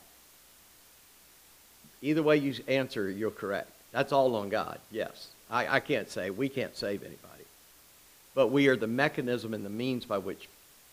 Either 2.03 2.21
way 2.21 2.37
you 2.37 2.53
answer, 2.67 3.09
you're 3.09 3.31
correct. 3.31 3.71
That's 3.91 4.11
all 4.11 4.35
on 4.35 4.49
God, 4.49 4.77
yes. 4.91 5.29
I, 5.49 5.77
I 5.77 5.79
can't 5.79 6.11
say, 6.11 6.29
we 6.29 6.47
can't 6.47 6.77
save 6.77 7.01
anybody. 7.01 7.45
But 8.35 8.49
we 8.49 8.67
are 8.67 8.75
the 8.75 8.85
mechanism 8.85 9.55
and 9.55 9.65
the 9.65 9.71
means 9.71 10.05
by 10.05 10.19
which 10.19 10.47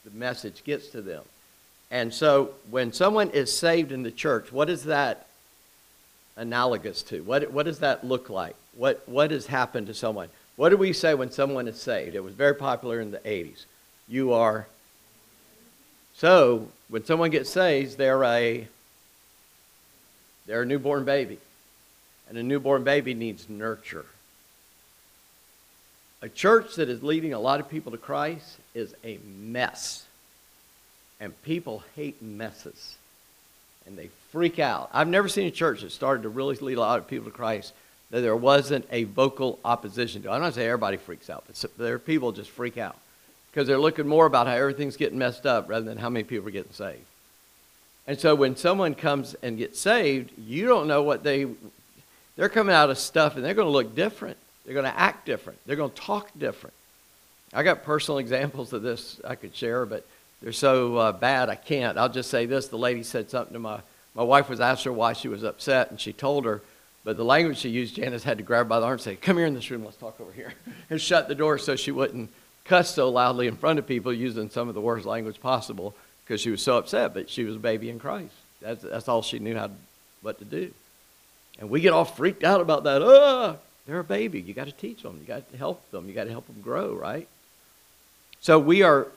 the 0.06 0.10
message 0.12 0.64
gets 0.64 0.88
to 0.88 1.02
them. 1.02 1.24
And 1.90 2.14
so 2.14 2.54
when 2.70 2.92
someone 2.92 3.30
is 3.30 3.56
saved 3.56 3.90
in 3.92 4.02
the 4.02 4.10
church, 4.10 4.52
what 4.52 4.70
is 4.70 4.84
that 4.84 5.26
analogous 6.36 7.02
to? 7.04 7.22
What, 7.22 7.50
what 7.52 7.66
does 7.66 7.80
that 7.80 8.04
look 8.04 8.30
like? 8.30 8.54
What, 8.76 9.02
what 9.06 9.30
has 9.30 9.46
happened 9.46 9.88
to 9.88 9.94
someone? 9.94 10.28
What 10.56 10.68
do 10.68 10.76
we 10.76 10.92
say 10.92 11.14
when 11.14 11.30
someone 11.30 11.66
is 11.68 11.80
saved? 11.80 12.14
It 12.14 12.22
was 12.22 12.34
very 12.34 12.54
popular 12.54 13.00
in 13.00 13.10
the 13.10 13.18
80s. 13.18 13.64
You 14.08 14.32
are. 14.32 14.66
So 16.14 16.68
when 16.88 17.04
someone 17.04 17.30
gets 17.30 17.50
saved, 17.50 17.96
they're 17.96 18.22
a, 18.24 18.68
they're 20.46 20.62
a 20.62 20.66
newborn 20.66 21.04
baby. 21.04 21.38
And 22.28 22.38
a 22.38 22.42
newborn 22.42 22.84
baby 22.84 23.14
needs 23.14 23.48
nurture. 23.48 24.06
A 26.22 26.28
church 26.28 26.76
that 26.76 26.88
is 26.88 27.02
leading 27.02 27.32
a 27.32 27.40
lot 27.40 27.60
of 27.60 27.68
people 27.68 27.92
to 27.92 27.98
Christ 27.98 28.58
is 28.74 28.94
a 29.02 29.18
mess. 29.24 30.04
And 31.20 31.40
people 31.42 31.84
hate 31.94 32.22
messes. 32.22 32.96
And 33.86 33.96
they 33.96 34.08
freak 34.32 34.58
out. 34.58 34.90
I've 34.92 35.08
never 35.08 35.28
seen 35.28 35.46
a 35.46 35.50
church 35.50 35.82
that 35.82 35.92
started 35.92 36.22
to 36.22 36.28
really 36.28 36.56
lead 36.56 36.78
a 36.78 36.80
lot 36.80 36.98
of 36.98 37.06
people 37.06 37.26
to 37.26 37.30
Christ 37.30 37.72
that 38.10 38.20
there 38.20 38.36
wasn't 38.36 38.86
a 38.90 39.04
vocal 39.04 39.58
opposition 39.64 40.22
to. 40.22 40.30
I'm 40.30 40.40
not 40.40 40.54
saying 40.54 40.66
everybody 40.66 40.96
freaks 40.96 41.30
out, 41.30 41.44
but 41.46 41.64
there 41.78 41.94
are 41.94 41.98
people 41.98 42.32
just 42.32 42.50
freak 42.50 42.76
out 42.76 42.96
because 43.50 43.66
they're 43.66 43.78
looking 43.78 44.06
more 44.06 44.26
about 44.26 44.46
how 44.46 44.54
everything's 44.54 44.96
getting 44.96 45.18
messed 45.18 45.46
up 45.46 45.68
rather 45.68 45.84
than 45.84 45.98
how 45.98 46.08
many 46.08 46.24
people 46.24 46.48
are 46.48 46.52
getting 46.52 46.72
saved. 46.72 47.04
And 48.06 48.18
so 48.18 48.34
when 48.34 48.56
someone 48.56 48.94
comes 48.94 49.34
and 49.42 49.56
gets 49.58 49.78
saved, 49.78 50.32
you 50.38 50.66
don't 50.66 50.88
know 50.88 51.02
what 51.02 51.22
they 51.22 51.46
they're 52.36 52.48
coming 52.48 52.74
out 52.74 52.90
of 52.90 52.98
stuff 52.98 53.36
and 53.36 53.44
they're 53.44 53.54
going 53.54 53.66
to 53.66 53.72
look 53.72 53.94
different. 53.94 54.36
They're 54.64 54.74
going 54.74 54.90
to 54.90 54.98
act 54.98 55.26
different. 55.26 55.58
They're 55.66 55.76
going 55.76 55.90
to 55.90 55.96
talk 55.96 56.30
different. 56.38 56.74
I 57.52 57.62
got 57.62 57.84
personal 57.84 58.18
examples 58.24 58.72
of 58.72 58.82
this 58.82 59.20
I 59.24 59.34
could 59.34 59.54
share, 59.54 59.86
but 59.86 60.06
they're 60.42 60.52
so 60.52 60.96
uh, 60.96 61.12
bad 61.12 61.48
I 61.48 61.54
can't. 61.54 61.98
I'll 61.98 62.08
just 62.08 62.30
say 62.30 62.46
this: 62.46 62.68
the 62.68 62.78
lady 62.78 63.02
said 63.02 63.30
something 63.30 63.52
to 63.52 63.58
my 63.58 63.80
my 64.14 64.22
wife 64.22 64.48
was 64.48 64.60
asked 64.60 64.84
her 64.84 64.92
why 64.92 65.12
she 65.12 65.28
was 65.28 65.42
upset, 65.42 65.90
and 65.90 66.00
she 66.00 66.12
told 66.12 66.44
her. 66.44 66.62
But 67.02 67.16
the 67.16 67.24
language 67.24 67.58
she 67.58 67.70
used, 67.70 67.94
Janice 67.94 68.24
had 68.24 68.38
to 68.38 68.44
grab 68.44 68.66
her 68.66 68.68
by 68.68 68.80
the 68.80 68.86
arm 68.86 68.94
and 68.94 69.00
say, 69.00 69.16
"Come 69.16 69.36
here 69.36 69.46
in 69.46 69.54
this 69.54 69.70
room. 69.70 69.84
Let's 69.84 69.96
talk 69.96 70.20
over 70.20 70.32
here," 70.32 70.52
and 70.90 71.00
shut 71.00 71.28
the 71.28 71.34
door 71.34 71.58
so 71.58 71.76
she 71.76 71.90
wouldn't 71.90 72.30
cuss 72.64 72.94
so 72.94 73.08
loudly 73.08 73.46
in 73.46 73.56
front 73.56 73.78
of 73.78 73.86
people, 73.86 74.12
using 74.12 74.50
some 74.50 74.68
of 74.68 74.74
the 74.74 74.80
worst 74.80 75.06
language 75.06 75.40
possible, 75.40 75.94
because 76.24 76.40
she 76.40 76.50
was 76.50 76.62
so 76.62 76.78
upset. 76.78 77.14
But 77.14 77.30
she 77.30 77.44
was 77.44 77.56
a 77.56 77.60
baby 77.60 77.90
in 77.90 77.98
Christ. 77.98 78.34
That's 78.60 78.82
that's 78.82 79.08
all 79.08 79.22
she 79.22 79.38
knew 79.38 79.56
how 79.56 79.70
what 80.22 80.38
to 80.38 80.44
do. 80.44 80.72
And 81.58 81.70
we 81.70 81.80
get 81.80 81.92
all 81.92 82.04
freaked 82.04 82.44
out 82.44 82.60
about 82.60 82.84
that. 82.84 83.02
Ah, 83.02 83.56
they're 83.86 84.00
a 84.00 84.04
baby. 84.04 84.40
You 84.40 84.54
got 84.54 84.66
to 84.66 84.72
teach 84.72 85.02
them. 85.02 85.18
You 85.20 85.26
got 85.26 85.50
to 85.50 85.56
help 85.56 85.90
them. 85.90 86.08
You 86.08 86.14
got 86.14 86.24
to 86.24 86.30
help 86.30 86.46
them 86.46 86.60
grow, 86.62 86.94
right? 86.94 87.28
So 88.40 88.58
we 88.58 88.82
are 88.82 89.08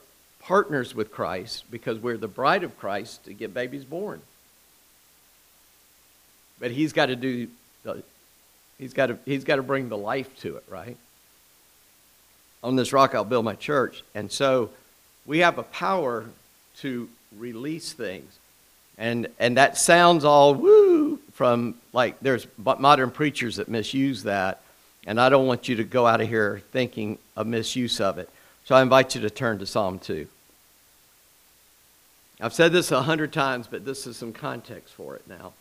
partners 0.44 0.94
with 0.94 1.12
Christ 1.12 1.64
because 1.72 2.00
we're 2.00 2.18
the 2.18 2.28
bride 2.28 2.64
of 2.64 2.78
Christ 2.78 3.26
to 3.26 3.34
get 3.34 3.54
babies 3.54 3.86
born. 3.86 4.22
But 6.60 6.72
he's 6.72 6.94
got 6.94 7.08
to 7.08 7.16
do 7.16 7.48
the, 7.84 8.04
he's 8.78 8.94
got 8.94 9.08
to 9.08 9.18
he's 9.26 9.44
got 9.44 9.58
to 9.58 9.64
bring 9.64 9.90
the 9.90 9.98
life 9.98 10.38
to 10.42 10.58
it, 10.58 10.64
right? 10.70 10.98
On 12.64 12.76
this 12.76 12.94
rock 12.94 13.16
I'll 13.16 13.26
build 13.26 13.46
my 13.46 13.56
church. 13.56 14.04
And 14.14 14.32
so 14.32 14.70
we 15.26 15.40
have 15.40 15.58
a 15.58 15.64
power 15.64 16.26
to 16.78 17.10
release 17.38 17.94
things. 17.94 18.38
And 18.98 19.28
and 19.40 19.58
that 19.58 19.78
sounds 19.78 20.24
all 20.24 20.54
woo 20.54 21.20
from 21.34 21.76
like 21.94 22.20
there's 22.22 22.48
modern 22.58 23.12
preachers 23.12 23.58
that 23.58 23.68
misuse 23.68 24.24
that. 24.24 24.62
And 25.06 25.20
I 25.20 25.30
don't 25.30 25.48
want 25.48 25.68
you 25.68 25.76
to 25.78 25.84
go 25.84 26.06
out 26.08 26.22
of 26.22 26.30
here 26.30 26.62
thinking 26.72 27.18
a 27.36 27.44
misuse 27.44 28.00
of 28.00 28.18
it. 28.20 28.30
So 28.66 28.76
I 28.76 28.82
invite 28.82 29.16
you 29.16 29.22
to 29.22 29.30
turn 29.30 29.60
to 29.60 29.66
Psalm 29.66 30.00
2. 30.00 30.28
I've 32.40 32.54
said 32.54 32.72
this 32.72 32.92
a 32.92 33.02
hundred 33.02 33.32
times, 33.32 33.68
but 33.68 33.86
this 33.86 34.08
is 34.08 34.18
some 34.18 34.34
context 34.34 34.94
for 34.94 35.16
it 35.16 35.24
now. 35.28 35.54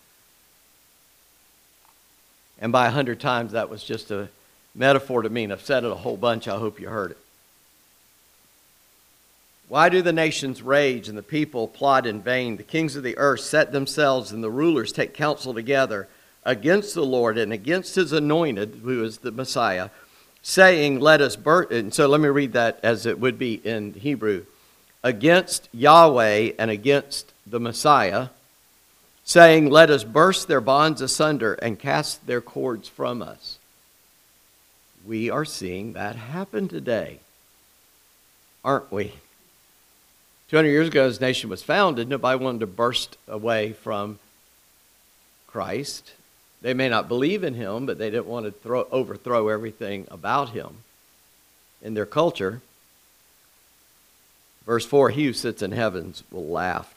And 2.61 2.73
by 2.73 2.87
a 2.87 2.91
hundred 2.91 3.21
times, 3.21 3.53
that 3.53 3.69
was 3.69 3.83
just 3.83 4.11
a 4.11 4.29
metaphor 4.75 5.23
to 5.23 5.29
me. 5.29 5.45
And 5.45 5.53
I've 5.53 5.63
said 5.63 5.85
it 5.85 5.91
a 5.91 5.97
whole 5.97 6.17
bunch. 6.17 6.49
I 6.49 6.59
hope 6.59 6.81
you 6.81 6.89
heard 6.89 7.13
it. 7.13 7.19
Why 9.69 9.89
do 9.89 10.03
the 10.03 10.13
nations 10.13 10.63
rage 10.63 11.09
and 11.09 11.17
the 11.17 11.23
people 11.23 11.67
plot 11.67 12.07
in 12.07 12.21
vain? 12.21 12.57
The 12.57 12.63
kings 12.63 12.95
of 12.95 13.03
the 13.03 13.17
earth 13.17 13.41
set 13.41 13.73
themselves 13.73 14.31
and 14.31 14.45
the 14.45 14.51
rulers 14.51 14.93
take 14.93 15.15
counsel 15.15 15.55
together 15.55 16.09
against 16.45 16.95
the 16.95 17.07
Lord 17.07 17.39
and 17.39 17.53
against 17.53 17.95
his 17.95 18.13
anointed, 18.13 18.81
who 18.83 19.03
is 19.03 19.19
the 19.19 19.31
Messiah, 19.31 19.89
saying, 20.43 21.01
Let 21.01 21.21
us 21.21 21.37
burn. 21.37 21.67
And 21.71 21.95
so 21.95 22.07
let 22.09 22.21
me 22.21 22.29
read 22.29 22.53
that 22.53 22.81
as 22.83 23.07
it 23.07 23.19
would 23.19 23.39
be 23.39 23.55
in 23.55 23.95
Hebrew 23.95 24.45
against 25.03 25.69
Yahweh 25.73 26.53
and 26.59 26.71
against 26.71 27.33
the 27.47 27.61
Messiah, 27.61 28.29
saying, 29.25 29.71
Let 29.71 29.91
us 29.91 30.05
burst 30.05 30.49
their 30.49 30.61
bonds 30.61 31.01
asunder 31.01 31.55
and 31.55 31.79
cast 31.79 32.27
their 32.27 32.41
cords 32.41 32.89
from 32.89 33.23
us. 33.23 33.59
We 35.07 35.31
are 35.31 35.45
seeing 35.45 35.95
that 35.95 36.17
happen 36.17 36.69
today, 36.69 37.21
aren't 38.65 38.93
we? 38.93 39.15
200 40.51 40.69
years 40.69 40.89
ago, 40.89 41.09
this 41.09 41.21
nation 41.21 41.49
was 41.49 41.63
founded, 41.63 42.09
nobody 42.09 42.43
wanted 42.43 42.61
to 42.61 42.67
burst 42.67 43.17
away 43.27 43.73
from 43.73 44.19
Christ. 45.47 46.13
They 46.63 46.75
may 46.75 46.89
not 46.89 47.09
believe 47.09 47.43
in 47.43 47.55
him, 47.55 47.87
but 47.87 47.99
they 47.99 48.09
didn't 48.09 48.27
want 48.27 48.47
to 48.47 48.53
throw, 48.53 48.87
overthrow 48.91 49.49
everything 49.49 50.07
about 50.11 50.51
him 50.51 50.79
in 51.83 51.95
their 51.95 52.07
culture. 52.07 52.63
Verse 54.65 54.87
4 54.87 55.11
He 55.11 55.27
who 55.27 55.33
sits 55.33 55.61
in 55.61 55.73
heavens 55.73 56.23
will 56.31 56.47
laugh. 56.47 56.95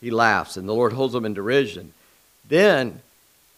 He 0.00 0.10
laughs, 0.10 0.56
and 0.56 0.68
the 0.68 0.72
Lord 0.74 0.92
holds 0.92 1.14
them 1.14 1.24
in 1.24 1.34
derision. 1.34 1.92
Then 2.48 3.00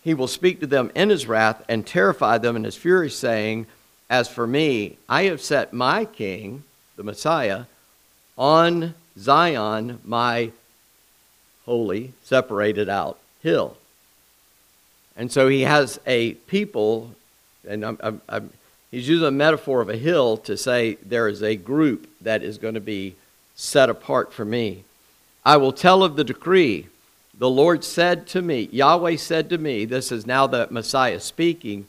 he 0.03 0.15
will 0.15 0.29
speak 0.29 0.61
to 0.61 0.67
them 0.67 0.91
in 0.95 1.11
his 1.11 1.27
wrath 1.27 1.63
and 1.69 1.87
terrify 1.87 2.39
them 2.39 2.57
in 2.57 2.65
his 2.65 2.77
fury, 2.77 3.11
saying, 3.11 3.67
As 4.09 4.29
for 4.29 4.47
me, 4.47 4.97
I 5.09 5.25
have 5.25 5.43
set 5.43 5.73
my 5.73 6.05
king, 6.07 6.63
the 6.97 7.03
Messiah, 7.03 7.65
on 8.39 8.95
Zion, 9.19 10.01
my 10.05 10.53
holy, 11.67 12.13
separated 12.23 12.89
out 12.89 13.19
hill. 13.43 13.77
And 15.17 15.33
so 15.33 15.49
he 15.49 15.63
has 15.63 15.99
a 16.07 16.35
people, 16.35 17.11
and 17.67 17.85
I'm, 17.85 17.99
I'm, 18.03 18.21
I'm, 18.29 18.51
he's 18.91 19.09
using 19.09 19.27
a 19.27 19.31
metaphor 19.31 19.81
of 19.81 19.89
a 19.89 19.97
hill 19.97 20.37
to 20.39 20.57
say 20.57 20.99
there 21.03 21.27
is 21.27 21.43
a 21.43 21.57
group 21.57 22.09
that 22.21 22.43
is 22.43 22.59
going 22.59 22.75
to 22.75 22.81
be 22.81 23.17
set 23.55 23.89
apart 23.89 24.33
for 24.33 24.45
me. 24.45 24.85
I 25.45 25.57
will 25.57 25.73
tell 25.73 26.03
of 26.03 26.17
the 26.17 26.25
decree. 26.25 26.89
The 27.39 27.49
Lord 27.49 27.83
said 27.85 28.27
to 28.29 28.43
me, 28.43 28.69
Yahweh 28.73 29.17
said 29.17 29.49
to 29.51 29.59
me, 29.59 29.85
this 29.85 30.13
is 30.13 30.27
now 30.27 30.47
the 30.47 30.69
Messiah 30.71 31.21
speaking, 31.21 31.87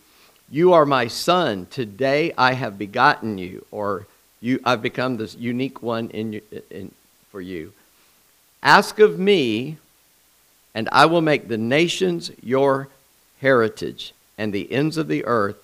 You 0.49 0.73
are 0.73 0.85
my 0.85 1.07
son. 1.07 1.67
Today 1.69 2.33
I 2.37 2.53
have 2.53 2.77
begotten 2.77 3.37
you. 3.37 3.65
Or 3.71 4.07
You, 4.39 4.61
I've 4.63 4.81
become 4.81 5.17
this 5.17 5.35
unique 5.35 5.81
one 5.81 6.09
in, 6.11 6.41
in, 6.69 6.91
for 7.31 7.41
you. 7.41 7.73
Ask 8.63 8.99
of 8.99 9.19
me, 9.19 9.77
and 10.73 10.87
I 10.91 11.05
will 11.05 11.21
make 11.21 11.47
the 11.47 11.57
nations 11.57 12.31
your 12.41 12.87
heritage, 13.39 14.13
and 14.37 14.53
the 14.53 14.71
ends 14.71 14.97
of 14.97 15.07
the 15.07 15.25
earth 15.25 15.57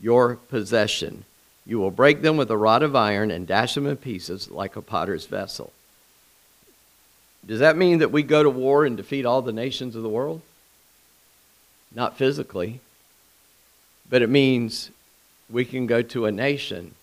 your 0.00 0.36
possession. 0.36 1.24
You 1.66 1.78
will 1.78 1.90
break 1.90 2.22
them 2.22 2.36
with 2.36 2.50
a 2.50 2.56
rod 2.56 2.82
of 2.82 2.96
iron 2.96 3.30
and 3.30 3.46
dash 3.46 3.74
them 3.74 3.86
in 3.86 3.96
pieces 3.96 4.50
like 4.50 4.76
a 4.76 4.82
potter's 4.82 5.26
vessel. 5.26 5.72
Does 7.46 7.60
that 7.60 7.76
mean 7.76 7.98
that 7.98 8.10
we 8.10 8.22
go 8.22 8.42
to 8.42 8.50
war 8.50 8.84
and 8.84 8.96
defeat 8.96 9.26
all 9.26 9.42
the 9.42 9.52
nations 9.52 9.96
of 9.96 10.02
the 10.02 10.08
world? 10.08 10.42
Not 11.94 12.16
physically, 12.16 12.80
but 14.08 14.22
it 14.22 14.28
means 14.28 14.90
we 15.50 15.64
can 15.64 15.86
go 15.86 16.02
to 16.02 16.26
a 16.26 16.32
nation 16.32 16.94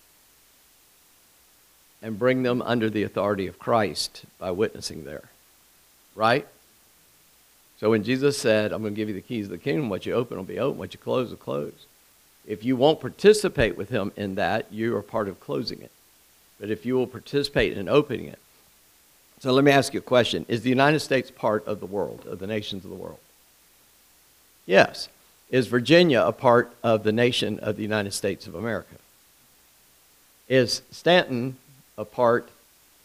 and 2.02 2.18
bring 2.18 2.42
them 2.42 2.62
under 2.62 2.88
the 2.88 3.02
authority 3.02 3.46
of 3.46 3.58
Christ 3.58 4.24
by 4.38 4.50
witnessing 4.50 5.04
there. 5.04 5.24
Right? 6.14 6.46
So 7.78 7.90
when 7.90 8.04
Jesus 8.04 8.38
said, 8.38 8.72
I'm 8.72 8.82
going 8.82 8.94
to 8.94 8.96
give 8.96 9.08
you 9.08 9.14
the 9.14 9.20
keys 9.20 9.46
of 9.46 9.50
the 9.50 9.58
kingdom, 9.58 9.88
what 9.88 10.06
you 10.06 10.14
open 10.14 10.36
will 10.36 10.44
be 10.44 10.58
open, 10.58 10.78
what 10.78 10.94
you 10.94 10.98
close 10.98 11.30
will 11.30 11.36
close. 11.36 11.86
If 12.46 12.64
you 12.64 12.76
won't 12.76 13.00
participate 13.00 13.76
with 13.76 13.90
him 13.90 14.12
in 14.16 14.36
that, 14.36 14.72
you 14.72 14.96
are 14.96 15.02
part 15.02 15.28
of 15.28 15.40
closing 15.40 15.82
it. 15.82 15.90
But 16.58 16.70
if 16.70 16.86
you 16.86 16.94
will 16.94 17.06
participate 17.06 17.76
in 17.76 17.88
opening 17.88 18.28
it. 18.28 18.38
So 19.40 19.52
let 19.52 19.64
me 19.64 19.72
ask 19.72 19.92
you 19.92 20.00
a 20.00 20.02
question 20.02 20.46
Is 20.48 20.62
the 20.62 20.70
United 20.70 21.00
States 21.00 21.30
part 21.30 21.66
of 21.66 21.80
the 21.80 21.86
world, 21.86 22.26
of 22.26 22.38
the 22.38 22.46
nations 22.46 22.84
of 22.84 22.90
the 22.90 22.96
world? 22.96 23.18
Yes. 24.64 25.08
Is 25.50 25.66
Virginia 25.66 26.22
a 26.22 26.32
part 26.32 26.72
of 26.82 27.04
the 27.04 27.12
nation 27.12 27.60
of 27.60 27.76
the 27.76 27.82
United 27.82 28.12
States 28.12 28.46
of 28.46 28.54
America? 28.54 28.96
Is 30.48 30.82
Staunton 30.90 31.56
a 31.98 32.04
part, 32.04 32.48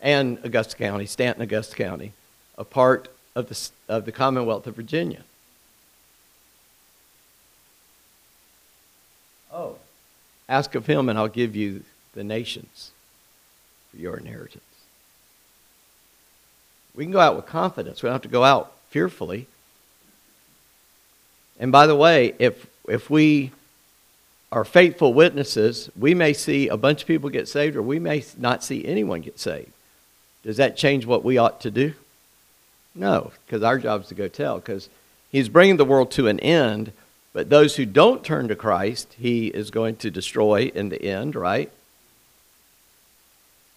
and 0.02 0.40
Augusta 0.44 0.76
County, 0.76 1.06
Staunton, 1.06 1.44
Augusta 1.44 1.76
County, 1.76 2.14
a 2.58 2.64
part 2.64 3.10
of 3.36 3.50
the, 3.50 3.70
of 3.88 4.06
the 4.06 4.12
Commonwealth 4.12 4.68
of 4.68 4.76
Virginia? 4.76 5.24
Oh. 9.54 9.78
Ask 10.48 10.76
of 10.76 10.86
him, 10.86 11.10
and 11.10 11.18
I'll 11.18 11.28
give 11.28 11.56
you 11.56 11.84
the 12.14 12.24
nations 12.24 12.92
for 13.90 13.98
your 13.98 14.18
inheritance. 14.18 14.64
We 16.96 17.06
can 17.06 17.12
go 17.12 17.20
out 17.20 17.36
with 17.36 17.46
confidence. 17.46 18.04
We 18.04 18.08
don't 18.08 18.16
have 18.16 18.22
to 18.24 18.28
go 18.28 18.44
out 18.44 18.74
fearfully. 18.90 19.48
And 21.60 21.72
by 21.72 21.88
the 21.88 21.96
way, 21.96 22.34
if, 22.40 22.68
if 22.88 23.10
we 23.10 23.52
are 24.52 24.66
faithful 24.66 25.14
witnesses, 25.14 25.90
we 25.98 26.14
may 26.14 26.34
see 26.34 26.68
a 26.68 26.76
bunch 26.76 27.02
of 27.02 27.08
people 27.08 27.30
get 27.30 27.48
saved 27.48 27.76
or 27.76 27.82
we 27.82 28.00
may 28.00 28.24
not 28.38 28.64
see 28.64 28.86
anyone 28.86 29.22
get 29.22 29.40
saved. 29.40 29.72
Does 30.44 30.58
that 30.58 30.76
change 30.76 31.06
what 31.06 31.24
we 31.24 31.38
ought 31.38 31.62
to 31.62 31.72
do? 31.72 31.94
No, 32.94 33.32
because 33.46 33.64
our 33.64 33.80
job 33.80 34.02
is 34.02 34.08
to 34.08 34.16
go 34.16 34.28
tell, 34.28 34.58
because 34.58 34.90
he's 35.32 35.50
bringing 35.50 35.78
the 35.78 35.86
world 35.86 36.12
to 36.12 36.28
an 36.28 36.40
end, 36.40 36.92
but 37.34 37.50
those 37.50 37.78
who 37.78 37.86
don't 37.86 38.24
turn 38.24 38.50
to 38.50 38.56
Christ, 38.56 39.16
he 39.18 39.48
is 39.48 39.72
going 39.72 39.96
to 39.98 40.12
destroy 40.12 40.72
in 40.74 40.90
the 40.90 41.02
end, 41.02 41.36
right? 41.36 41.72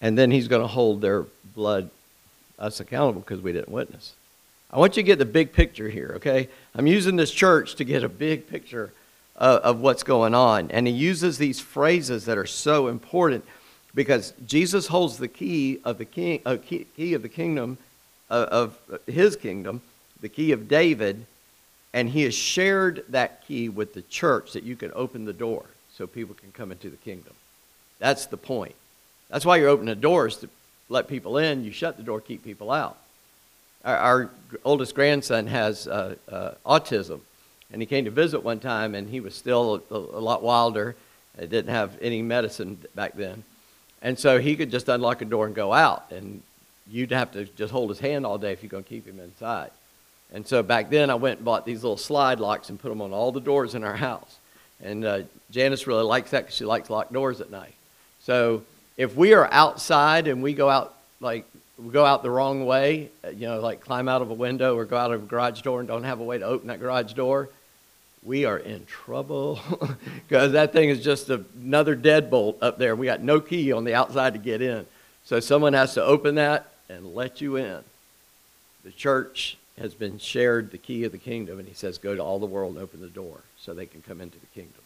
And 0.01 0.19
then 0.19 0.31
he's 0.31 0.49
going 0.49 0.63
to 0.63 0.69
hold 0.69 1.01
their 1.01 1.25
blood 1.55 1.91
us 2.59 2.81
accountable 2.81 3.21
because 3.21 3.41
we 3.41 3.53
didn't 3.53 3.69
witness. 3.69 4.15
I 4.71 4.79
want 4.79 4.97
you 4.97 5.03
to 5.03 5.07
get 5.07 5.19
the 5.19 5.25
big 5.25 5.53
picture 5.53 5.89
here, 5.89 6.15
okay? 6.17 6.49
I'm 6.75 6.87
using 6.87 7.17
this 7.17 7.31
church 7.31 7.77
to 7.77 7.85
get 7.85 8.03
a 8.03 8.09
big 8.09 8.49
picture 8.49 8.93
of, 9.37 9.61
of 9.61 9.81
what's 9.81 10.03
going 10.03 10.35
on. 10.35 10.71
And 10.73 10.87
he 10.87 10.93
uses 10.93 11.39
these 11.39 11.61
phrases 11.61 12.25
that 12.25 12.39
are 12.39 12.47
so 12.47 12.89
important 12.89 13.45
because 13.95 14.35
Jesus 14.47 14.89
holds 14.89 15.19
the 15.19 15.29
key 15.29 15.79
of 15.85 15.99
the 15.99 16.05
king, 16.05 16.41
uh, 16.45 16.57
key, 16.65 16.87
key, 16.97 17.15
of 17.15 17.23
the 17.23 17.29
kingdom 17.29 17.79
uh, 18.35 18.49
of 18.51 18.79
his 19.07 19.37
kingdom, 19.37 19.81
the 20.21 20.29
key 20.29 20.51
of 20.53 20.69
David, 20.69 21.25
and 21.93 22.09
he 22.09 22.23
has 22.23 22.35
shared 22.35 23.05
that 23.11 23.47
key 23.47 23.69
with 23.69 23.95
the 23.95 24.03
church 24.03 24.53
that 24.53 24.65
you 24.65 24.75
can 24.75 24.91
open 24.95 25.25
the 25.25 25.33
door 25.33 25.65
so 25.97 26.07
people 26.07 26.35
can 26.35 26.51
come 26.51 26.73
into 26.73 26.91
the 26.91 26.97
kingdom. 26.97 27.33
That's 28.01 28.27
the 28.27 28.37
point. 28.37 28.75
That's 29.31 29.47
why 29.47 29.59
you're 29.59 29.69
opening 29.69 29.95
the 29.95 30.01
doors 30.01 30.39
to 30.39 30.49
let 30.89 31.07
people 31.07 31.39
in. 31.39 31.65
You 31.65 31.71
shut 31.71 31.97
the 31.97 32.03
door, 32.03 32.21
keep 32.21 32.43
people 32.43 32.73
out. 32.73 32.97
Our, 33.85 33.97
our 33.97 34.31
oldest 34.65 34.95
grandson 34.95 35.47
has 35.47 35.87
uh, 35.87 36.17
uh, 36.29 36.53
autism, 36.67 37.21
and 37.73 37.81
he 37.81 37.87
came 37.87 38.05
to 38.05 38.11
visit 38.11 38.43
one 38.43 38.59
time, 38.59 38.97
and 38.97 39.09
he 39.09 39.21
was 39.21 39.35
still 39.35 39.83
a, 39.91 39.95
a 39.95 40.23
lot 40.31 40.43
wilder. 40.43 40.97
It 41.39 41.51
didn't 41.51 41.73
have 41.73 41.97
any 42.03 42.23
medicine 42.23 42.79
back 42.97 43.15
then. 43.15 43.45
And 44.03 44.19
so 44.19 44.39
he 44.39 44.57
could 44.57 44.71
just 44.71 44.89
unlock 44.89 45.23
a 45.23 45.25
door 45.25 45.47
and 45.47 45.55
go 45.55 45.73
out, 45.73 46.11
and 46.11 46.43
you'd 46.91 47.13
have 47.13 47.33
to 47.33 47.45
just 47.45 47.73
hold 47.73 47.91
his 47.91 47.99
hand 47.99 48.27
all 48.27 48.39
day 48.39 48.53
if 48.53 48.63
you're 48.63 48.71
going 48.71 48.85
to 48.85 48.89
keep 48.89 49.07
him 49.07 49.21
inside. 49.21 49.71
And 50.33 50.47
so 50.47 50.63
back 50.63 50.91
then, 50.91 51.11
I 51.11 51.15
went 51.15 51.39
and 51.39 51.45
bought 51.45 51.65
these 51.65 51.83
little 51.83 51.97
slide 51.97 52.41
locks 52.41 52.69
and 52.69 52.79
put 52.79 52.89
them 52.89 53.01
on 53.01 53.13
all 53.13 53.33
the 53.33 53.41
doors 53.41 53.75
in 53.75 53.85
our 53.85 53.97
house. 53.97 54.39
And 54.83 55.05
uh, 55.05 55.23
Janice 55.51 55.87
really 55.87 56.03
likes 56.03 56.31
that 56.31 56.45
because 56.45 56.57
she 56.57 56.65
likes 56.65 56.91
locked 56.91 57.13
doors 57.13 57.41
at 57.41 57.51
night. 57.51 57.75
So 58.21 58.63
if 58.97 59.15
we 59.17 59.35
are 59.35 59.49
outside 59.53 60.27
and 60.27 60.43
we 60.43 60.53
go 60.53 60.69
out 60.69 60.95
like 61.21 61.47
we 61.79 61.91
go 61.91 62.05
out 62.05 62.23
the 62.23 62.31
wrong 62.31 62.67
way, 62.67 63.11
uh, 63.25 63.31
you 63.31 63.47
know, 63.47 63.61
like 63.61 63.81
climb 63.81 64.09
out 64.09 64.23
of 64.23 64.31
a 64.31 64.35
window 64.35 64.77
or 64.77 64.85
go 64.85 64.97
out 64.97 65.13
of 65.13 65.23
a 65.23 65.27
garage 65.27 65.63
door 65.63 65.81
and 65.81 65.89
don't 65.89 66.05
have 66.05 66.21
a 66.21 66.25
way 66.25 66.39
to 66.39 66.45
open 66.45 66.69
that 66.69 66.81
garage 66.81 67.13
door, 67.15 67.49
we 68.23 68.45
are 68.45 68.59
in 68.59 68.85
trouble 68.87 69.61
because 70.29 70.53
that 70.53 70.73
thing 70.73 70.89
is 70.89 71.03
just 71.03 71.31
another 71.31 71.97
deadbolt 71.97 72.57
up 72.61 72.79
there. 72.79 72.97
We 72.97 73.07
got 73.07 73.23
no 73.23 73.41
key 73.41 73.73
on 73.73 73.85
the 73.85 73.95
outside 73.95 74.35
to 74.35 74.39
get 74.39 74.63
in. 74.63 74.87
So 75.25 75.41
someone 75.41 75.73
has 75.73 75.95
to 75.95 76.03
open 76.03 76.37
that 76.37 76.74
and 76.89 77.15
let 77.15 77.41
you 77.41 77.57
in. 77.57 77.83
The 78.85 78.91
church 78.91 79.57
has 79.79 79.95
been 79.95 80.19
shared 80.19 80.71
the 80.71 80.79
key 80.79 81.05
of 81.05 81.13
the 81.13 81.19
kingdom, 81.19 81.59
and 81.59 81.67
he 81.67 81.75
says, 81.75 81.99
Go 81.99 82.15
to 82.15 82.23
all 82.23 82.39
the 82.39 82.47
world 82.47 82.75
and 82.75 82.83
open 82.83 83.01
the 83.01 83.09
door 83.09 83.41
so 83.59 83.75
they 83.75 83.87
can 83.87 84.03
come 84.03 84.21
into 84.21 84.39
the 84.39 84.47
kingdom. 84.55 84.83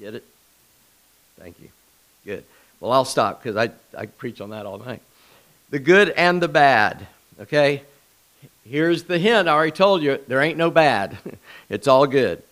Get 0.00 0.14
it? 0.14 0.24
Thank 1.38 1.60
you. 1.60 1.68
Good. 2.24 2.44
Well, 2.80 2.92
I'll 2.92 3.04
stop 3.04 3.42
because 3.42 3.56
I, 3.56 3.70
I 3.96 4.06
preach 4.06 4.40
on 4.40 4.50
that 4.50 4.66
all 4.66 4.78
night. 4.78 5.02
The 5.70 5.78
good 5.78 6.10
and 6.10 6.42
the 6.42 6.48
bad. 6.48 7.06
Okay? 7.40 7.82
Here's 8.64 9.04
the 9.04 9.18
hint. 9.18 9.48
I 9.48 9.52
already 9.52 9.72
told 9.72 10.02
you 10.02 10.18
there 10.26 10.42
ain't 10.42 10.58
no 10.58 10.70
bad, 10.70 11.18
it's 11.68 11.86
all 11.86 12.06
good. 12.06 12.42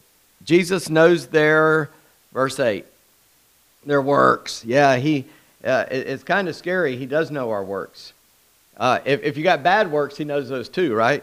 Jesus 0.45 0.91
knows 0.91 1.29
their, 1.29 1.91
verse 2.33 2.61
8, 2.61 2.85
their 3.87 4.03
works. 4.03 4.65
Yeah, 4.65 4.97
he, 4.97 5.25
uh, 5.65 5.87
it, 5.91 6.07
it's 6.07 6.23
kind 6.23 6.49
of 6.49 6.57
scary. 6.57 6.97
He 6.97 7.07
does 7.07 7.31
know 7.31 7.51
our 7.51 7.65
works. 7.65 8.13
Uh, 8.77 8.99
if, 9.05 9.23
if 9.23 9.37
you 9.37 9.45
got 9.45 9.63
bad 9.63 9.91
works, 9.91 10.17
he 10.17 10.25
knows 10.25 10.49
those 10.49 10.69
too, 10.69 10.95
right? 10.95 11.23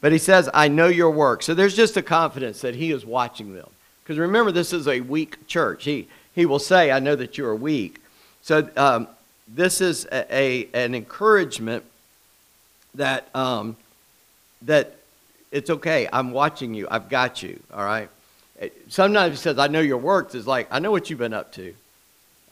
But 0.00 0.12
he 0.12 0.18
says, 0.18 0.48
I 0.54 0.68
know 0.68 0.88
your 0.88 1.10
works. 1.10 1.46
So 1.46 1.54
there's 1.54 1.76
just 1.76 1.96
a 1.96 2.02
confidence 2.02 2.60
that 2.62 2.74
he 2.74 2.90
is 2.92 3.04
watching 3.04 3.54
them. 3.54 3.68
Because 4.02 4.18
remember, 4.18 4.52
this 4.52 4.72
is 4.72 4.88
a 4.88 5.00
weak 5.00 5.46
church. 5.46 5.84
He, 5.84 6.08
he 6.34 6.46
will 6.46 6.58
say, 6.58 6.90
I 6.90 7.00
know 7.00 7.16
that 7.16 7.36
you 7.36 7.46
are 7.46 7.54
weak. 7.54 8.00
So 8.42 8.68
um, 8.76 9.08
this 9.46 9.80
is 9.80 10.06
a, 10.06 10.34
a, 10.34 10.68
an 10.72 10.94
encouragement 10.94 11.84
that 12.94 13.28
um, 13.34 13.76
that 14.62 14.96
it's 15.52 15.70
okay. 15.70 16.08
I'm 16.12 16.32
watching 16.32 16.74
you. 16.74 16.86
I've 16.90 17.08
got 17.08 17.42
you. 17.42 17.60
All 17.72 17.84
right. 17.84 18.08
Sometimes 18.88 19.32
he 19.32 19.36
says, 19.42 19.58
"I 19.58 19.68
know 19.68 19.80
your 19.80 19.98
works." 19.98 20.34
Is 20.34 20.46
like, 20.46 20.68
"I 20.70 20.78
know 20.78 20.90
what 20.90 21.08
you've 21.08 21.18
been 21.18 21.32
up 21.32 21.52
to." 21.54 21.74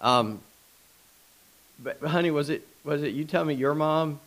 Um, 0.00 0.40
but 1.78 2.00
honey, 2.02 2.30
was 2.30 2.50
it 2.50 2.66
was 2.84 3.02
it 3.02 3.14
you 3.14 3.24
tell 3.24 3.44
me 3.44 3.54
your 3.54 3.74
mom 3.74 4.20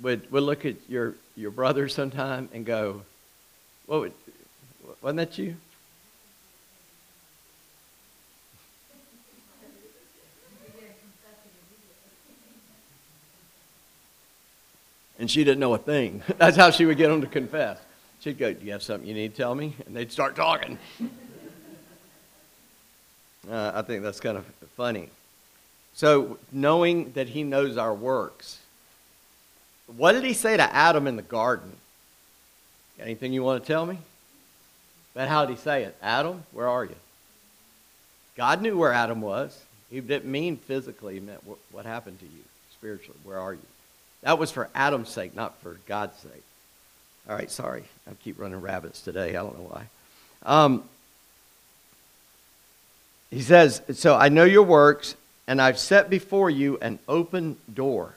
would 0.00 0.30
would 0.30 0.42
look 0.42 0.64
at 0.64 0.76
your 0.88 1.14
your 1.36 1.50
brother 1.50 1.88
sometime 1.88 2.48
and 2.52 2.66
go, 2.66 3.02
"What 3.86 4.00
would, 4.00 4.12
wasn't 5.00 5.18
that 5.18 5.38
you?" 5.38 5.56
and 15.22 15.30
she 15.30 15.44
didn't 15.44 15.60
know 15.60 15.72
a 15.72 15.78
thing. 15.78 16.20
That's 16.38 16.56
how 16.56 16.72
she 16.72 16.84
would 16.84 16.96
get 16.96 17.06
them 17.08 17.20
to 17.20 17.28
confess. 17.28 17.78
She'd 18.20 18.38
go, 18.38 18.52
Do 18.52 18.66
you 18.66 18.72
have 18.72 18.82
something 18.82 19.08
you 19.08 19.14
need 19.14 19.36
to 19.36 19.36
tell 19.36 19.54
me? 19.54 19.76
And 19.86 19.94
they'd 19.94 20.10
start 20.10 20.34
talking. 20.34 20.80
uh, 23.48 23.70
I 23.72 23.82
think 23.82 24.02
that's 24.02 24.18
kind 24.18 24.36
of 24.36 24.44
funny. 24.76 25.10
So, 25.94 26.38
knowing 26.50 27.12
that 27.12 27.28
he 27.28 27.42
knows 27.42 27.76
our 27.76 27.94
works, 27.94 28.58
what 29.86 30.12
did 30.12 30.24
he 30.24 30.32
say 30.32 30.56
to 30.56 30.74
Adam 30.74 31.06
in 31.06 31.16
the 31.16 31.22
garden? 31.22 31.72
Anything 32.98 33.32
you 33.32 33.42
want 33.42 33.62
to 33.62 33.66
tell 33.66 33.84
me? 33.84 33.98
But 35.14 35.28
how 35.28 35.44
did 35.44 35.56
he 35.56 35.60
say 35.60 35.84
it? 35.84 35.96
Adam, 36.02 36.44
where 36.52 36.68
are 36.68 36.84
you? 36.84 36.96
God 38.36 38.62
knew 38.62 38.76
where 38.76 38.92
Adam 38.92 39.20
was. 39.20 39.62
He 39.90 40.00
didn't 40.00 40.30
mean 40.30 40.56
physically, 40.56 41.14
he 41.14 41.20
meant 41.20 41.42
what, 41.70 41.84
happened 41.84 42.18
to 42.20 42.24
you 42.24 42.42
spiritually. 42.72 43.18
Where 43.24 43.38
are 43.38 43.52
you? 43.52 43.60
That 44.22 44.38
was 44.38 44.50
for 44.50 44.70
Adam's 44.74 45.10
sake, 45.10 45.34
not 45.34 45.60
for 45.60 45.76
God's 45.86 46.16
sake. 46.18 46.42
All 47.28 47.36
right, 47.36 47.50
sorry. 47.50 47.84
I 48.08 48.14
keep 48.14 48.38
running 48.40 48.60
rabbits 48.60 49.02
today. 49.02 49.30
I 49.30 49.42
don't 49.42 49.58
know 49.58 49.68
why. 49.70 49.84
Um, 50.44 50.84
he 53.30 53.42
says, 53.42 53.82
So 53.92 54.16
I 54.16 54.28
know 54.28 54.44
your 54.44 54.62
works, 54.62 55.14
and 55.46 55.60
I've 55.60 55.78
set 55.78 56.08
before 56.08 56.50
you 56.50 56.78
an 56.80 56.98
open 57.08 57.56
door, 57.72 58.14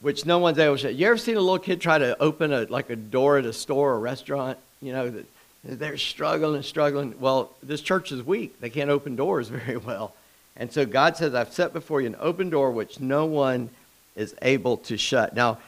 which 0.00 0.24
no 0.24 0.38
one's 0.38 0.58
able 0.58 0.76
to 0.76 0.82
shut. 0.82 0.94
You 0.94 1.06
ever 1.08 1.18
seen 1.18 1.36
a 1.36 1.40
little 1.40 1.58
kid 1.58 1.80
try 1.80 1.98
to 1.98 2.20
open 2.20 2.52
a 2.52 2.62
like 2.62 2.90
a 2.90 2.96
door 2.96 3.38
at 3.38 3.44
a 3.44 3.52
store 3.52 3.92
or 3.92 4.00
restaurant? 4.00 4.58
You 4.80 4.92
know 4.92 5.24
they're 5.62 5.98
struggling 5.98 6.56
and 6.56 6.64
struggling. 6.64 7.14
Well, 7.20 7.50
this 7.62 7.80
church 7.80 8.12
is 8.12 8.22
weak; 8.22 8.60
they 8.60 8.70
can't 8.70 8.90
open 8.90 9.16
doors 9.16 9.48
very 9.50 9.76
well, 9.76 10.14
and 10.56 10.72
so 10.72 10.86
God 10.86 11.16
says, 11.16 11.34
"I've 11.34 11.52
set 11.52 11.72
before 11.72 12.00
you 12.00 12.08
an 12.08 12.16
open 12.18 12.50
door 12.50 12.70
which 12.70 13.00
no 13.00 13.26
one 13.26 13.70
is 14.16 14.34
able 14.42 14.78
to 14.78 14.96
shut." 14.96 15.34
Now, 15.34 15.58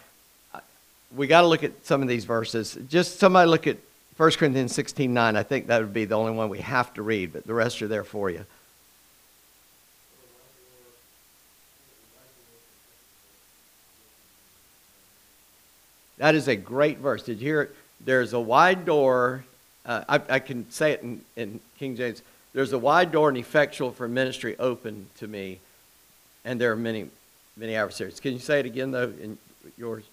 we 1.14 1.26
got 1.26 1.42
to 1.42 1.46
look 1.46 1.62
at 1.62 1.84
some 1.84 2.02
of 2.02 2.08
these 2.08 2.24
verses. 2.24 2.78
Just 2.88 3.18
somebody 3.18 3.48
look 3.48 3.66
at 3.66 3.76
1 4.16 4.30
Corinthians 4.32 4.74
16 4.74 5.12
9. 5.12 5.36
I 5.36 5.42
think 5.42 5.66
that 5.66 5.80
would 5.80 5.94
be 5.94 6.04
the 6.04 6.16
only 6.16 6.32
one 6.32 6.48
we 6.48 6.60
have 6.60 6.92
to 6.94 7.02
read, 7.02 7.32
but 7.32 7.46
the 7.46 7.54
rest 7.54 7.82
are 7.82 7.88
there 7.88 8.04
for 8.04 8.30
you. 8.30 8.44
That 16.22 16.36
is 16.36 16.46
a 16.46 16.54
great 16.54 16.98
verse. 16.98 17.24
Did 17.24 17.40
you 17.40 17.48
hear 17.48 17.62
it? 17.62 17.74
There's 18.00 18.32
a 18.32 18.38
wide 18.38 18.84
door. 18.84 19.42
Uh, 19.84 20.04
I, 20.08 20.20
I, 20.34 20.38
can 20.38 20.70
say 20.70 20.92
it 20.92 21.02
in, 21.02 21.20
in 21.34 21.58
King 21.80 21.96
James. 21.96 22.22
There's 22.52 22.72
a 22.72 22.78
wide 22.78 23.10
door 23.10 23.28
and 23.28 23.36
effectual 23.36 23.90
for 23.90 24.06
ministry 24.06 24.54
open 24.60 25.08
to 25.16 25.26
me, 25.26 25.58
and 26.44 26.60
there 26.60 26.70
are 26.70 26.76
many, 26.76 27.08
many 27.56 27.74
adversaries. 27.74 28.20
Can 28.20 28.34
you 28.34 28.38
say 28.38 28.60
it 28.60 28.66
again, 28.66 28.92
though, 28.92 29.12
in 29.20 29.36
yours? 29.76 30.04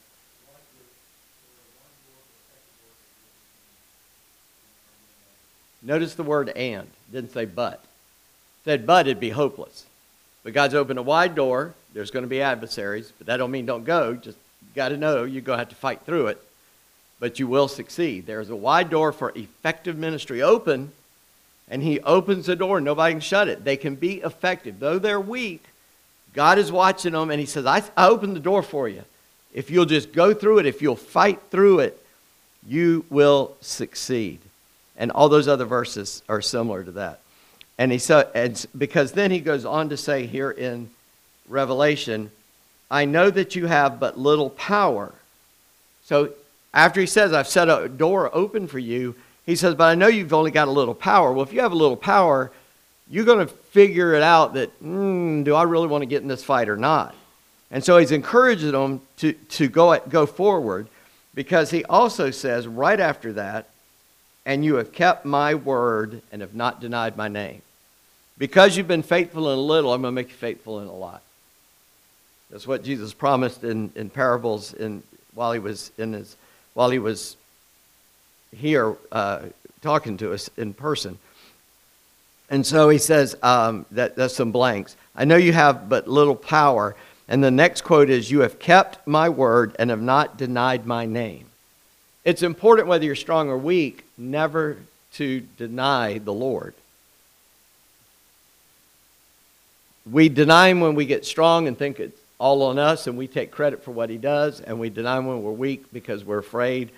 Notice 5.84 6.16
the 6.16 6.24
word 6.24 6.50
and. 6.50 6.88
Didn't 7.12 7.34
say 7.34 7.46
but. 7.46 7.84
Said 8.66 8.88
but, 8.88 9.06
it'd 9.06 9.20
be 9.20 9.30
hopeless. 9.30 9.86
But 10.44 10.54
God's 10.54 10.74
opened 10.74 10.98
a 10.98 11.04
wide 11.04 11.36
door. 11.36 11.76
There's 11.94 12.10
going 12.10 12.24
to 12.24 12.28
be 12.30 12.42
adversaries, 12.42 13.14
but 13.20 13.28
that 13.28 13.38
don't 13.38 13.52
mean 13.52 13.68
don't 13.68 13.86
go. 13.86 14.16
Just 14.16 14.40
got 14.76 14.90
to 14.90 14.98
know 14.98 15.24
you're 15.24 15.42
going 15.42 15.58
to 15.58 15.62
have 15.62 15.70
to 15.70 15.76
fight 15.76 16.02
through 16.06 16.28
it, 16.28 16.42
but 17.20 17.40
you 17.40 17.48
will 17.48 17.68
succeed. 17.68 18.26
There's 18.26 18.50
a 18.50 18.56
wide 18.56 18.90
door 18.90 19.12
for 19.12 19.32
effective 19.36 19.98
ministry 19.98 20.42
open, 20.42 20.92
and 21.70 21.84
He 21.84 22.00
opens 22.02 22.46
the 22.46 22.56
door. 22.56 22.80
Nobody 22.82 23.14
can 23.14 23.22
shut 23.22 23.48
it. 23.48 23.64
They 23.64 23.78
can 23.78 23.96
be 23.96 24.22
effective. 24.22 24.80
Though 24.80 25.00
they're 25.00 25.20
weak, 25.20 25.64
God 26.34 26.58
is 26.58 26.72
watching 26.72 27.14
them, 27.14 27.32
and 27.32 27.40
He 27.40 27.46
says, 27.46 27.66
I, 27.66 27.84
I 27.98 28.08
opened 28.08 28.36
the 28.36 28.42
door 28.42 28.64
for 28.64 28.88
you. 28.88 29.04
If 29.54 29.70
you'll 29.70 29.86
just 29.86 30.14
go 30.14 30.34
through 30.34 30.60
it, 30.60 30.66
if 30.66 30.82
you'll 30.82 30.96
fight 30.96 31.40
through 31.50 31.80
it, 31.80 32.04
you 32.68 33.06
will 33.10 33.56
succeed. 33.62 34.40
And 34.96 35.12
all 35.12 35.30
those 35.30 35.48
other 35.48 35.66
verses 35.66 36.22
are 36.30 36.42
similar 36.42 36.84
to 36.84 36.92
that. 36.92 37.20
And 37.78 37.92
he 37.92 37.98
said, 37.98 38.28
and 38.36 38.66
because 38.78 39.14
then 39.14 39.32
he 39.32 39.40
goes 39.40 39.66
on 39.66 39.90
to 39.90 39.98
say 39.98 40.28
here 40.28 40.52
in 40.52 40.90
Revelation, 41.48 42.30
I 42.92 43.06
know 43.06 43.30
that 43.30 43.56
you 43.56 43.68
have 43.68 44.00
but 44.00 44.18
little 44.18 44.50
power. 44.50 45.14
So 46.04 46.32
after 46.74 47.00
he 47.00 47.08
says, 47.08 47.34
I've 47.34 47.48
set 47.48 47.70
a 47.70 47.88
door 47.88 48.30
open 48.34 48.68
for 48.68 48.80
you, 48.80 49.16
he 49.46 49.56
says, 49.56 49.76
But 49.76 49.86
I 49.86 49.96
know 49.96 50.08
you've 50.08 50.34
only 50.34 50.52
got 50.52 50.68
a 50.68 50.72
little 50.72 50.96
power. 50.96 51.32
Well, 51.34 51.44
if 51.44 51.54
you 51.54 51.62
have 51.62 51.72
a 51.72 51.76
little 51.76 51.98
power, 51.98 52.52
you're 53.10 53.26
going 53.26 53.46
to 53.46 53.54
figure 53.54 54.14
it 54.14 54.24
out 54.24 54.54
that, 54.54 54.82
mm, 54.84 55.44
do 55.44 55.56
I 55.56 55.64
really 55.64 55.88
want 55.88 56.04
to 56.04 56.06
get 56.06 56.22
in 56.22 56.28
this 56.28 56.44
fight 56.44 56.70
or 56.70 56.78
not? 56.78 57.16
And 57.72 57.84
so 57.84 57.98
he's 57.98 58.12
encouraging 58.12 58.72
them 58.72 59.02
to, 59.18 59.34
to 59.34 59.68
go, 59.68 59.98
go 60.00 60.26
forward 60.26 60.88
because 61.36 61.72
he 61.72 61.86
also 61.86 62.32
says 62.32 62.68
right 62.68 63.00
after 63.00 63.34
that, 63.34 63.70
and 64.46 64.66
you 64.66 64.76
have 64.76 64.92
kept 64.92 65.26
my 65.26 65.54
word 65.54 66.22
and 66.32 66.42
have 66.42 66.56
not 66.56 66.82
denied 66.82 67.16
my 67.16 67.28
name. 67.28 67.62
Because 68.38 68.78
you've 68.78 68.88
been 68.88 69.04
faithful 69.04 69.52
in 69.52 69.60
a 69.60 69.62
little, 69.62 69.94
I'm 69.94 70.02
going 70.02 70.14
to 70.14 70.16
make 70.16 70.30
you 70.30 70.36
faithful 70.36 70.80
in 70.80 70.88
a 70.88 70.96
lot. 70.96 71.22
That's 72.50 72.66
what 72.66 72.84
Jesus 72.84 73.14
promised 73.14 73.64
in, 73.64 73.92
in 73.96 74.10
parables 74.10 74.74
in, 74.74 75.04
while 75.34 75.52
he 75.52 75.60
was 75.60 75.92
in 75.98 76.14
his 76.14 76.36
while 76.74 76.90
he 76.90 77.00
was 77.00 77.36
here 78.56 78.96
uh, 79.12 79.42
talking 79.82 80.18
to 80.18 80.34
us 80.34 80.50
in 80.58 80.74
person. 80.74 81.18
And 82.50 82.66
so 82.66 82.90
he 82.90 82.98
says 82.98 83.36
um, 83.44 83.86
that 83.92 84.16
that's 84.16 84.36
some 84.36 84.52
blanks. 84.52 84.96
I 85.16 85.26
know 85.26 85.36
you 85.36 85.54
have 85.54 85.90
but 85.90 86.08
little 86.08 86.36
power. 86.36 86.96
And 87.28 87.44
the 87.44 87.52
next 87.52 87.82
quote 87.82 88.10
is, 88.10 88.32
"You 88.32 88.40
have 88.40 88.58
kept 88.58 89.06
my 89.06 89.30
word 89.30 89.76
and 89.78 89.92
have 89.92 90.02
not 90.02 90.38
denied 90.38 90.88
my 90.88 91.06
name." 91.06 91.46
It's 92.26 92.42
important 92.42 92.88
whether 92.88 93.06
you're 93.06 93.16
strong 93.16 93.50
or 93.50 93.58
weak, 93.58 94.04
never 94.18 94.78
to 95.14 95.42
deny 95.58 96.18
the 96.18 96.34
Lord. 96.34 96.74
We 100.12 100.28
deny 100.28 100.70
him 100.70 100.82
when 100.82 100.96
we 100.96 101.06
get 101.06 101.24
strong 101.24 101.68
and 101.68 101.78
think 101.78 102.00
it's 102.00 102.20
all 102.40 102.64
on 102.64 102.80
us 102.80 103.06
and 103.06 103.18
we 103.18 103.28
take 103.28 103.52
credit 103.52 103.84
for 103.84 103.92
what 103.92 104.10
he 104.10 104.18
does, 104.18 104.62
and 104.62 104.80
we 104.80 104.90
deny 104.90 105.20
when 105.20 105.44
we're 105.44 105.52
weak 105.52 105.92
because 105.94 106.24
we're 106.24 106.40
afraid 106.40 106.90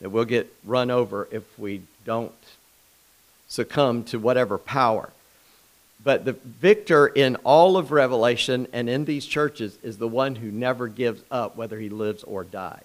that 0.00 0.10
we'll 0.10 0.24
get 0.24 0.52
run 0.64 0.90
over 0.90 1.26
if 1.30 1.42
we 1.58 1.82
don't 2.04 2.32
succumb 3.48 4.04
to 4.04 4.18
whatever 4.18 4.58
power. 4.58 5.10
But 6.02 6.24
the 6.24 6.32
victor 6.32 7.06
in 7.06 7.36
all 7.36 7.76
of 7.76 7.92
Revelation 7.92 8.68
and 8.72 8.88
in 8.88 9.04
these 9.04 9.26
churches 9.26 9.78
is 9.82 9.98
the 9.98 10.08
one 10.08 10.36
who 10.36 10.50
never 10.50 10.88
gives 10.88 11.22
up, 11.30 11.56
whether 11.56 11.78
he 11.78 11.90
lives 11.90 12.22
or 12.22 12.44
dies. 12.44 12.84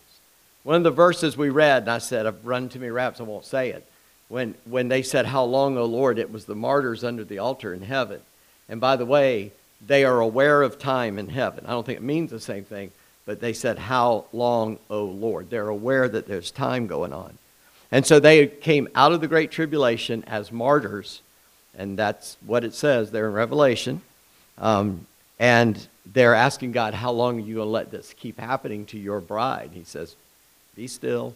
One 0.63 0.75
of 0.75 0.83
the 0.83 0.91
verses 0.91 1.37
we 1.37 1.49
read, 1.49 1.83
and 1.83 1.91
I 1.91 1.99
said, 1.99 2.25
I've 2.25 2.45
run 2.45 2.67
too 2.69 2.79
many 2.79 2.91
raps, 2.91 3.19
I 3.19 3.23
won't 3.23 3.45
say 3.45 3.69
it. 3.69 3.85
When, 4.27 4.55
when 4.65 4.87
they 4.87 5.03
said, 5.03 5.27
How 5.27 5.43
long, 5.43 5.77
O 5.77 5.85
Lord? 5.85 6.17
It 6.17 6.31
was 6.31 6.45
the 6.45 6.55
martyrs 6.55 7.03
under 7.03 7.23
the 7.23 7.37
altar 7.37 7.73
in 7.73 7.83
heaven. 7.83 8.21
And 8.67 8.81
by 8.81 8.95
the 8.95 9.05
way, 9.05 9.51
they 9.85 10.05
are 10.05 10.19
aware 10.19 10.61
of 10.61 10.79
time 10.79 11.17
in 11.17 11.29
heaven. 11.29 11.65
I 11.65 11.71
don't 11.71 11.85
think 11.85 11.97
it 11.97 12.03
means 12.03 12.31
the 12.31 12.39
same 12.39 12.63
thing, 12.63 12.91
but 13.25 13.39
they 13.39 13.53
said, 13.53 13.77
How 13.77 14.25
long, 14.33 14.79
O 14.89 15.05
Lord? 15.05 15.49
They're 15.49 15.69
aware 15.69 16.07
that 16.07 16.27
there's 16.27 16.51
time 16.51 16.87
going 16.87 17.13
on. 17.13 17.37
And 17.91 18.05
so 18.05 18.19
they 18.19 18.47
came 18.47 18.87
out 18.95 19.11
of 19.11 19.21
the 19.21 19.27
Great 19.27 19.51
Tribulation 19.51 20.23
as 20.25 20.51
martyrs, 20.51 21.21
and 21.77 21.97
that's 21.97 22.37
what 22.45 22.63
it 22.63 22.73
says 22.73 23.11
there 23.11 23.27
in 23.27 23.33
Revelation. 23.33 24.01
Um, 24.57 25.05
and 25.39 25.87
they're 26.05 26.35
asking 26.35 26.71
God, 26.71 26.93
How 26.93 27.11
long 27.11 27.37
are 27.37 27.45
you 27.45 27.55
going 27.55 27.67
to 27.67 27.71
let 27.71 27.91
this 27.91 28.13
keep 28.17 28.39
happening 28.39 28.85
to 28.87 28.97
your 28.97 29.19
bride? 29.19 29.71
He 29.73 29.83
says, 29.83 30.15
Be 30.75 30.87
still. 30.87 31.35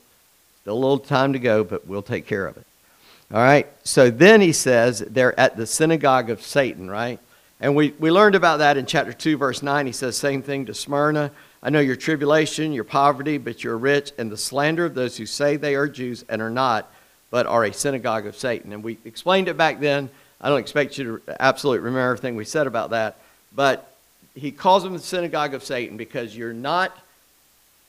Still 0.61 0.73
a 0.73 0.75
little 0.75 0.99
time 0.99 1.33
to 1.33 1.39
go, 1.39 1.63
but 1.63 1.87
we'll 1.87 2.01
take 2.01 2.27
care 2.27 2.45
of 2.45 2.57
it. 2.57 2.65
All 3.31 3.39
right. 3.39 3.67
So 3.83 4.09
then 4.09 4.41
he 4.41 4.51
says 4.51 4.99
they're 4.99 5.39
at 5.39 5.55
the 5.55 5.67
synagogue 5.67 6.29
of 6.29 6.41
Satan, 6.41 6.89
right? 6.89 7.19
And 7.61 7.75
we, 7.75 7.93
we 7.99 8.09
learned 8.09 8.35
about 8.35 8.59
that 8.59 8.77
in 8.77 8.85
chapter 8.85 9.11
2, 9.11 9.37
verse 9.37 9.61
9. 9.61 9.85
He 9.85 9.91
says, 9.91 10.15
same 10.15 10.41
thing 10.41 10.65
to 10.67 10.73
Smyrna. 10.73 11.31
I 11.61 11.69
know 11.69 11.81
your 11.81 11.97
tribulation, 11.97 12.71
your 12.71 12.85
poverty, 12.85 13.37
but 13.37 13.63
you're 13.63 13.77
rich, 13.77 14.13
and 14.17 14.31
the 14.31 14.37
slander 14.37 14.85
of 14.85 14.93
those 14.93 15.17
who 15.17 15.25
say 15.25 15.57
they 15.57 15.75
are 15.75 15.89
Jews 15.89 16.23
and 16.29 16.41
are 16.41 16.49
not, 16.49 16.89
but 17.31 17.45
are 17.45 17.65
a 17.65 17.73
synagogue 17.73 18.25
of 18.25 18.37
Satan. 18.37 18.71
And 18.71 18.81
we 18.81 18.97
explained 19.03 19.49
it 19.49 19.57
back 19.57 19.81
then. 19.81 20.09
I 20.39 20.47
don't 20.47 20.59
expect 20.59 20.97
you 20.97 21.21
to 21.25 21.41
absolutely 21.41 21.79
remember 21.79 22.07
everything 22.07 22.37
we 22.37 22.45
said 22.45 22.65
about 22.65 22.91
that. 22.91 23.17
But 23.53 23.91
he 24.35 24.51
calls 24.51 24.83
them 24.83 24.93
the 24.93 24.99
synagogue 24.99 25.53
of 25.53 25.63
Satan 25.65 25.97
because 25.97 26.37
you're 26.37 26.53
not 26.53 26.97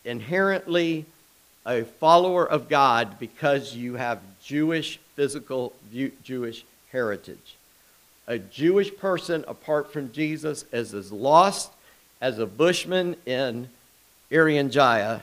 inherently 0.04 1.06
a 1.64 1.84
follower 1.84 2.48
of 2.48 2.68
God 2.68 3.20
because 3.20 3.76
you 3.76 3.94
have 3.94 4.18
Jewish, 4.42 4.98
physical 5.14 5.72
Jewish 6.24 6.64
heritage 6.90 7.56
a 8.30 8.38
Jewish 8.38 8.96
person 8.96 9.44
apart 9.48 9.92
from 9.92 10.12
Jesus 10.12 10.64
is 10.72 10.94
as 10.94 11.10
lost 11.10 11.72
as 12.20 12.38
a 12.38 12.46
bushman 12.46 13.16
in 13.26 13.68
Irian 14.30 14.70
Jaya 14.70 15.22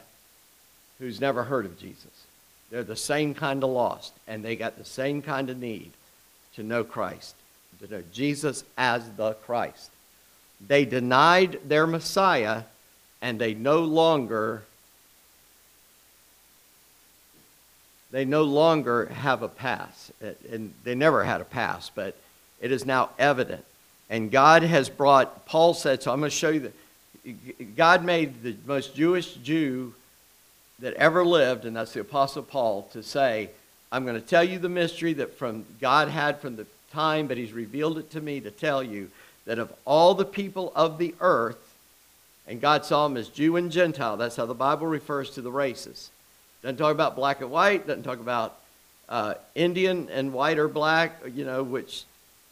who's 1.00 1.22
never 1.22 1.44
heard 1.46 1.66
of 1.66 1.80
Jesus. 1.80 2.26
They're 2.70 2.84
the 2.84 2.98
same 2.98 3.34
kind 3.34 3.64
of 3.64 3.70
lost, 3.70 4.12
and 4.28 4.44
they 4.44 4.58
got 4.58 4.78
the 4.78 4.84
same 4.84 5.22
kind 5.22 5.50
of 5.50 5.58
need 5.58 5.94
to 6.56 6.64
know 6.64 6.84
Christ, 6.84 7.34
to 7.80 7.90
know 7.90 8.04
Jesus 8.12 8.66
as 8.78 9.10
the 9.12 9.36
Christ. 9.36 9.90
They 10.68 10.84
denied 10.84 11.62
their 11.64 11.88
Messiah, 11.88 12.64
and 13.22 13.40
they 13.40 13.54
no 13.54 13.86
longer 13.86 14.64
they 18.12 18.26
no 18.26 18.44
longer 18.44 19.06
have 19.06 19.44
a 19.44 19.48
pass. 19.48 20.12
And 20.52 20.74
they 20.84 20.96
never 20.96 21.24
had 21.24 21.40
a 21.40 21.46
pass, 21.46 21.90
but 21.94 22.18
it 22.60 22.72
is 22.72 22.86
now 22.86 23.10
evident. 23.20 23.64
And 24.10 24.32
God 24.32 24.64
has 24.64 24.90
brought, 24.90 25.46
Paul 25.46 25.74
said, 25.74 26.02
so 26.02 26.12
I'm 26.12 26.20
going 26.20 26.32
to 26.32 26.36
show 26.36 26.50
you 26.50 26.72
that 27.26 27.76
God 27.76 28.06
made 28.06 28.42
the 28.42 28.56
most 28.66 28.96
Jewish 28.96 29.34
Jew 29.36 29.94
that 30.80 30.94
ever 30.94 31.26
lived, 31.26 31.66
and 31.66 31.76
that's 31.76 31.94
the 31.94 32.02
Apostle 32.02 32.44
Paul, 32.44 32.88
to 32.94 33.04
say, 33.04 33.50
I'm 33.92 34.06
going 34.06 34.20
to 34.20 34.26
tell 34.26 34.44
you 34.44 34.60
the 34.60 34.70
mystery 34.70 35.14
that 35.14 35.38
from 35.38 35.66
God 35.82 36.08
had 36.08 36.40
from 36.40 36.56
the 36.56 36.66
time, 36.92 37.28
but 37.28 37.38
he's 37.38 37.52
revealed 37.52 37.98
it 37.98 38.12
to 38.12 38.22
me 38.22 38.40
to 38.42 38.52
tell 38.52 38.84
you 38.84 39.10
that 39.46 39.60
of 39.60 39.74
all 39.86 40.14
the 40.14 40.26
people 40.26 40.72
of 40.76 40.98
the 40.98 41.16
earth, 41.20 41.76
and 42.48 42.62
God 42.62 42.86
saw 42.86 43.08
them 43.08 43.18
as 43.18 43.28
Jew 43.28 43.56
and 43.56 43.72
Gentile, 43.72 44.18
that's 44.18 44.36
how 44.36 44.46
the 44.46 44.54
Bible 44.54 44.88
refers 44.88 45.32
to 45.32 45.42
the 45.42 45.52
races. 45.52 46.10
Doesn't 46.62 46.78
talk 46.78 46.94
about 46.94 47.16
black 47.16 47.42
and 47.42 47.52
white, 47.52 47.88
doesn't 47.88 48.04
talk 48.04 48.20
about 48.20 48.58
uh, 49.10 49.36
Indian 49.56 50.10
and 50.12 50.34
white 50.34 50.58
or 50.58 50.68
black, 50.68 51.22
you 51.34 51.46
know, 51.46 51.64
which 51.64 52.06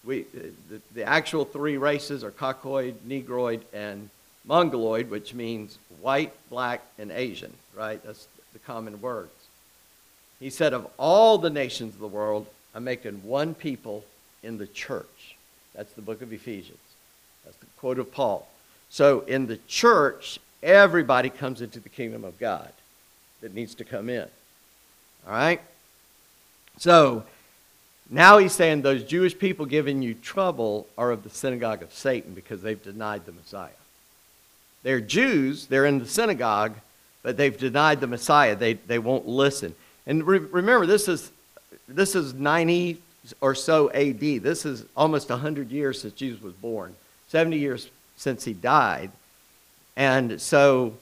we, 0.05 0.21
uh, 0.21 0.39
the, 0.69 0.81
the 0.93 1.03
actual 1.03 1.45
three 1.45 1.77
races 1.77 2.23
are 2.23 2.31
Caucoid, 2.31 2.95
Negroid, 3.05 3.65
and 3.73 4.09
Mongoloid, 4.45 5.09
which 5.09 5.33
means 5.33 5.77
white, 6.01 6.33
black, 6.49 6.81
and 6.97 7.11
Asian, 7.11 7.53
right? 7.75 8.01
That's 8.05 8.27
the 8.53 8.59
common 8.59 9.01
words. 9.01 9.31
He 10.39 10.49
said, 10.49 10.73
Of 10.73 10.87
all 10.97 11.37
the 11.37 11.49
nations 11.49 11.95
of 11.95 11.99
the 11.99 12.07
world, 12.07 12.45
I'm 12.73 12.83
making 12.83 13.23
one 13.23 13.55
people 13.55 14.03
in 14.43 14.57
the 14.57 14.67
church. 14.67 15.35
That's 15.73 15.93
the 15.93 16.01
book 16.01 16.21
of 16.21 16.31
Ephesians. 16.31 16.77
That's 17.43 17.57
the 17.57 17.65
quote 17.79 17.99
of 17.99 18.11
Paul. 18.11 18.47
So 18.89 19.21
in 19.21 19.47
the 19.47 19.57
church, 19.67 20.39
everybody 20.61 21.29
comes 21.29 21.61
into 21.61 21.79
the 21.79 21.89
kingdom 21.89 22.23
of 22.23 22.37
God 22.39 22.71
that 23.41 23.53
needs 23.53 23.75
to 23.75 23.83
come 23.83 24.09
in. 24.09 24.27
All 25.25 25.33
right? 25.33 25.61
So 26.77 27.23
now 28.09 28.37
he's 28.37 28.53
saying 28.53 28.81
those 28.81 29.03
Jewish 29.03 29.37
people 29.37 29.65
giving 29.65 30.01
you 30.01 30.13
trouble 30.13 30.87
are 30.97 31.11
of 31.11 31.23
the 31.23 31.29
synagogue 31.29 31.81
of 31.81 31.93
Satan 31.93 32.33
because 32.33 32.61
they've 32.61 32.81
denied 32.81 33.25
the 33.25 33.31
Messiah. 33.31 33.69
They're 34.83 35.01
Jews, 35.01 35.65
they're 35.67 35.85
in 35.85 35.99
the 35.99 36.05
synagogue, 36.05 36.75
but 37.23 37.37
they've 37.37 37.57
denied 37.57 38.01
the 38.01 38.07
Messiah. 38.07 38.55
They, 38.55 38.73
they 38.73 38.99
won't 38.99 39.27
listen. 39.27 39.73
And 40.05 40.25
re- 40.25 40.37
remember, 40.37 40.85
this 40.85 41.07
is, 41.07 41.31
this 41.87 42.15
is 42.15 42.35
90 42.35 43.01
or 43.41 43.55
so 43.55 43.89
AD. 43.91 44.19
This 44.19 44.65
is 44.65 44.85
almost 44.95 45.31
100 45.31 45.71
years 45.71 46.01
since 46.01 46.13
Jesus 46.13 46.41
was 46.41 46.53
born, 46.53 46.95
70 47.29 47.57
years 47.57 47.89
since 48.15 48.43
he 48.43 48.53
died. 48.53 49.09
And 49.95 50.39
so 50.39 50.93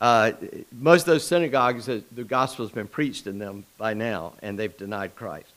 uh, 0.00 0.32
most 0.70 1.02
of 1.02 1.06
those 1.06 1.26
synagogues, 1.26 1.86
the 1.86 2.24
gospel 2.24 2.64
has 2.64 2.72
been 2.72 2.86
preached 2.86 3.26
in 3.26 3.38
them 3.38 3.64
by 3.78 3.94
now, 3.94 4.34
and 4.42 4.56
they've 4.56 4.76
denied 4.76 5.16
Christ. 5.16 5.53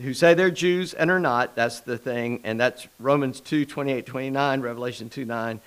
Who 0.00 0.14
say 0.14 0.34
they're 0.34 0.50
Jews 0.50 0.94
and 0.94 1.10
are 1.10 1.18
not, 1.18 1.56
that's 1.56 1.80
the 1.80 1.98
thing, 1.98 2.40
and 2.44 2.60
that's 2.60 2.86
Romans 3.00 3.40
2 3.40 3.64
28 3.64 4.06
29, 4.06 4.60
Revelation 4.60 5.08
2 5.08 5.24
9. 5.24 5.60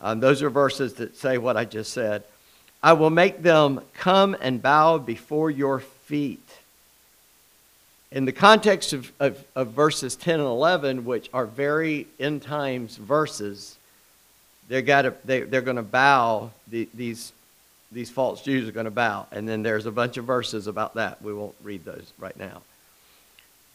Um, 0.00 0.20
those 0.20 0.42
are 0.42 0.50
verses 0.50 0.94
that 0.94 1.16
say 1.16 1.38
what 1.38 1.56
I 1.56 1.64
just 1.64 1.92
said. 1.92 2.24
I 2.82 2.92
will 2.92 3.10
make 3.10 3.42
them 3.42 3.80
come 3.94 4.36
and 4.40 4.60
bow 4.60 4.98
before 4.98 5.50
your 5.50 5.80
feet. 5.80 6.46
In 8.12 8.26
the 8.26 8.32
context 8.32 8.92
of, 8.92 9.10
of, 9.18 9.42
of 9.56 9.68
verses 9.68 10.16
10 10.16 10.34
and 10.38 10.48
11, 10.48 11.04
which 11.04 11.28
are 11.32 11.46
very 11.46 12.06
end 12.20 12.42
times 12.42 12.96
verses, 12.96 13.76
they're, 14.68 14.82
gotta, 14.82 15.14
they, 15.24 15.40
they're 15.40 15.62
going 15.62 15.76
to 15.76 15.82
bow, 15.82 16.50
the, 16.68 16.88
these, 16.94 17.32
these 17.90 18.10
false 18.10 18.42
Jews 18.42 18.68
are 18.68 18.72
going 18.72 18.84
to 18.84 18.90
bow. 18.90 19.26
And 19.32 19.48
then 19.48 19.62
there's 19.62 19.86
a 19.86 19.90
bunch 19.90 20.16
of 20.16 20.24
verses 20.24 20.66
about 20.66 20.94
that. 20.94 21.20
We 21.22 21.34
won't 21.34 21.54
read 21.62 21.84
those 21.84 22.12
right 22.18 22.36
now. 22.36 22.62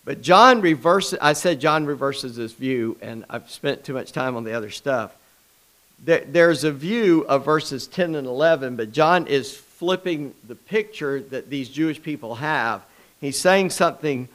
But 0.09 0.23
John 0.23 0.61
reverses, 0.61 1.19
I 1.21 1.33
said 1.33 1.61
John 1.61 1.85
reverses 1.85 2.35
this 2.35 2.51
view, 2.51 2.97
and 2.99 3.25
I've 3.29 3.47
spent 3.51 3.83
too 3.83 3.93
much 3.93 4.11
time 4.11 4.35
on 4.35 4.43
the 4.43 4.53
other 4.53 4.71
stuff. 4.71 5.15
There's 6.03 6.63
a 6.63 6.71
view 6.71 7.27
of 7.29 7.45
verses 7.45 7.85
10 7.85 8.15
and 8.15 8.25
11, 8.25 8.75
but 8.75 8.91
John 8.91 9.27
is 9.27 9.55
flipping 9.55 10.33
the 10.47 10.55
picture 10.55 11.19
that 11.19 11.51
these 11.51 11.69
Jewish 11.69 12.01
people 12.01 12.33
have. 12.33 12.81
He's 13.21 13.37
saying 13.37 13.69
something 13.69 14.29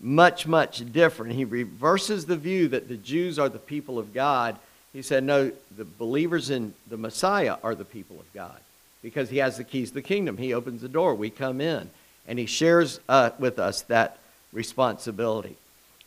much, 0.00 0.46
much 0.46 0.92
different. 0.92 1.32
He 1.32 1.44
reverses 1.44 2.26
the 2.26 2.36
view 2.36 2.68
that 2.68 2.86
the 2.86 2.96
Jews 2.96 3.36
are 3.36 3.48
the 3.48 3.58
people 3.58 3.98
of 3.98 4.14
God 4.14 4.56
he 4.92 5.02
said, 5.02 5.24
No, 5.24 5.50
the 5.76 5.84
believers 5.84 6.50
in 6.50 6.72
the 6.88 6.96
Messiah 6.96 7.56
are 7.64 7.74
the 7.74 7.84
people 7.84 8.20
of 8.20 8.32
God 8.32 8.60
because 9.02 9.28
he 9.28 9.38
has 9.38 9.56
the 9.56 9.64
keys 9.64 9.88
to 9.88 9.96
the 9.96 10.02
kingdom. 10.02 10.38
He 10.38 10.54
opens 10.54 10.82
the 10.82 10.88
door, 10.88 11.16
we 11.16 11.30
come 11.30 11.60
in, 11.60 11.90
and 12.28 12.38
he 12.38 12.46
shares 12.46 13.00
uh, 13.08 13.30
with 13.40 13.58
us 13.58 13.82
that 13.82 14.18
responsibility. 14.52 15.56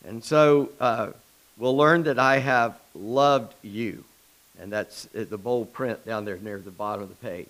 And 0.05 0.23
so 0.23 0.69
uh, 0.79 1.09
we'll 1.57 1.77
learn 1.77 2.03
that 2.03 2.19
I 2.19 2.39
have 2.39 2.79
loved 2.95 3.53
you. 3.61 4.03
And 4.59 4.71
that's 4.71 5.07
uh, 5.15 5.25
the 5.29 5.37
bold 5.37 5.73
print 5.73 6.05
down 6.05 6.25
there 6.25 6.37
near 6.37 6.59
the 6.59 6.71
bottom 6.71 7.03
of 7.03 7.09
the 7.09 7.15
page. 7.15 7.47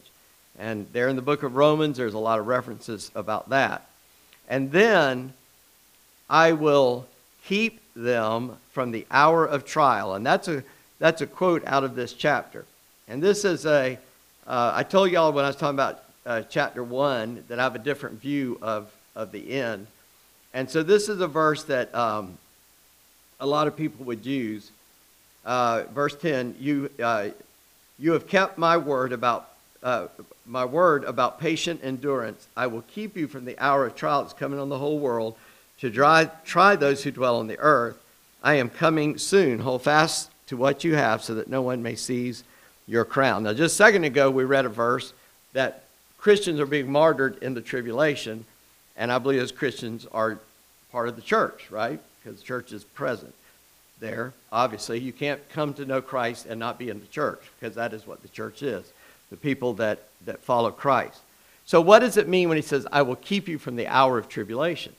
And 0.58 0.88
there 0.92 1.08
in 1.08 1.16
the 1.16 1.22
book 1.22 1.44
of 1.44 1.56
Romans, 1.56 1.98
there's 1.98 2.14
a 2.14 2.20
lot 2.20 2.40
of 2.40 2.48
references 2.48 3.12
about 3.16 3.50
that. 3.50 3.88
And 4.48 4.72
then 4.72 5.34
I 6.30 6.52
will 6.52 7.08
keep 7.46 7.80
them 7.96 8.58
from 8.72 8.92
the 8.92 9.06
hour 9.10 9.46
of 9.46 9.66
trial. 9.66 10.16
And 10.16 10.26
that's 10.26 10.48
a 10.48 10.64
that's 11.00 11.22
a 11.22 11.28
quote 11.28 11.66
out 11.66 11.84
of 11.84 11.96
this 11.96 12.14
chapter. 12.14 12.66
And 13.08 13.24
this 13.24 13.46
is 13.46 13.66
a. 13.66 13.98
Uh, 14.46 14.72
I 14.76 14.84
told 14.84 15.12
y'all 15.12 15.32
when 15.32 15.46
I 15.46 15.48
was 15.48 15.56
talking 15.56 15.76
about 15.76 16.04
uh, 16.26 16.42
chapter 16.50 16.84
1 16.84 17.46
that 17.48 17.60
I 17.60 17.64
have 17.64 17.76
a 17.76 17.80
different 17.80 18.20
view 18.20 18.58
of, 18.62 18.92
of 19.16 19.32
the 19.32 19.52
end. 19.52 19.88
And 20.54 20.70
so 20.70 20.84
this 20.84 21.10
is 21.10 21.22
a 21.22 21.28
verse 21.28 21.64
that 21.66 21.94
um, 21.94 22.38
a 23.40 23.46
lot 23.46 23.68
of 23.68 23.76
people 23.76 24.06
would 24.06 24.26
use. 24.26 24.72
Uh, 25.46 25.84
verse 25.94 26.16
10 26.16 26.56
you, 26.60 26.90
uh, 27.02 27.30
you 27.98 28.12
have 28.14 28.28
kept 28.28 28.58
my 28.58 28.78
word 28.78 29.14
about 29.14 29.50
uh, 29.82 30.08
my 30.46 30.66
word 30.66 31.04
about 31.06 31.40
patient 31.40 31.80
endurance. 31.84 32.48
I 32.58 32.68
will 32.68 32.82
keep 32.82 33.16
you 33.16 33.28
from 33.28 33.46
the 33.46 33.58
hour 33.60 33.86
of 33.86 33.96
trial 33.96 34.24
that's 34.24 34.34
coming 34.34 34.60
on 34.60 34.68
the 34.68 34.78
whole 34.78 35.00
world 35.00 35.38
to 35.80 35.90
try, 35.90 36.30
try 36.44 36.76
those 36.76 37.04
who 37.04 37.12
dwell 37.12 37.38
on 37.38 37.48
the 37.48 37.60
earth. 37.60 37.98
I 38.44 38.56
am 38.56 38.70
coming 38.70 39.18
soon. 39.18 39.60
Hold 39.60 39.84
fast 39.84 40.30
to 40.48 40.58
what 40.58 40.84
you 40.84 40.96
have 40.96 41.24
so 41.24 41.36
that 41.36 41.50
no 41.50 41.62
one 41.62 41.84
may 41.84 41.96
seize 41.96 42.44
your 42.88 43.06
crown. 43.06 43.44
Now, 43.44 43.54
just 43.54 43.76
a 43.76 43.78
second 43.78 44.04
ago, 44.04 44.30
we 44.32 44.44
read 44.44 44.66
a 44.66 44.70
verse 44.70 45.14
that 45.54 45.84
Christians 46.18 46.60
are 46.60 46.66
being 46.66 46.92
martyred 46.92 47.42
in 47.42 47.54
the 47.54 47.62
tribulation, 47.62 48.46
and 49.00 49.12
I 49.12 49.18
believe 49.18 49.42
as 49.42 49.52
Christians 49.52 50.06
are 50.12 50.38
part 50.92 51.08
of 51.08 51.16
the 51.16 51.22
church, 51.24 51.72
right? 51.72 52.00
Because 52.22 52.40
the 52.40 52.46
church 52.46 52.72
is 52.72 52.84
present 52.84 53.34
there. 54.00 54.34
Obviously, 54.52 55.00
you 55.00 55.14
can't 55.14 55.42
come 55.50 55.74
to 55.76 55.86
know 55.86 56.02
Christ 56.02 56.46
and 56.46 56.60
not 56.60 56.78
be 56.78 56.90
in 56.90 57.00
the 57.00 57.08
church, 57.08 57.40
because 57.60 57.76
that 57.76 57.94
is 57.94 58.06
what 58.06 58.22
the 58.22 58.28
church 58.28 58.62
is 58.62 58.92
the 59.30 59.38
people 59.38 59.74
that, 59.74 60.00
that 60.26 60.40
follow 60.40 60.72
Christ. 60.72 61.20
So, 61.66 61.82
what 61.82 62.00
does 62.00 62.18
it 62.18 62.28
mean 62.28 62.50
when 62.50 62.58
he 62.58 62.64
says, 62.64 62.88
I 62.92 63.04
will 63.04 63.16
keep 63.16 63.48
you 63.48 63.60
from 63.60 63.76
the 63.76 63.88
hour 63.88 64.18
of 64.18 64.28
tribulation? 64.28 64.94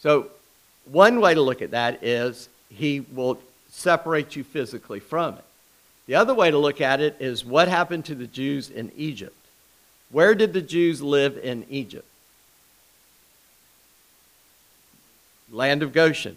So, 0.00 0.28
one 0.84 1.20
way 1.20 1.34
to 1.34 1.40
look 1.40 1.62
at 1.62 1.70
that 1.70 2.04
is 2.04 2.48
he 2.68 3.00
will 3.00 3.40
separate 3.70 4.36
you 4.36 4.44
physically 4.44 5.00
from 5.00 5.34
it. 5.34 5.44
The 6.06 6.16
other 6.16 6.34
way 6.34 6.50
to 6.50 6.58
look 6.58 6.80
at 6.80 7.00
it 7.00 7.16
is 7.20 7.44
what 7.44 7.68
happened 7.68 8.04
to 8.06 8.14
the 8.14 8.26
Jews 8.26 8.68
in 8.68 8.92
Egypt? 8.96 9.36
Where 10.10 10.34
did 10.34 10.52
the 10.52 10.60
Jews 10.60 11.00
live 11.00 11.38
in 11.38 11.64
Egypt? 11.70 12.06
Land 15.50 15.82
of 15.82 15.92
Goshen. 15.92 16.36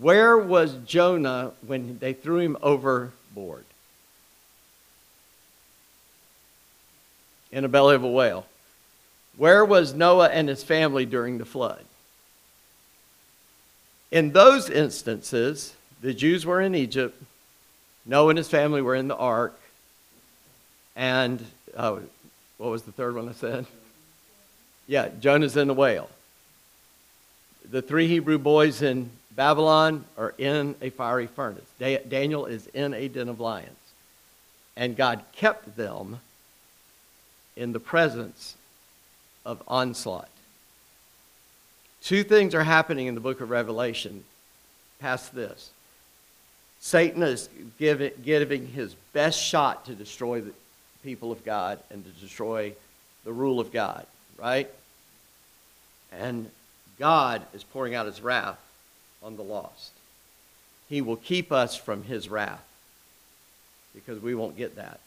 Where 0.00 0.36
was 0.36 0.74
Jonah 0.86 1.52
when 1.66 1.98
they 1.98 2.12
threw 2.12 2.38
him 2.38 2.56
overboard? 2.62 3.64
In 7.52 7.62
the 7.62 7.68
belly 7.68 7.94
of 7.94 8.04
a 8.04 8.08
whale. 8.08 8.46
Where 9.36 9.64
was 9.64 9.94
Noah 9.94 10.28
and 10.28 10.48
his 10.48 10.62
family 10.62 11.06
during 11.06 11.38
the 11.38 11.44
flood? 11.44 11.84
In 14.10 14.32
those 14.32 14.70
instances, 14.70 15.74
the 16.00 16.14
Jews 16.14 16.46
were 16.46 16.60
in 16.60 16.74
Egypt. 16.74 17.20
Noah 18.04 18.30
and 18.30 18.38
his 18.38 18.48
family 18.48 18.82
were 18.82 18.94
in 18.94 19.08
the 19.08 19.16
ark. 19.16 19.58
And 20.94 21.44
oh, 21.76 22.00
what 22.58 22.70
was 22.70 22.82
the 22.82 22.92
third 22.92 23.14
one 23.14 23.28
I 23.28 23.32
said? 23.32 23.66
Yeah, 24.86 25.08
Jonah's 25.20 25.56
in 25.56 25.68
the 25.68 25.74
whale. 25.74 26.08
The 27.70 27.82
three 27.82 28.06
Hebrew 28.06 28.38
boys 28.38 28.82
in 28.82 29.10
Babylon 29.34 30.04
are 30.16 30.34
in 30.38 30.74
a 30.80 30.90
fiery 30.90 31.26
furnace. 31.26 31.66
Daniel 31.78 32.46
is 32.46 32.66
in 32.68 32.94
a 32.94 33.08
den 33.08 33.28
of 33.28 33.40
lions. 33.40 33.76
And 34.76 34.96
God 34.96 35.22
kept 35.32 35.76
them 35.76 36.20
in 37.56 37.72
the 37.72 37.80
presence 37.80 38.54
of 39.44 39.62
onslaught. 39.66 40.28
Two 42.02 42.22
things 42.22 42.54
are 42.54 42.62
happening 42.62 43.06
in 43.08 43.14
the 43.14 43.20
book 43.20 43.40
of 43.40 43.50
Revelation 43.50 44.24
past 45.00 45.34
this. 45.34 45.70
Satan 46.78 47.22
is 47.22 47.48
giving, 47.78 48.12
giving 48.22 48.68
his 48.68 48.94
best 49.12 49.42
shot 49.42 49.86
to 49.86 49.94
destroy 49.94 50.40
the 50.40 50.52
people 51.02 51.32
of 51.32 51.44
God 51.44 51.80
and 51.90 52.04
to 52.04 52.10
destroy 52.20 52.74
the 53.24 53.32
rule 53.32 53.58
of 53.58 53.72
God, 53.72 54.06
right? 54.38 54.70
And 56.12 56.50
God 56.98 57.42
is 57.54 57.64
pouring 57.64 57.94
out 57.94 58.06
his 58.06 58.20
wrath 58.20 58.58
on 59.22 59.36
the 59.36 59.42
lost. 59.42 59.92
He 60.88 61.00
will 61.00 61.16
keep 61.16 61.52
us 61.52 61.76
from 61.76 62.04
his 62.04 62.28
wrath 62.28 62.64
because 63.94 64.20
we 64.20 64.34
won't 64.34 64.56
get 64.56 64.76
that. 64.76 65.00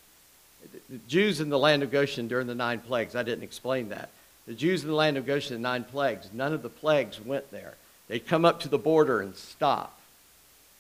The 0.89 0.99
Jews 1.07 1.39
in 1.39 1.49
the 1.49 1.59
land 1.59 1.83
of 1.83 1.91
Goshen 1.91 2.27
during 2.27 2.47
the 2.47 2.55
nine 2.55 2.79
plagues, 2.79 3.15
I 3.15 3.23
didn't 3.23 3.43
explain 3.43 3.89
that. 3.89 4.09
The 4.45 4.53
Jews 4.53 4.83
in 4.83 4.89
the 4.89 4.95
land 4.95 5.15
of 5.15 5.25
Goshen, 5.25 5.55
the 5.55 5.61
nine 5.61 5.83
plagues, 5.83 6.29
none 6.33 6.53
of 6.53 6.63
the 6.63 6.69
plagues 6.69 7.21
went 7.21 7.49
there. 7.51 7.75
They'd 8.07 8.27
come 8.27 8.45
up 8.45 8.59
to 8.61 8.69
the 8.69 8.77
border 8.77 9.21
and 9.21 9.35
stop 9.35 9.99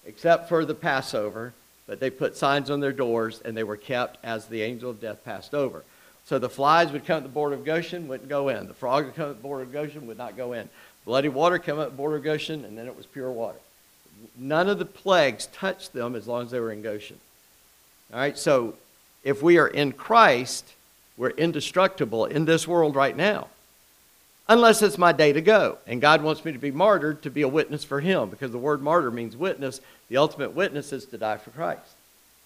except 0.05 0.49
for 0.49 0.65
the 0.65 0.75
Passover, 0.75 1.53
but 1.85 1.99
they 1.99 2.09
put 2.09 2.35
signs 2.35 2.69
on 2.69 2.79
their 2.79 2.91
doors 2.91 3.41
and 3.45 3.55
they 3.55 3.63
were 3.63 3.77
kept 3.77 4.17
as 4.23 4.47
the 4.47 4.63
angel 4.63 4.89
of 4.89 4.99
death 4.99 5.23
passed 5.23 5.53
over. 5.53 5.83
So 6.25 6.39
the 6.39 6.49
flies 6.49 6.91
would 6.91 7.05
come 7.05 7.17
at 7.17 7.23
the 7.23 7.29
border 7.29 7.55
of 7.55 7.65
Goshen, 7.65 8.07
wouldn't 8.07 8.29
go 8.29 8.49
in. 8.49 8.67
The 8.67 8.73
frog 8.73 9.05
would 9.05 9.15
come 9.15 9.31
at 9.31 9.37
the 9.37 9.43
border 9.43 9.63
of 9.63 9.73
Goshen, 9.73 10.07
would 10.07 10.17
not 10.17 10.37
go 10.37 10.53
in. 10.53 10.69
Bloody 11.05 11.29
water 11.29 11.55
at 11.55 11.65
the 11.65 11.85
border 11.95 12.19
Goshen, 12.19 12.65
and 12.65 12.77
then 12.77 12.87
it 12.87 12.95
was 12.95 13.05
pure 13.05 13.31
water. 13.31 13.57
None 14.37 14.69
of 14.69 14.79
the 14.79 14.85
plagues 14.85 15.47
touched 15.47 15.93
them 15.93 16.15
as 16.15 16.27
long 16.27 16.43
as 16.43 16.51
they 16.51 16.59
were 16.59 16.71
in 16.71 16.81
Goshen. 16.81 17.19
All 18.13 18.19
right, 18.19 18.37
so 18.37 18.75
if 19.23 19.41
we 19.41 19.57
are 19.57 19.67
in 19.67 19.91
Christ, 19.91 20.73
we're 21.17 21.29
indestructible 21.31 22.25
in 22.25 22.45
this 22.45 22.67
world 22.67 22.95
right 22.95 23.15
now. 23.15 23.47
Unless 24.47 24.81
it's 24.81 24.97
my 24.97 25.11
day 25.11 25.31
to 25.31 25.41
go. 25.41 25.77
And 25.85 26.01
God 26.01 26.23
wants 26.23 26.43
me 26.43 26.51
to 26.51 26.57
be 26.57 26.71
martyred 26.71 27.21
to 27.21 27.29
be 27.29 27.43
a 27.43 27.47
witness 27.47 27.83
for 27.83 27.99
Him 27.99 28.29
because 28.29 28.51
the 28.51 28.57
word 28.57 28.81
martyr 28.81 29.11
means 29.11 29.37
witness. 29.37 29.79
The 30.09 30.17
ultimate 30.17 30.55
witness 30.55 30.91
is 30.91 31.05
to 31.05 31.19
die 31.19 31.37
for 31.37 31.51
Christ. 31.51 31.93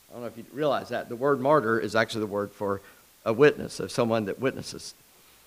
I 0.10 0.14
don't 0.14 0.22
know 0.24 0.28
if 0.28 0.38
you 0.38 0.46
realize 0.52 0.90
that. 0.90 1.08
The 1.08 1.16
word 1.16 1.40
martyr 1.40 1.80
is 1.80 1.96
actually 1.96 2.22
the 2.22 2.28
word 2.28 2.52
for 2.52 2.82
a 3.26 3.32
witness, 3.32 3.80
of 3.80 3.90
someone 3.90 4.26
that 4.26 4.40
witnesses. 4.40 4.94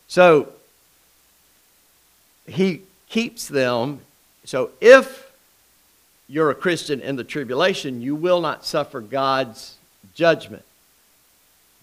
So, 0.09 0.51
He 2.47 2.83
keeps 3.09 3.49
them. 3.49 4.01
So, 4.45 4.71
if 4.81 5.33
you're 6.29 6.51
a 6.51 6.55
Christian 6.55 7.01
in 7.01 7.17
the 7.17 7.25
tribulation, 7.25 8.03
you 8.03 8.15
will 8.15 8.41
not 8.41 8.65
suffer 8.65 9.01
God's 9.01 9.77
judgment. 10.15 10.65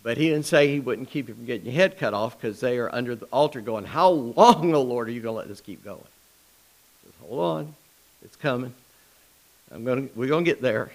But 0.03 0.17
he 0.17 0.29
didn't 0.29 0.45
say 0.45 0.67
he 0.67 0.81
wouldn't 0.81 1.09
keep 1.09 1.29
you 1.29 1.33
from 1.33 1.45
getting 1.45 1.65
your 1.65 1.75
head 1.75 1.97
cut 1.97 2.13
off 2.13 2.39
because 2.39 2.59
they 2.59 2.77
are 2.77 2.93
under 2.93 3.15
the 3.15 3.25
altar 3.27 3.61
going, 3.61 3.85
How 3.85 4.09
long, 4.09 4.73
O 4.75 4.77
oh 4.77 4.81
Lord, 4.81 5.07
are 5.07 5.11
you 5.11 5.21
going 5.21 5.33
to 5.33 5.37
let 5.37 5.47
this 5.47 5.61
keep 5.61 5.83
going? 5.83 6.03
Says, 7.03 7.13
Hold 7.21 7.39
on, 7.39 7.75
it's 8.23 8.35
coming. 8.35 8.73
I'm 9.71 9.85
going 9.85 10.07
to, 10.09 10.13
we're 10.15 10.27
going 10.27 10.43
to 10.43 10.51
get 10.51 10.61
there. 10.61 10.91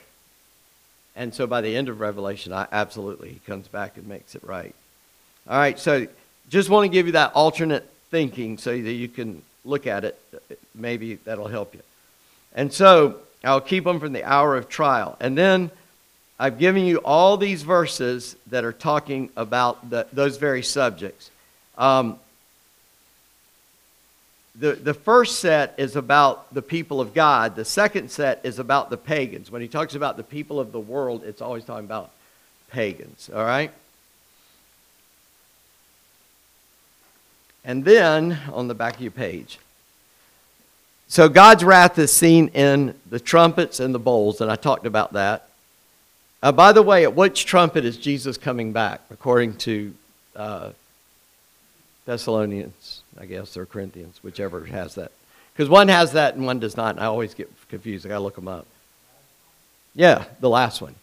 And 1.17 1.35
so 1.35 1.47
by 1.47 1.63
the 1.63 1.75
end 1.75 1.89
of 1.89 2.01
Revelation, 2.01 2.53
I, 2.53 2.69
absolutely, 2.71 3.31
he 3.31 3.41
comes 3.41 3.67
back 3.67 3.97
and 3.97 4.07
makes 4.07 4.35
it 4.35 4.45
right. 4.45 4.75
All 5.49 5.59
right, 5.59 5.79
so 5.79 6.07
just 6.51 6.69
want 6.69 6.85
to 6.85 6.89
give 6.89 7.07
you 7.07 7.13
that 7.13 7.33
alternate 7.35 7.91
thinking 8.11 8.59
so 8.59 8.71
that 8.71 8.93
you 8.93 9.09
can 9.09 9.43
look 9.69 9.87
at 9.87 10.05
it. 10.05 10.19
Maybe 10.75 11.17
that'll 11.17 11.49
help 11.49 11.75
you. 11.75 11.83
And 12.55 12.73
so 12.73 13.17
I'll 13.45 13.61
keep 13.61 13.85
them 13.85 14.01
from 14.01 14.13
the 14.13 14.25
hour 14.25 14.57
of 14.57 14.69
trial. 14.69 15.17
And 15.21 15.37
then 15.37 15.71
I've 16.39 16.59
given 16.59 16.85
you 16.85 16.99
all 16.99 17.37
these 17.37 17.63
verses 17.63 18.37
that 18.49 18.65
are 18.65 18.73
talking 18.73 19.31
about 19.37 19.91
the, 19.91 20.07
those 20.13 20.37
very 20.37 20.63
subjects. 20.63 21.31
Um, 21.77 22.19
the, 24.59 24.73
the 24.73 24.95
first 24.95 25.39
set 25.39 25.75
is 25.79 25.95
about 25.95 26.53
the 26.53 26.63
people 26.63 27.01
of 27.01 27.15
God. 27.15 27.55
The 27.55 27.65
second 27.65 28.11
set 28.11 28.41
is 28.43 28.59
about 28.59 28.91
the 28.91 28.97
pagans. 28.97 29.51
When 29.51 29.63
he 29.63 29.69
talks 29.69 29.95
about 29.95 30.17
the 30.17 30.25
people 30.25 30.59
of 30.59 30.73
the 30.73 30.81
world, 30.81 31.23
it's 31.25 31.41
always 31.41 31.65
talking 31.65 31.85
about 31.85 32.11
pagans. 32.71 33.31
All 33.33 33.45
right? 33.45 33.71
And 37.65 37.85
then 37.85 38.39
on 38.53 38.69
the 38.69 38.75
back 38.75 38.97
of 38.97 39.01
your 39.01 39.11
page. 39.11 39.59
So 41.09 41.29
God's 41.29 41.65
wrath 41.65 41.99
is 41.99 42.13
seen 42.13 42.49
in 42.49 42.95
the 43.09 43.19
trumpets 43.19 43.81
and 43.81 43.95
the 43.95 43.99
bowls, 43.99 44.41
and 44.41 44.51
I 44.51 44.57
talked 44.57 44.87
about 44.87 45.15
that. 45.15 45.49
Uh, 46.43 46.53
by 46.53 46.73
the 46.73 46.83
way, 46.83 47.05
at 47.05 47.15
which 47.15 47.47
trumpet 47.47 47.85
is 47.85 47.97
Jesus 47.97 48.37
coming 48.37 48.73
back, 48.73 49.01
according 49.11 49.57
to 49.57 49.95
uh, 50.37 50.71
Thessalonians, 52.05 53.03
I 53.19 53.27
guess, 53.27 53.57
or 53.57 53.67
Corinthians, 53.67 54.23
whichever 54.23 54.65
has 54.67 54.95
that? 54.97 55.11
Because 55.53 55.69
one 55.69 55.89
has 55.89 56.13
that 56.13 56.35
and 56.37 56.47
one 56.47 56.61
does 56.61 56.77
not, 56.77 56.95
and 56.95 57.01
I 57.01 57.07
always 57.07 57.35
get 57.35 57.51
confused. 57.69 58.07
I 58.07 58.11
got 58.11 58.17
to 58.17 58.21
look 58.21 58.37
them 58.37 58.47
up. 58.47 58.67
Yeah, 59.95 60.25
the 60.41 60.49
last 60.49 60.81
one. 60.81 60.95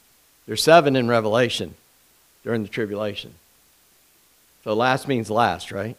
There's 0.45 0.63
seven 0.63 0.95
in 0.95 1.07
Revelation 1.07 1.73
during 2.43 2.61
the 2.63 2.69
tribulation. 2.69 3.33
So 4.63 4.73
last 4.73 5.07
means 5.07 5.29
last, 5.29 5.71
right? 5.71 5.97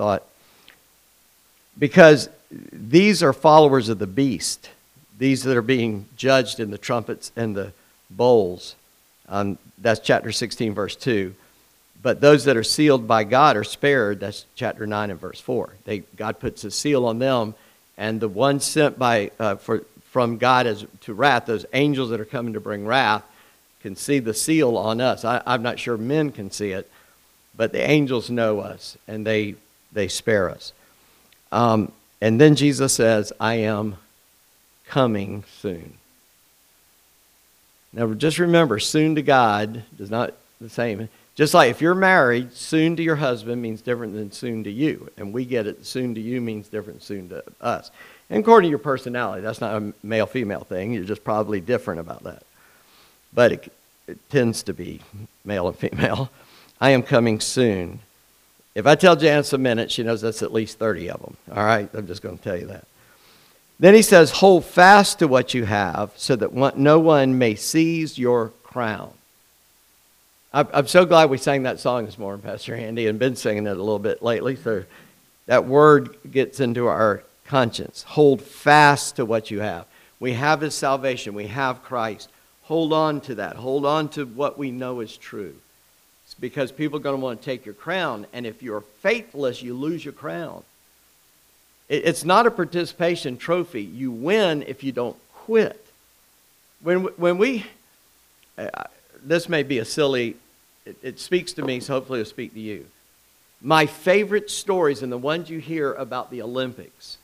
Thought. 0.00 0.22
Because 1.78 2.30
these 2.72 3.22
are 3.22 3.34
followers 3.34 3.90
of 3.90 3.98
the 3.98 4.06
beast. 4.06 4.70
These 5.18 5.42
that 5.42 5.58
are 5.58 5.60
being 5.60 6.06
judged 6.16 6.58
in 6.58 6.70
the 6.70 6.78
trumpets 6.78 7.32
and 7.36 7.54
the 7.54 7.74
bowls. 8.08 8.76
Um, 9.28 9.58
that's 9.76 10.00
chapter 10.00 10.32
16, 10.32 10.72
verse 10.72 10.96
2. 10.96 11.34
But 12.02 12.22
those 12.22 12.46
that 12.46 12.56
are 12.56 12.64
sealed 12.64 13.06
by 13.06 13.24
God 13.24 13.58
are 13.58 13.62
spared. 13.62 14.20
That's 14.20 14.46
chapter 14.54 14.86
9 14.86 15.10
and 15.10 15.20
verse 15.20 15.38
4. 15.38 15.74
They, 15.84 15.98
God 16.16 16.40
puts 16.40 16.64
a 16.64 16.70
seal 16.70 17.04
on 17.04 17.18
them, 17.18 17.54
and 17.98 18.20
the 18.20 18.28
ones 18.28 18.64
sent 18.64 18.98
by, 18.98 19.32
uh, 19.38 19.56
for, 19.56 19.84
from 20.12 20.38
God 20.38 20.66
as, 20.66 20.86
to 21.02 21.12
wrath, 21.12 21.44
those 21.44 21.66
angels 21.74 22.08
that 22.08 22.20
are 22.20 22.24
coming 22.24 22.54
to 22.54 22.60
bring 22.60 22.86
wrath, 22.86 23.22
can 23.82 23.96
see 23.96 24.18
the 24.18 24.32
seal 24.32 24.78
on 24.78 25.02
us. 25.02 25.26
I, 25.26 25.42
I'm 25.44 25.62
not 25.62 25.78
sure 25.78 25.98
men 25.98 26.32
can 26.32 26.50
see 26.50 26.70
it, 26.70 26.90
but 27.54 27.72
the 27.72 27.82
angels 27.82 28.30
know 28.30 28.60
us, 28.60 28.96
and 29.06 29.26
they, 29.26 29.56
they 29.92 30.08
spare 30.08 30.50
us. 30.50 30.72
Um, 31.52 31.92
and 32.20 32.40
then 32.40 32.54
Jesus 32.54 32.92
says, 32.92 33.32
I 33.40 33.54
am 33.54 33.96
coming 34.86 35.44
soon. 35.60 35.94
Now, 37.92 38.12
just 38.14 38.38
remember, 38.38 38.78
soon 38.78 39.14
to 39.16 39.22
God 39.22 39.82
does 39.96 40.10
not 40.10 40.34
the 40.60 40.68
same. 40.68 41.08
Just 41.34 41.54
like 41.54 41.70
if 41.70 41.80
you're 41.80 41.94
married, 41.94 42.52
soon 42.52 42.96
to 42.96 43.02
your 43.02 43.16
husband 43.16 43.62
means 43.62 43.80
different 43.80 44.14
than 44.14 44.30
soon 44.30 44.62
to 44.64 44.70
you. 44.70 45.10
And 45.16 45.32
we 45.32 45.44
get 45.44 45.66
it, 45.66 45.86
soon 45.86 46.14
to 46.14 46.20
you 46.20 46.40
means 46.40 46.68
different 46.68 47.02
soon 47.02 47.28
to 47.30 47.42
us. 47.60 47.90
And 48.28 48.40
according 48.40 48.68
to 48.68 48.70
your 48.70 48.78
personality, 48.78 49.42
that's 49.42 49.60
not 49.60 49.80
a 49.80 49.92
male 50.02 50.26
female 50.26 50.60
thing. 50.64 50.92
You're 50.92 51.04
just 51.04 51.24
probably 51.24 51.60
different 51.60 52.00
about 52.00 52.24
that. 52.24 52.42
But 53.32 53.52
it, 53.52 53.72
it 54.06 54.18
tends 54.30 54.62
to 54.64 54.74
be 54.74 55.00
male 55.44 55.66
and 55.66 55.76
female. 55.76 56.30
I 56.80 56.90
am 56.90 57.02
coming 57.02 57.40
soon. 57.40 58.00
If 58.74 58.86
I 58.86 58.94
tell 58.94 59.16
Janice 59.16 59.52
a 59.52 59.58
minute, 59.58 59.90
she 59.90 60.02
knows 60.02 60.20
that's 60.20 60.42
at 60.42 60.52
least 60.52 60.78
30 60.78 61.10
of 61.10 61.20
them. 61.20 61.36
All 61.54 61.64
right? 61.64 61.88
I'm 61.92 62.06
just 62.06 62.22
going 62.22 62.38
to 62.38 62.42
tell 62.42 62.56
you 62.56 62.66
that. 62.66 62.84
Then 63.80 63.94
he 63.94 64.02
says, 64.02 64.30
Hold 64.30 64.64
fast 64.64 65.18
to 65.20 65.28
what 65.28 65.54
you 65.54 65.64
have 65.64 66.12
so 66.16 66.36
that 66.36 66.54
no 66.76 66.98
one 67.00 67.38
may 67.38 67.54
seize 67.54 68.18
your 68.18 68.50
crown. 68.62 69.12
I'm 70.52 70.88
so 70.88 71.04
glad 71.04 71.30
we 71.30 71.38
sang 71.38 71.62
that 71.62 71.78
song 71.78 72.06
this 72.06 72.18
morning, 72.18 72.42
Pastor 72.42 72.74
Andy, 72.74 73.06
and 73.06 73.20
been 73.20 73.36
singing 73.36 73.68
it 73.68 73.70
a 73.70 73.74
little 73.74 74.00
bit 74.00 74.20
lately. 74.20 74.56
So 74.56 74.82
that 75.46 75.64
word 75.64 76.16
gets 76.28 76.58
into 76.58 76.88
our 76.88 77.22
conscience. 77.44 78.02
Hold 78.02 78.42
fast 78.42 79.16
to 79.16 79.24
what 79.24 79.52
you 79.52 79.60
have. 79.60 79.86
We 80.18 80.32
have 80.32 80.60
His 80.60 80.74
salvation, 80.74 81.34
we 81.34 81.46
have 81.46 81.84
Christ. 81.84 82.28
Hold 82.64 82.92
on 82.92 83.20
to 83.22 83.36
that. 83.36 83.56
Hold 83.56 83.86
on 83.86 84.08
to 84.10 84.24
what 84.24 84.58
we 84.58 84.70
know 84.70 85.00
is 85.00 85.16
true. 85.16 85.54
Because 86.40 86.72
people 86.72 86.98
are 86.98 87.02
going 87.02 87.18
to 87.18 87.22
want 87.22 87.40
to 87.40 87.44
take 87.44 87.66
your 87.66 87.74
crown, 87.74 88.26
and 88.32 88.46
if 88.46 88.62
you're 88.62 88.80
faithless, 88.80 89.62
you 89.62 89.74
lose 89.74 90.04
your 90.04 90.14
crown. 90.14 90.62
It's 91.90 92.24
not 92.24 92.46
a 92.46 92.50
participation 92.50 93.36
trophy. 93.36 93.82
You 93.82 94.10
win 94.10 94.62
if 94.66 94.84
you 94.84 94.92
don't 94.92 95.16
quit. 95.34 95.84
When, 96.82 97.00
when 97.16 97.36
we, 97.36 97.66
uh, 98.56 98.84
this 99.22 99.48
may 99.48 99.64
be 99.64 99.78
a 99.78 99.84
silly, 99.84 100.36
it, 100.86 100.96
it 101.02 101.20
speaks 101.20 101.52
to 101.54 101.62
me, 101.62 101.80
so 101.80 101.94
hopefully 101.94 102.20
it'll 102.20 102.30
speak 102.30 102.54
to 102.54 102.60
you. 102.60 102.86
My 103.60 103.86
favorite 103.86 104.50
stories 104.50 105.02
and 105.02 105.12
the 105.12 105.18
ones 105.18 105.50
you 105.50 105.58
hear 105.58 105.92
about 105.92 106.30
the 106.30 106.40
Olympics. 106.40 107.18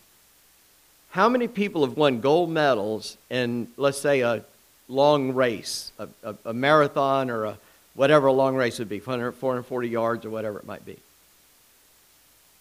How 1.11 1.31
many 1.31 1.49
people 1.49 1.87
have 1.87 1.97
won 1.97 2.21
gold 2.21 2.51
medals 2.51 3.17
in, 3.31 3.69
let's 3.79 3.99
say, 3.99 4.21
a 4.21 4.45
long 4.89 5.33
race, 5.33 5.93
a, 5.99 6.09
a, 6.23 6.35
a 6.47 6.53
marathon 6.53 7.31
or 7.31 7.45
a, 7.45 7.59
whatever 7.97 8.27
a 8.29 8.33
long 8.33 8.55
race 8.55 8.79
would 8.79 8.89
be, 8.89 9.01
440 9.01 9.89
yards 9.89 10.25
or 10.25 10.31
whatever 10.31 10.59
it 10.59 10.67
might 10.67 10.85
be? 10.85 10.99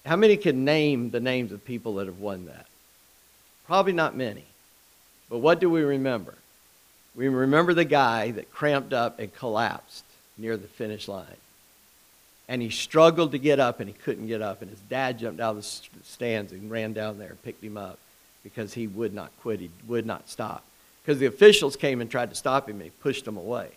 How 0.05 0.15
many 0.15 0.37
can 0.37 0.65
name 0.65 1.09
the 1.11 1.19
names 1.19 1.51
of 1.51 1.65
people 1.65 1.95
that 1.95 2.07
have 2.07 2.19
won 2.19 2.45
that? 2.45 2.65
Probably 3.67 3.93
not 3.93 4.15
many. 4.15 4.45
But 5.29 5.39
what 5.39 5.59
do 5.59 5.69
we 5.69 5.81
remember? 5.81 6.35
We 7.15 7.27
remember 7.27 7.73
the 7.73 7.85
guy 7.85 8.31
that 8.31 8.51
cramped 8.51 8.93
up 8.93 9.19
and 9.19 9.33
collapsed 9.33 10.03
near 10.37 10.57
the 10.57 10.67
finish 10.67 11.07
line. 11.07 11.25
And 12.47 12.61
he 12.61 12.69
struggled 12.69 13.31
to 13.31 13.39
get 13.39 13.59
up 13.59 13.79
and 13.79 13.89
he 13.89 13.95
couldn't 13.95 14.27
get 14.27 14.41
up. 14.41 14.61
And 14.61 14.69
his 14.69 14.81
dad 14.81 15.17
jumped 15.17 15.39
out 15.39 15.57
of 15.57 15.63
the 15.63 15.81
stands 16.03 16.51
and 16.51 16.69
ran 16.69 16.93
down 16.93 17.17
there 17.17 17.29
and 17.29 17.43
picked 17.43 17.63
him 17.63 17.77
up 17.77 17.97
because 18.43 18.73
he 18.75 18.85
would 18.85 19.13
not 19.13 19.31
quit. 19.41 19.59
He 19.59 19.71
would 19.87 20.05
not 20.05 20.29
stop. 20.29 20.63
Because 21.03 21.19
the 21.19 21.25
officials 21.25 21.75
came 21.75 22.01
and 22.01 22.11
tried 22.11 22.29
to 22.29 22.35
stop 22.35 22.69
him 22.69 22.75
and 22.75 22.85
he 22.85 22.89
pushed 22.91 23.25
him 23.25 23.37
away. 23.37 23.69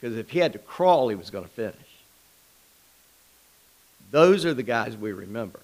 Because 0.00 0.16
if 0.16 0.30
he 0.30 0.38
had 0.38 0.52
to 0.54 0.58
crawl, 0.58 1.08
he 1.08 1.16
was 1.16 1.30
going 1.30 1.44
to 1.44 1.50
finish. 1.50 1.74
Those 4.10 4.44
are 4.44 4.54
the 4.54 4.62
guys 4.62 4.96
we 4.96 5.12
remember, 5.12 5.60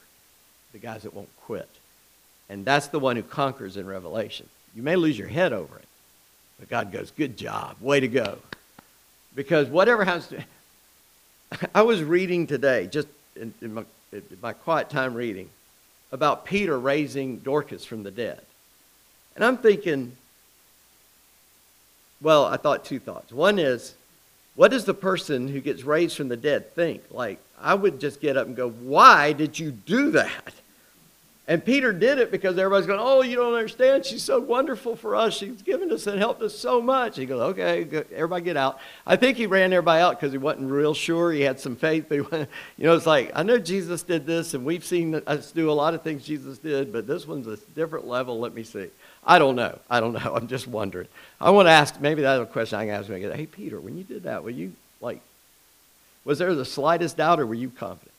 the 0.72 0.78
guys 0.78 1.03
that 1.03 1.14
won't 1.14 1.34
quit. 1.45 1.68
And 2.49 2.64
that's 2.64 2.89
the 2.89 3.01
one 3.01 3.16
who 3.16 3.22
conquers 3.22 3.76
in 3.76 3.87
Revelation. 3.87 4.49
You 4.74 4.82
may 4.82 4.95
lose 4.97 5.18
your 5.18 5.28
head 5.28 5.53
over 5.53 5.76
it, 5.78 5.89
but 6.61 6.68
God 6.68 6.93
goes, 6.93 7.11
Good 7.11 7.37
job, 7.37 7.76
way 7.80 7.99
to 8.01 8.09
go. 8.09 8.39
Because 9.34 9.68
whatever 9.68 10.05
happens 10.05 10.28
to. 10.28 10.45
I 11.74 11.82
was 11.82 12.03
reading 12.03 12.47
today, 12.47 12.87
just 12.87 13.09
in, 13.34 13.53
in, 13.61 13.74
my, 13.74 13.84
in 14.12 14.22
my 14.43 14.53
quiet 14.53 14.91
time 14.91 15.14
reading, 15.14 15.49
about 16.12 16.45
Peter 16.45 16.78
raising 16.78 17.39
Dorcas 17.39 17.84
from 17.84 18.03
the 18.03 18.11
dead. 18.11 18.41
And 19.34 19.45
I'm 19.45 19.59
thinking, 19.59 20.16
well, 22.20 22.45
I 22.47 22.57
thought 22.57 22.84
two 22.84 22.99
thoughts. 22.99 23.32
One 23.32 23.59
is, 23.59 23.95
what 24.57 24.70
does 24.70 24.86
the 24.86 24.94
person 24.94 25.48
who 25.48 25.61
gets 25.61 25.84
raised 25.84 26.16
from 26.16 26.28
the 26.28 26.36
dead 26.36 26.74
think? 26.74 27.04
Like, 27.11 27.38
I 27.61 27.74
would 27.74 28.00
just 28.00 28.20
get 28.20 28.36
up 28.36 28.46
and 28.46 28.57
go, 28.57 28.70
Why 28.70 29.32
did 29.32 29.59
you 29.59 29.70
do 29.70 30.11
that? 30.12 30.54
And 31.48 31.64
Peter 31.64 31.92
did 31.92 32.18
it 32.18 32.32
because 32.32 32.59
everybody's 32.59 32.88
going, 32.88 32.98
Oh, 33.00 33.22
you 33.22 33.36
don't 33.36 33.54
understand. 33.54 34.04
She's 34.04 34.22
so 34.22 34.40
wonderful 34.40 34.96
for 34.96 35.14
us. 35.14 35.34
She's 35.34 35.62
given 35.62 35.92
us 35.92 36.07
and 36.07 36.18
helped 36.18 36.42
us 36.42 36.59
so 36.59 36.82
much. 36.82 37.16
He 37.16 37.26
goes, 37.26 37.40
Okay, 37.52 37.82
everybody 38.12 38.44
get 38.44 38.57
out. 38.57 38.80
I 39.07 39.16
think 39.16 39.36
he 39.36 39.46
ran 39.46 39.72
everybody 39.72 40.02
out 40.02 40.18
because 40.18 40.32
he 40.32 40.38
wasn't 40.38 40.70
real 40.70 40.94
sure. 40.94 41.30
He 41.32 41.42
had 41.42 41.61
some 41.61 41.76
faith. 41.76 42.07
But 42.09 42.30
went, 42.30 42.48
you 42.76 42.86
know, 42.86 42.94
it's 42.94 43.07
like, 43.07 43.30
I 43.34 43.42
know 43.42 43.59
Jesus 43.59 44.02
did 44.02 44.26
this, 44.26 44.54
and 44.54 44.64
we've 44.64 44.84
seen 44.84 45.14
us 45.26 45.52
do 45.52 45.70
a 45.70 45.72
lot 45.72 45.94
of 45.94 46.02
things 46.02 46.24
Jesus 46.24 46.59
did, 46.59 46.92
but 46.92 47.07
this 47.07 47.26
one's 47.26 47.46
a 47.46 47.57
different 47.74 48.07
level. 48.07 48.38
Let 48.40 48.54
me 48.54 48.64
see. 48.64 48.88
I 49.27 49.39
don't 49.39 49.57
know. 49.57 49.79
I 49.91 50.01
don't 50.01 50.12
know. 50.12 50.35
I'm 50.37 50.47
just 50.47 50.66
wondering. 50.66 51.09
I 51.41 51.51
want 51.51 51.66
to 51.66 51.72
ask, 51.72 52.01
maybe 52.01 52.22
that's 52.22 52.43
a 52.43 52.47
question 52.47 52.79
I 52.79 52.87
can 52.87 52.95
ask. 52.95 53.09
Hey, 53.09 53.47
Peter, 53.47 53.81
when 53.81 53.97
you 53.99 54.05
did 54.05 54.22
that, 54.22 54.45
were 54.45 54.51
you 54.51 54.72
like, 55.01 55.20
was 56.24 56.39
there 56.39 56.55
the 56.55 56.64
slightest 56.64 57.16
doubt 57.16 57.41
or 57.41 57.47
were 57.47 57.55
you 57.55 57.70
confident? 57.70 58.12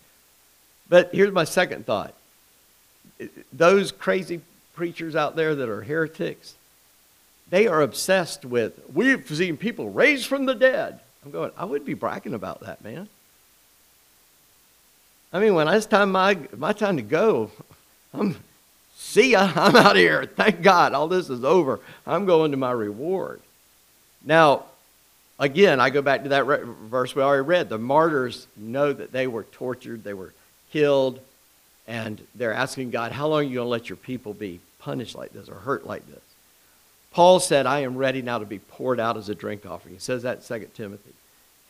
But 0.90 1.14
here's 1.14 1.32
my 1.32 1.44
second 1.44 1.86
thought 1.86 2.14
those 3.52 3.92
crazy 3.92 4.42
preachers 4.76 5.16
out 5.16 5.36
there 5.36 5.56
that 5.56 5.68
are 5.68 5.82
heretics, 5.82 6.54
they 7.50 7.68
are 7.68 7.82
obsessed 7.82 8.46
with, 8.46 8.80
we've 8.94 9.28
seen 9.28 9.58
people 9.58 9.90
raised 9.90 10.28
from 10.28 10.46
the 10.46 10.54
dead. 10.54 11.00
I'm 11.26 11.32
going, 11.32 11.52
I 11.58 11.66
would 11.66 11.84
be 11.84 11.96
bragging 11.96 12.36
about 12.36 12.62
that, 12.62 12.84
man. 12.84 13.10
I 15.34 15.40
mean, 15.40 15.56
when 15.56 15.68
it's 15.68 15.86
time 15.86 16.12
my, 16.12 16.38
my 16.56 16.74
time 16.74 16.98
to 16.98 17.04
go, 17.04 17.52
I'm, 18.14 18.36
see 19.18 19.32
ya, 19.32 19.52
I'm 19.56 19.76
out 19.76 19.92
of 19.92 19.98
here. 19.98 20.26
Thank 20.26 20.62
God, 20.62 20.94
all 20.94 21.08
this 21.08 21.30
is 21.30 21.44
over. 21.44 21.80
I'm 22.06 22.26
going 22.26 22.52
to 22.52 22.58
my 22.58 22.72
reward. 22.72 23.42
Now, 24.24 24.66
again, 25.40 25.80
I 25.80 25.90
go 25.90 26.02
back 26.02 26.24
to 26.24 26.30
that 26.30 26.46
re- 26.46 26.62
verse 26.64 27.16
we 27.16 27.22
already 27.22 27.44
read. 27.44 27.70
The 27.70 27.78
martyrs 27.78 28.48
know 28.56 28.94
that 28.94 29.12
they 29.12 29.28
were 29.28 29.44
tortured, 29.44 30.04
they 30.04 30.14
were 30.14 30.34
killed, 30.72 31.20
and 31.88 32.22
they're 32.36 32.54
asking 32.54 32.92
God, 32.92 33.12
How 33.12 33.28
long 33.28 33.40
are 33.40 33.44
you 33.44 33.56
going 33.56 33.66
to 33.66 33.70
let 33.70 33.90
your 33.90 33.98
people 33.98 34.34
be 34.34 34.60
punished 34.80 35.16
like 35.16 35.32
this 35.32 35.50
or 35.50 35.56
hurt 35.56 35.88
like 35.88 36.08
this? 36.08 36.22
Paul 37.12 37.40
said, 37.40 37.66
I 37.66 37.80
am 37.80 37.98
ready 37.98 38.22
now 38.22 38.38
to 38.38 38.46
be 38.46 38.60
poured 38.60 39.00
out 39.00 39.18
as 39.18 39.30
a 39.30 39.36
drink 39.36 39.66
offering. 39.66 39.96
He 39.96 40.00
says 40.00 40.24
that 40.24 40.50
in 40.52 40.60
2 40.62 40.70
Timothy. 40.76 41.14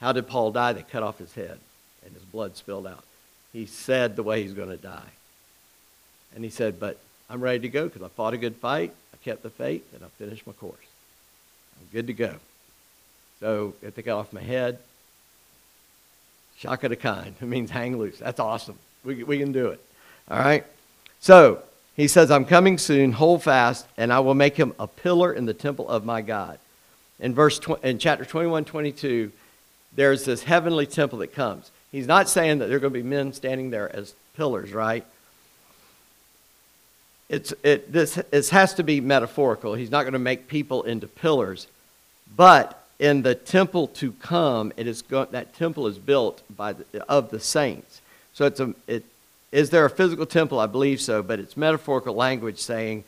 How 0.01 0.11
did 0.11 0.27
Paul 0.27 0.51
die? 0.51 0.73
They 0.73 0.83
cut 0.83 1.03
off 1.03 1.19
his 1.19 1.33
head 1.33 1.57
and 2.05 2.13
his 2.13 2.23
blood 2.23 2.57
spilled 2.57 2.85
out. 2.85 3.03
He 3.53 3.65
said 3.65 4.15
the 4.15 4.23
way 4.23 4.41
he's 4.41 4.53
going 4.53 4.69
to 4.69 4.77
die. 4.77 5.11
And 6.35 6.43
he 6.43 6.49
said, 6.49 6.79
But 6.79 6.99
I'm 7.29 7.41
ready 7.41 7.59
to 7.59 7.69
go 7.69 7.85
because 7.85 8.01
I 8.01 8.07
fought 8.07 8.33
a 8.33 8.37
good 8.37 8.55
fight, 8.55 8.93
I 9.13 9.17
kept 9.23 9.43
the 9.43 9.49
faith, 9.49 9.93
and 9.93 10.03
I 10.03 10.07
finished 10.17 10.47
my 10.47 10.53
course. 10.53 10.75
I'm 11.79 11.87
good 11.91 12.07
to 12.07 12.13
go. 12.13 12.35
So 13.39 13.73
they 13.81 14.01
cut 14.01 14.17
off 14.17 14.33
my 14.33 14.41
head, 14.41 14.79
shaka 16.57 16.89
the 16.89 16.95
kind. 16.95 17.35
It 17.41 17.45
means 17.45 17.69
hang 17.69 17.97
loose. 17.97 18.17
That's 18.17 18.39
awesome. 18.39 18.77
We, 19.03 19.23
we 19.23 19.37
can 19.37 19.51
do 19.51 19.67
it. 19.67 19.81
All 20.29 20.39
right? 20.39 20.65
So 21.19 21.61
he 21.95 22.07
says, 22.07 22.31
I'm 22.31 22.45
coming 22.45 22.77
soon, 22.77 23.11
hold 23.11 23.43
fast, 23.43 23.87
and 23.97 24.11
I 24.11 24.19
will 24.19 24.33
make 24.33 24.55
him 24.55 24.73
a 24.79 24.87
pillar 24.87 25.33
in 25.33 25.45
the 25.45 25.53
temple 25.53 25.87
of 25.89 26.05
my 26.05 26.21
God. 26.21 26.59
In, 27.19 27.33
verse 27.33 27.59
tw- 27.59 27.83
in 27.83 27.97
chapter 27.97 28.25
21, 28.25 28.65
22, 28.65 29.31
there's 29.95 30.25
this 30.25 30.43
heavenly 30.43 30.85
temple 30.85 31.19
that 31.19 31.33
comes. 31.33 31.71
He's 31.91 32.07
not 32.07 32.29
saying 32.29 32.59
that 32.59 32.67
there 32.67 32.77
are 32.77 32.79
going 32.79 32.93
to 32.93 32.99
be 32.99 33.07
men 33.07 33.33
standing 33.33 33.71
there 33.71 33.93
as 33.95 34.13
pillars, 34.35 34.71
right? 34.71 35.05
It's, 37.29 37.53
it, 37.63 37.91
this, 37.91 38.15
this 38.31 38.49
has 38.51 38.73
to 38.75 38.83
be 38.83 39.01
metaphorical. 39.01 39.73
He's 39.73 39.91
not 39.91 40.03
going 40.03 40.13
to 40.13 40.19
make 40.19 40.47
people 40.47 40.83
into 40.83 41.07
pillars. 41.07 41.67
But 42.35 42.83
in 42.99 43.21
the 43.21 43.35
temple 43.35 43.87
to 43.87 44.11
come, 44.13 44.71
it 44.77 44.87
is 44.87 45.01
go, 45.01 45.25
that 45.25 45.53
temple 45.53 45.87
is 45.87 45.97
built 45.97 46.41
by 46.55 46.73
the, 46.73 46.85
of 47.09 47.29
the 47.29 47.39
saints. 47.39 48.01
So 48.33 48.45
it's 48.45 48.59
a, 48.59 48.73
it, 48.87 49.03
is 49.51 49.69
there 49.69 49.85
a 49.85 49.89
physical 49.89 50.25
temple? 50.25 50.59
I 50.59 50.67
believe 50.67 51.01
so, 51.01 51.21
but 51.21 51.39
it's 51.39 51.57
metaphorical 51.57 52.15
language 52.15 52.59
saying 52.59 53.03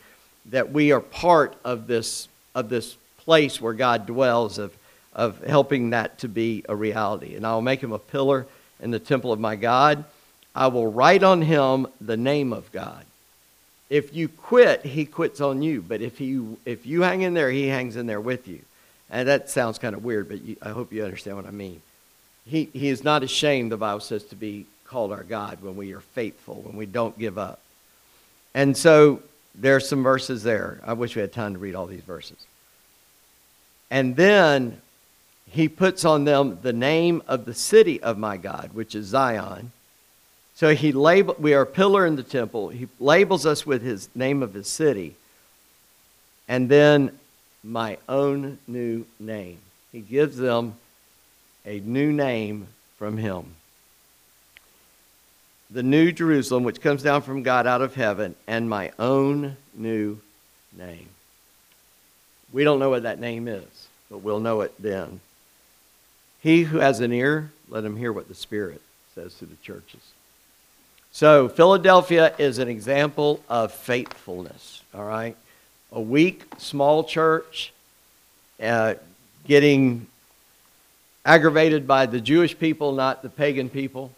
that 0.48 0.72
we 0.72 0.92
are 0.92 1.02
part 1.02 1.56
of 1.64 1.88
this, 1.88 2.28
of 2.56 2.70
this 2.70 2.96
place 3.18 3.62
where 3.62 3.74
God 3.74 4.06
dwells, 4.06 4.58
of, 4.58 4.76
of 5.14 5.44
helping 5.44 5.92
that 5.92 6.20
to 6.20 6.28
be 6.28 6.64
a 6.68 6.76
reality. 6.76 7.36
And 7.36 7.46
I 7.46 7.54
will 7.54 7.62
make 7.62 7.82
him 7.82 7.92
a 7.92 8.00
pillar 8.00 8.48
in 8.80 8.92
the 8.92 9.00
temple 9.00 9.32
of 9.32 9.40
my 9.40 9.56
God. 9.56 10.04
I 10.56 10.68
will 10.68 10.92
write 10.92 11.24
on 11.24 11.42
him 11.42 11.88
the 12.02 12.18
name 12.18 12.54
of 12.54 12.72
God. 12.72 13.06
If 13.90 14.14
you 14.14 14.28
quit, 14.30 14.86
he 14.86 15.06
quits 15.06 15.42
on 15.42 15.62
you. 15.62 15.82
But 15.82 16.02
if, 16.02 16.18
he, 16.18 16.46
if 16.66 16.86
you 16.86 17.02
hang 17.02 17.22
in 17.22 17.34
there, 17.34 17.50
he 17.50 17.68
hangs 17.68 17.96
in 17.96 18.06
there 18.06 18.22
with 18.22 18.48
you. 18.48 18.62
And 19.10 19.28
that 19.28 19.50
sounds 19.50 19.80
kind 19.80 19.96
of 19.96 20.04
weird, 20.04 20.30
but 20.30 20.42
you, 20.44 20.56
I 20.62 20.70
hope 20.70 20.94
you 20.94 21.04
understand 21.04 21.38
what 21.38 21.48
I 21.48 21.52
mean. 21.52 21.82
He, 22.46 22.70
he 22.74 22.90
is 22.90 23.04
not 23.04 23.24
ashamed, 23.24 23.72
the 23.72 23.78
Bible 23.78 24.00
says, 24.00 24.24
to 24.26 24.36
be 24.36 24.66
called 24.86 25.12
our 25.12 25.24
God 25.24 25.62
when 25.62 25.76
we 25.76 25.94
are 25.94 26.02
faithful, 26.02 26.62
when 26.64 26.76
we 26.76 26.86
don't 26.86 27.18
give 27.18 27.38
up. 27.38 27.60
And 28.54 28.76
so 28.76 29.22
there's 29.56 29.88
some 29.88 30.04
verses 30.04 30.44
there. 30.44 30.80
I 30.84 30.94
wish 30.94 31.16
we 31.16 31.22
had 31.22 31.34
time 31.34 31.54
to 31.54 31.60
read 31.60 31.76
all 31.76 31.86
these 31.86 32.02
verses. 32.02 32.38
And 33.92 34.16
then 34.16 34.82
he 35.52 35.68
puts 35.68 36.06
on 36.06 36.26
them 36.26 36.60
the 36.62 36.74
name 36.74 37.24
of 37.28 37.46
the 37.46 37.54
city 37.54 38.02
of 38.02 38.18
my 38.18 38.38
God, 38.38 38.72
which 38.74 38.94
is 38.94 39.08
Zion. 39.08 39.72
So 40.60 40.76
he 40.76 40.92
label, 40.92 41.38
we 41.40 41.54
are 41.54 41.62
a 41.62 41.66
pillar 41.66 42.06
in 42.06 42.18
the 42.18 42.22
temple. 42.22 42.68
He 42.68 42.90
labels 43.00 43.46
us 43.46 43.66
with 43.66 43.82
his 43.82 44.10
name 44.14 44.44
of 44.44 44.54
his 44.54 44.68
city. 44.68 45.16
And 46.50 46.68
then 46.68 47.18
my 47.64 47.98
own 48.10 48.60
new 48.68 49.06
name. 49.22 49.60
He 49.94 50.02
gives 50.02 50.36
them 50.36 50.74
a 51.66 51.80
new 51.80 52.12
name 52.12 52.68
from 52.98 53.16
him. 53.16 53.56
The 55.72 55.82
new 55.82 56.12
Jerusalem, 56.12 56.66
which 56.66 56.82
comes 56.82 57.04
down 57.04 57.22
from 57.22 57.42
God 57.42 57.66
out 57.66 57.82
of 57.82 57.96
heaven, 57.96 58.36
and 58.46 58.70
my 58.70 58.92
own 59.00 59.56
new 59.74 60.20
name. 60.78 61.08
We 62.52 62.66
don't 62.66 62.80
know 62.80 62.90
what 62.90 63.04
that 63.04 63.22
name 63.22 63.48
is, 63.48 63.88
but 64.12 64.18
we'll 64.18 64.42
know 64.42 64.60
it 64.60 64.74
then. 64.78 65.22
He 66.42 66.64
who 66.64 66.80
has 66.80 67.00
an 67.00 67.14
ear, 67.14 67.50
let 67.70 67.86
him 67.86 67.96
hear 67.96 68.12
what 68.12 68.28
the 68.28 68.36
Spirit 68.36 68.82
says 69.16 69.36
to 69.36 69.46
the 69.46 69.56
churches. 69.64 70.02
So, 71.12 71.50
Philadelphia 71.50 72.34
is 72.38 72.60
an 72.60 72.68
example 72.68 73.42
of 73.50 73.72
faithfulness, 73.72 74.84
all 74.94 75.04
right? 75.04 75.36
a 75.92 76.02
weak, 76.02 76.44
small 76.58 77.04
church, 77.04 77.74
uh, 78.62 78.96
getting 79.48 80.06
aggravated 81.26 81.88
by 81.88 82.06
the 82.06 82.22
Jewish 82.22 82.58
people, 82.58 82.92
not 82.92 83.22
the 83.22 83.30
pagan 83.30 83.70
people. 83.70 84.12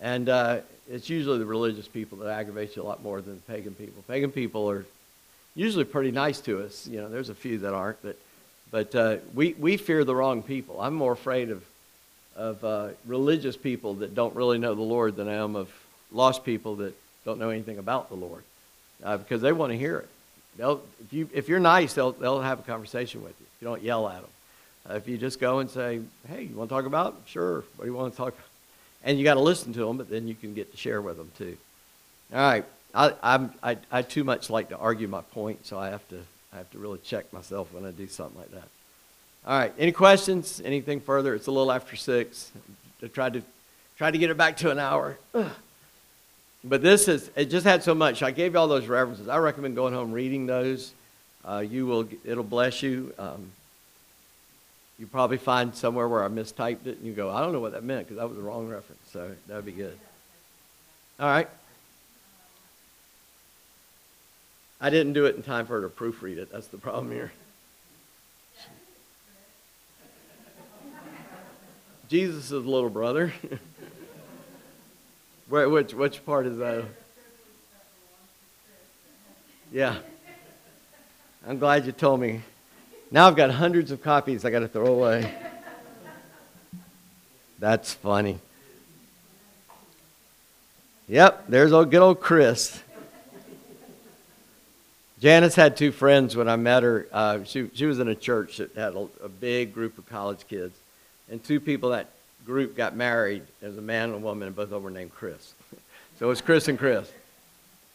And 0.00 0.28
uh, 0.28 0.60
it's 0.90 1.08
usually 1.08 1.38
the 1.38 1.46
religious 1.46 1.88
people 1.88 2.18
that 2.18 2.30
aggravate 2.30 2.76
you 2.76 2.82
a 2.82 2.84
lot 2.84 3.02
more 3.02 3.20
than 3.20 3.36
the 3.36 3.52
pagan 3.52 3.74
people. 3.74 4.04
Pagan 4.06 4.30
people 4.30 4.70
are 4.70 4.84
usually 5.54 5.84
pretty 5.84 6.10
nice 6.10 6.40
to 6.42 6.62
us. 6.62 6.86
You 6.86 7.00
know, 7.00 7.08
there's 7.08 7.28
a 7.28 7.34
few 7.34 7.58
that 7.58 7.74
aren't, 7.74 8.00
but 8.02 8.16
but 8.70 8.94
uh, 8.94 9.16
we 9.34 9.54
we 9.54 9.76
fear 9.76 10.04
the 10.04 10.14
wrong 10.14 10.42
people. 10.42 10.80
I'm 10.80 10.94
more 10.94 11.12
afraid 11.12 11.50
of 11.50 11.64
of 12.36 12.64
uh, 12.64 12.88
religious 13.06 13.56
people 13.56 13.94
that 13.94 14.14
don't 14.14 14.34
really 14.34 14.58
know 14.58 14.74
the 14.74 14.82
Lord 14.82 15.16
than 15.16 15.28
I 15.28 15.34
am 15.34 15.54
of 15.54 15.70
lost 16.14 16.44
people 16.44 16.76
that 16.76 16.94
don't 17.24 17.38
know 17.38 17.50
anything 17.50 17.78
about 17.78 18.08
the 18.08 18.14
Lord, 18.14 18.42
uh, 19.02 19.16
because 19.16 19.42
they 19.42 19.52
want 19.52 19.72
to 19.72 19.78
hear 19.78 19.98
it. 19.98 20.08
They'll, 20.56 20.80
if, 21.02 21.12
you, 21.12 21.28
if 21.34 21.48
you're 21.48 21.58
nice, 21.58 21.94
they'll, 21.94 22.12
they'll 22.12 22.40
have 22.40 22.60
a 22.60 22.62
conversation 22.62 23.22
with 23.22 23.34
you. 23.40 23.46
You 23.60 23.66
don't 23.66 23.82
yell 23.82 24.08
at 24.08 24.20
them. 24.20 24.30
Uh, 24.88 24.94
if 24.94 25.08
you 25.08 25.18
just 25.18 25.40
go 25.40 25.58
and 25.58 25.70
say, 25.70 26.00
hey, 26.28 26.42
you 26.44 26.54
want 26.54 26.70
to 26.70 26.74
talk 26.74 26.86
about? 26.86 27.14
It? 27.14 27.30
Sure. 27.30 27.64
What 27.76 27.84
do 27.84 27.90
you 27.90 27.94
want 27.96 28.12
to 28.12 28.16
talk 28.16 28.34
about? 28.34 28.46
And 29.02 29.18
you 29.18 29.24
got 29.24 29.34
to 29.34 29.40
listen 29.40 29.72
to 29.72 29.80
them, 29.80 29.96
but 29.96 30.08
then 30.08 30.28
you 30.28 30.34
can 30.34 30.54
get 30.54 30.70
to 30.70 30.76
share 30.76 31.02
with 31.02 31.16
them 31.16 31.30
too. 31.36 31.56
All 32.32 32.38
right. 32.38 32.64
I, 32.94 33.12
I'm, 33.22 33.52
I, 33.62 33.76
I 33.90 34.02
too 34.02 34.22
much 34.22 34.48
like 34.48 34.68
to 34.68 34.78
argue 34.78 35.08
my 35.08 35.22
point, 35.22 35.66
so 35.66 35.78
I 35.78 35.88
have 35.88 36.08
to, 36.10 36.20
I 36.52 36.58
have 36.58 36.70
to 36.70 36.78
really 36.78 36.98
check 36.98 37.32
myself 37.32 37.72
when 37.72 37.84
I 37.84 37.90
do 37.90 38.06
something 38.06 38.38
like 38.38 38.52
that. 38.52 38.68
All 39.46 39.58
right. 39.58 39.72
Any 39.78 39.92
questions? 39.92 40.62
Anything 40.64 41.00
further? 41.00 41.34
It's 41.34 41.48
a 41.48 41.50
little 41.50 41.72
after 41.72 41.96
six. 41.96 42.52
I 43.02 43.08
tried 43.08 43.32
to, 43.32 43.42
try 43.98 44.10
to 44.10 44.18
get 44.18 44.30
it 44.30 44.36
back 44.36 44.58
to 44.58 44.70
an 44.70 44.78
hour. 44.78 45.18
Ugh. 45.34 45.50
But 46.64 46.80
this 46.80 47.08
is, 47.08 47.30
it 47.36 47.46
just 47.46 47.66
had 47.66 47.82
so 47.82 47.94
much. 47.94 48.22
I 48.22 48.30
gave 48.30 48.54
you 48.54 48.58
all 48.58 48.68
those 48.68 48.86
references. 48.86 49.28
I 49.28 49.36
recommend 49.36 49.76
going 49.76 49.92
home 49.92 50.12
reading 50.12 50.46
those. 50.46 50.94
Uh, 51.44 51.58
you 51.58 51.84
will, 51.84 52.08
it'll 52.24 52.42
bless 52.42 52.82
you. 52.82 53.12
Um, 53.18 53.50
you 54.98 55.06
probably 55.06 55.36
find 55.36 55.74
somewhere 55.74 56.08
where 56.08 56.24
I 56.24 56.28
mistyped 56.28 56.86
it 56.86 56.96
and 56.96 57.04
you 57.04 57.12
go, 57.12 57.30
I 57.30 57.40
don't 57.40 57.52
know 57.52 57.60
what 57.60 57.72
that 57.72 57.84
meant 57.84 58.06
because 58.06 58.16
that 58.16 58.26
was 58.26 58.36
the 58.36 58.42
wrong 58.42 58.68
reference. 58.68 59.02
So 59.12 59.30
that 59.46 59.56
would 59.56 59.66
be 59.66 59.72
good. 59.72 59.98
All 61.20 61.28
right. 61.28 61.48
I 64.80 64.88
didn't 64.88 65.12
do 65.12 65.26
it 65.26 65.36
in 65.36 65.42
time 65.42 65.66
for 65.66 65.80
her 65.80 65.88
to 65.88 65.94
proofread 65.94 66.38
it. 66.38 66.50
That's 66.50 66.68
the 66.68 66.78
problem 66.78 67.12
here. 67.12 67.30
Jesus' 72.08 72.50
little 72.50 72.90
brother. 72.90 73.34
Which, 75.54 75.94
which 75.94 76.26
part 76.26 76.46
is 76.46 76.58
that? 76.58 76.84
Yeah. 79.72 79.98
I'm 81.46 81.60
glad 81.60 81.86
you 81.86 81.92
told 81.92 82.18
me. 82.18 82.40
Now 83.12 83.28
I've 83.28 83.36
got 83.36 83.52
hundreds 83.52 83.92
of 83.92 84.02
copies 84.02 84.44
I 84.44 84.50
got 84.50 84.60
to 84.60 84.68
throw 84.68 84.86
away. 84.86 85.32
That's 87.60 87.94
funny. 87.94 88.40
Yep, 91.06 91.44
there's 91.48 91.72
old 91.72 91.88
good 91.92 92.02
old 92.02 92.18
Chris. 92.18 92.82
Janice 95.20 95.54
had 95.54 95.76
two 95.76 95.92
friends 95.92 96.34
when 96.34 96.48
I 96.48 96.56
met 96.56 96.82
her. 96.82 97.06
Uh, 97.12 97.44
she, 97.44 97.70
she 97.74 97.86
was 97.86 98.00
in 98.00 98.08
a 98.08 98.16
church 98.16 98.56
that 98.56 98.74
had 98.74 98.94
a, 98.94 99.06
a 99.22 99.28
big 99.28 99.72
group 99.72 99.98
of 99.98 100.06
college 100.08 100.48
kids. 100.48 100.76
And 101.30 101.42
two 101.44 101.60
people 101.60 101.90
that 101.90 102.08
group 102.44 102.76
got 102.76 102.96
married. 102.96 103.42
Was 103.62 103.76
a 103.76 103.80
man 103.80 104.10
and 104.10 104.14
a 104.14 104.18
woman, 104.18 104.46
and 104.46 104.56
both 104.56 104.64
of 104.64 104.70
them 104.70 104.82
were 104.82 104.90
named 104.90 105.14
Chris. 105.14 105.54
so 106.18 106.26
it 106.26 106.28
was 106.28 106.40
Chris 106.40 106.68
and 106.68 106.78
Chris. 106.78 107.10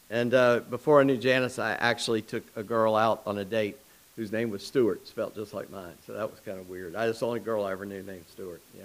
And 0.09 0.33
uh, 0.33 0.61
before 0.69 0.99
I 0.99 1.03
knew 1.03 1.17
Janice, 1.17 1.59
I 1.59 1.73
actually 1.73 2.21
took 2.21 2.43
a 2.55 2.63
girl 2.63 2.95
out 2.95 3.21
on 3.25 3.37
a 3.37 3.45
date 3.45 3.77
whose 4.15 4.31
name 4.31 4.49
was 4.49 4.65
Stewart, 4.65 5.07
spelled 5.07 5.35
just 5.35 5.53
like 5.53 5.69
mine. 5.69 5.93
So 6.05 6.13
that 6.13 6.29
was 6.29 6.39
kind 6.41 6.59
of 6.59 6.67
weird. 6.67 6.95
I 6.95 7.07
was 7.07 7.19
the 7.19 7.27
only 7.27 7.39
girl 7.39 7.63
I 7.63 7.71
ever 7.71 7.85
knew 7.85 8.01
named 8.01 8.25
Stewart. 8.29 8.61
Yeah, 8.75 8.83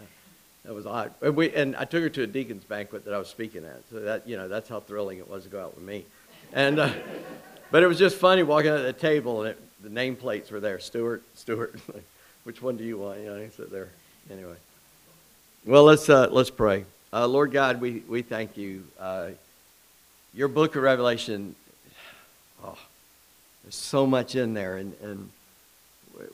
that 0.65 0.75
was 0.75 0.87
odd. 0.87 1.13
And, 1.23 1.35
we, 1.35 1.53
and 1.55 1.75
I 1.77 1.87
took 1.87 2.03
her 2.03 2.11
to 2.11 2.23
a 2.23 2.27
deacon's 2.27 2.65
banquet 2.65 3.05
that 3.07 3.15
I 3.15 3.19
was 3.19 3.29
speaking 3.29 3.65
at. 3.65 3.83
So 3.91 4.01
that 4.01 4.29
you 4.29 4.37
know, 4.37 4.49
that's 4.49 4.69
how 4.69 4.81
thrilling 4.81 5.19
it 5.19 5.29
was 5.29 5.45
to 5.45 5.51
go 5.51 5.63
out 5.63 5.75
with 5.75 5.85
me. 5.85 6.05
And 6.53 6.79
uh, 6.79 6.93
but 7.71 7.83
it 7.83 7.87
was 7.87 7.99
just 7.99 8.17
funny 8.17 8.43
walking 8.43 8.71
out 8.71 8.79
at 8.79 8.83
the 8.85 8.93
table 9.01 9.43
and 9.43 9.51
it, 9.51 9.83
the 9.83 9.89
nameplates 9.89 10.53
were 10.53 10.61
there. 10.61 10.79
Stewart, 10.79 11.23
Stewart. 11.35 11.81
Which 12.45 12.61
one 12.61 12.77
do 12.77 12.85
you 12.85 12.99
want? 12.99 13.21
You 13.21 13.27
know, 13.27 13.41
he 13.41 13.49
said 13.49 13.71
there. 13.71 13.89
Anyway. 14.31 14.55
Well, 15.67 15.85
let's 15.85 16.11
uh, 16.11 16.29
let's 16.31 16.51
pray. 16.51 16.85
Uh, 17.11 17.27
Lord 17.27 17.51
God, 17.51 17.81
we, 17.81 18.03
we 18.07 18.21
thank 18.21 18.59
you. 18.59 18.85
Uh, 19.01 19.31
your 20.35 20.49
book 20.49 20.77
of 20.77 20.83
Revelation, 20.83 21.55
oh, 22.63 22.77
there's 23.63 23.75
so 23.75 24.07
much 24.07 24.35
in 24.35 24.53
there, 24.53 24.77
and, 24.77 24.95
and 25.01 25.31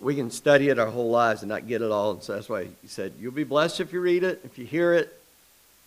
we 0.01 0.16
can 0.16 0.33
study 0.33 0.68
it 0.68 0.81
our 0.81 0.89
whole 0.89 1.11
lives 1.11 1.43
and 1.43 1.49
not 1.49 1.68
get 1.68 1.81
it 1.81 1.93
all. 1.93 2.11
And 2.11 2.22
so 2.24 2.35
that's 2.35 2.49
why 2.49 2.62
you 2.62 2.89
said, 2.89 3.12
You'll 3.20 3.31
be 3.31 3.45
blessed 3.45 3.78
if 3.78 3.93
you 3.93 4.01
read 4.01 4.24
it, 4.24 4.41
if 4.43 4.59
you 4.59 4.66
hear 4.66 4.95
it. 4.95 5.16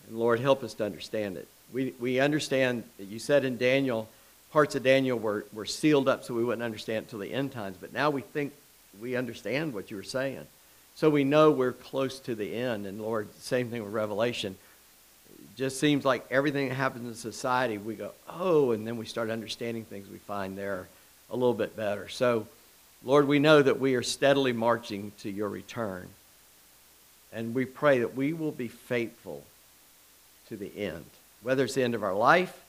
And 0.08 0.18
Lord, 0.18 0.40
help 0.40 0.64
us 0.64 0.74
to 0.76 0.86
understand 0.86 1.36
it. 1.36 1.46
We, 1.74 1.94
we 2.00 2.22
understand 2.22 2.86
that 2.98 3.10
you 3.10 3.20
said 3.20 3.44
in 3.44 3.58
Daniel, 3.58 4.08
parts 4.54 4.76
of 4.76 4.84
Daniel 4.84 5.20
were, 5.20 5.44
were 5.52 5.66
sealed 5.66 6.08
up 6.08 6.24
so 6.24 6.34
we 6.34 6.46
wouldn't 6.46 6.64
understand 6.64 7.00
it 7.00 7.04
until 7.08 7.20
the 7.20 7.34
end 7.34 7.52
times. 7.52 7.76
But 7.76 7.92
now 7.92 8.10
we 8.10 8.22
think 8.22 8.54
we 9.02 9.18
understand 9.18 9.74
what 9.74 9.92
you 9.92 9.98
were 9.98 10.04
saying. 10.04 10.48
So 10.96 11.10
we 11.10 11.24
know 11.24 11.52
we're 11.52 11.72
close 11.72 12.20
to 12.22 12.36
the 12.36 12.56
end. 12.56 12.86
And 12.86 13.02
Lord, 13.02 13.34
same 13.36 13.70
thing 13.70 13.84
with 13.84 13.94
Revelation 13.94 14.56
just 15.56 15.80
seems 15.80 16.04
like 16.04 16.26
everything 16.32 16.70
that 16.70 16.76
happens 16.76 17.08
in 17.08 17.16
society, 17.16 17.78
we 17.78 17.96
go, 17.96 18.12
oh, 18.28 18.72
and 18.72 18.88
then 18.88 18.98
we 18.98 19.06
start 19.06 19.30
understanding 19.30 19.86
things 19.86 20.10
we 20.10 20.18
find 20.18 20.58
there 20.58 20.88
a 21.30 21.36
little 21.36 21.54
bit 21.54 21.76
better. 21.76 22.10
So, 22.10 22.48
Lord, 23.04 23.28
we 23.28 23.40
know 23.40 23.62
that 23.62 23.80
we 23.80 23.96
are 23.96 24.04
steadily 24.04 24.54
marching 24.54 25.12
to 25.20 25.30
your 25.30 25.50
return. 25.50 26.08
And 27.32 27.54
we 27.54 27.66
pray 27.66 28.00
that 28.00 28.16
we 28.16 28.34
will 28.34 28.52
be 28.52 28.68
faithful 28.68 29.44
to 30.50 30.58
the 30.58 30.72
end. 30.78 31.06
Whether 31.42 31.66
it's 31.66 31.74
the 31.74 31.84
end 31.84 31.96
of 31.96 32.04
our 32.04 32.14
life, 32.14 32.64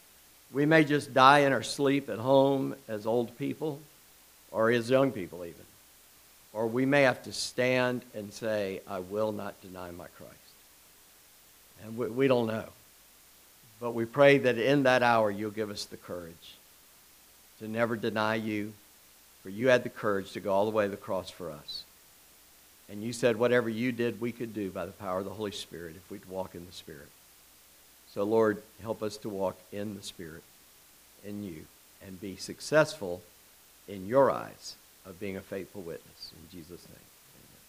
we 0.53 0.66
may 0.66 0.85
just 0.85 1.14
die 1.14 1.41
in 1.41 1.53
our 1.53 1.62
sleep 1.62 2.09
at 2.09 2.18
home 2.18 2.75
as 2.89 3.07
old 3.07 3.37
people 3.39 3.81
or 4.51 4.70
as 4.70 4.91
young 4.91 5.12
people, 5.12 5.45
even. 5.45 5.64
Or 6.55 6.68
we 6.68 6.86
may 6.86 7.02
have 7.02 7.22
to 7.24 7.32
stand 7.32 8.02
and 8.14 8.32
say, 8.32 8.80
I 8.86 9.00
will 9.00 9.32
not 9.32 9.61
deny 9.61 9.90
my 9.90 10.07
Christ. 10.16 10.32
And 11.82 11.98
we, 11.98 12.07
we 12.07 12.28
don't 12.28 12.46
know. 12.46 12.68
But 13.80 13.90
we 13.90 14.05
pray 14.05 14.38
that 14.38 14.57
in 14.57 14.84
that 14.84 15.02
hour 15.02 15.30
you'll 15.32 15.50
give 15.50 15.68
us 15.68 15.84
the 15.84 15.96
courage 15.96 16.55
to 17.59 17.66
never 17.68 17.96
deny 17.96 18.36
you, 18.36 18.72
for 19.42 19.50
you 19.50 19.68
had 19.68 19.82
the 19.82 19.90
courage 19.90 20.32
to 20.32 20.40
go 20.40 20.52
all 20.52 20.64
the 20.64 20.70
way 20.70 20.84
to 20.84 20.90
the 20.90 20.96
cross 20.96 21.28
for 21.28 21.50
us. 21.50 21.82
And 22.88 23.02
you 23.02 23.12
said 23.12 23.36
whatever 23.36 23.68
you 23.68 23.90
did, 23.90 24.20
we 24.20 24.30
could 24.30 24.55
do 24.55 24.70
by 24.70 24.86
the 24.86 24.92
power 24.92 25.18
of 25.18 25.24
the 25.24 25.32
Holy 25.32 25.50
Spirit 25.50 25.96
if 25.96 26.09
we'd 26.11 26.24
walk 26.26 26.55
in 26.55 26.66
the 26.66 26.72
Spirit. 26.72 27.09
So, 28.12 28.22
Lord, 28.22 28.62
help 28.80 29.02
us 29.02 29.16
to 29.18 29.28
walk 29.28 29.57
in 29.72 29.96
the 29.96 30.02
Spirit, 30.02 30.44
in 31.24 31.42
you, 31.42 31.64
and 32.07 32.20
be 32.20 32.36
successful 32.36 33.22
in 33.88 34.07
your 34.07 34.30
eyes 34.30 34.76
of 35.07 35.18
being 35.20 35.36
a 35.36 35.40
faithful 35.40 35.82
witness. 35.82 36.32
In 36.32 36.59
Jesus' 36.59 36.86
name. 36.88 36.96
Amen. 37.36 37.61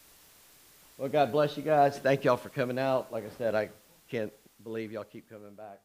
Well, 0.97 1.09
God 1.09 1.31
bless 1.31 1.57
you 1.57 1.63
guys. 1.63 1.97
Thank 1.97 2.23
y'all 2.23 2.37
for 2.37 2.49
coming 2.49 2.79
out. 2.79 3.11
Like 3.11 3.25
I 3.25 3.37
said, 3.37 3.55
I 3.55 3.69
can't 4.09 4.31
believe 4.63 4.91
y'all 4.91 5.03
keep 5.03 5.29
coming 5.29 5.53
back. 5.53 5.79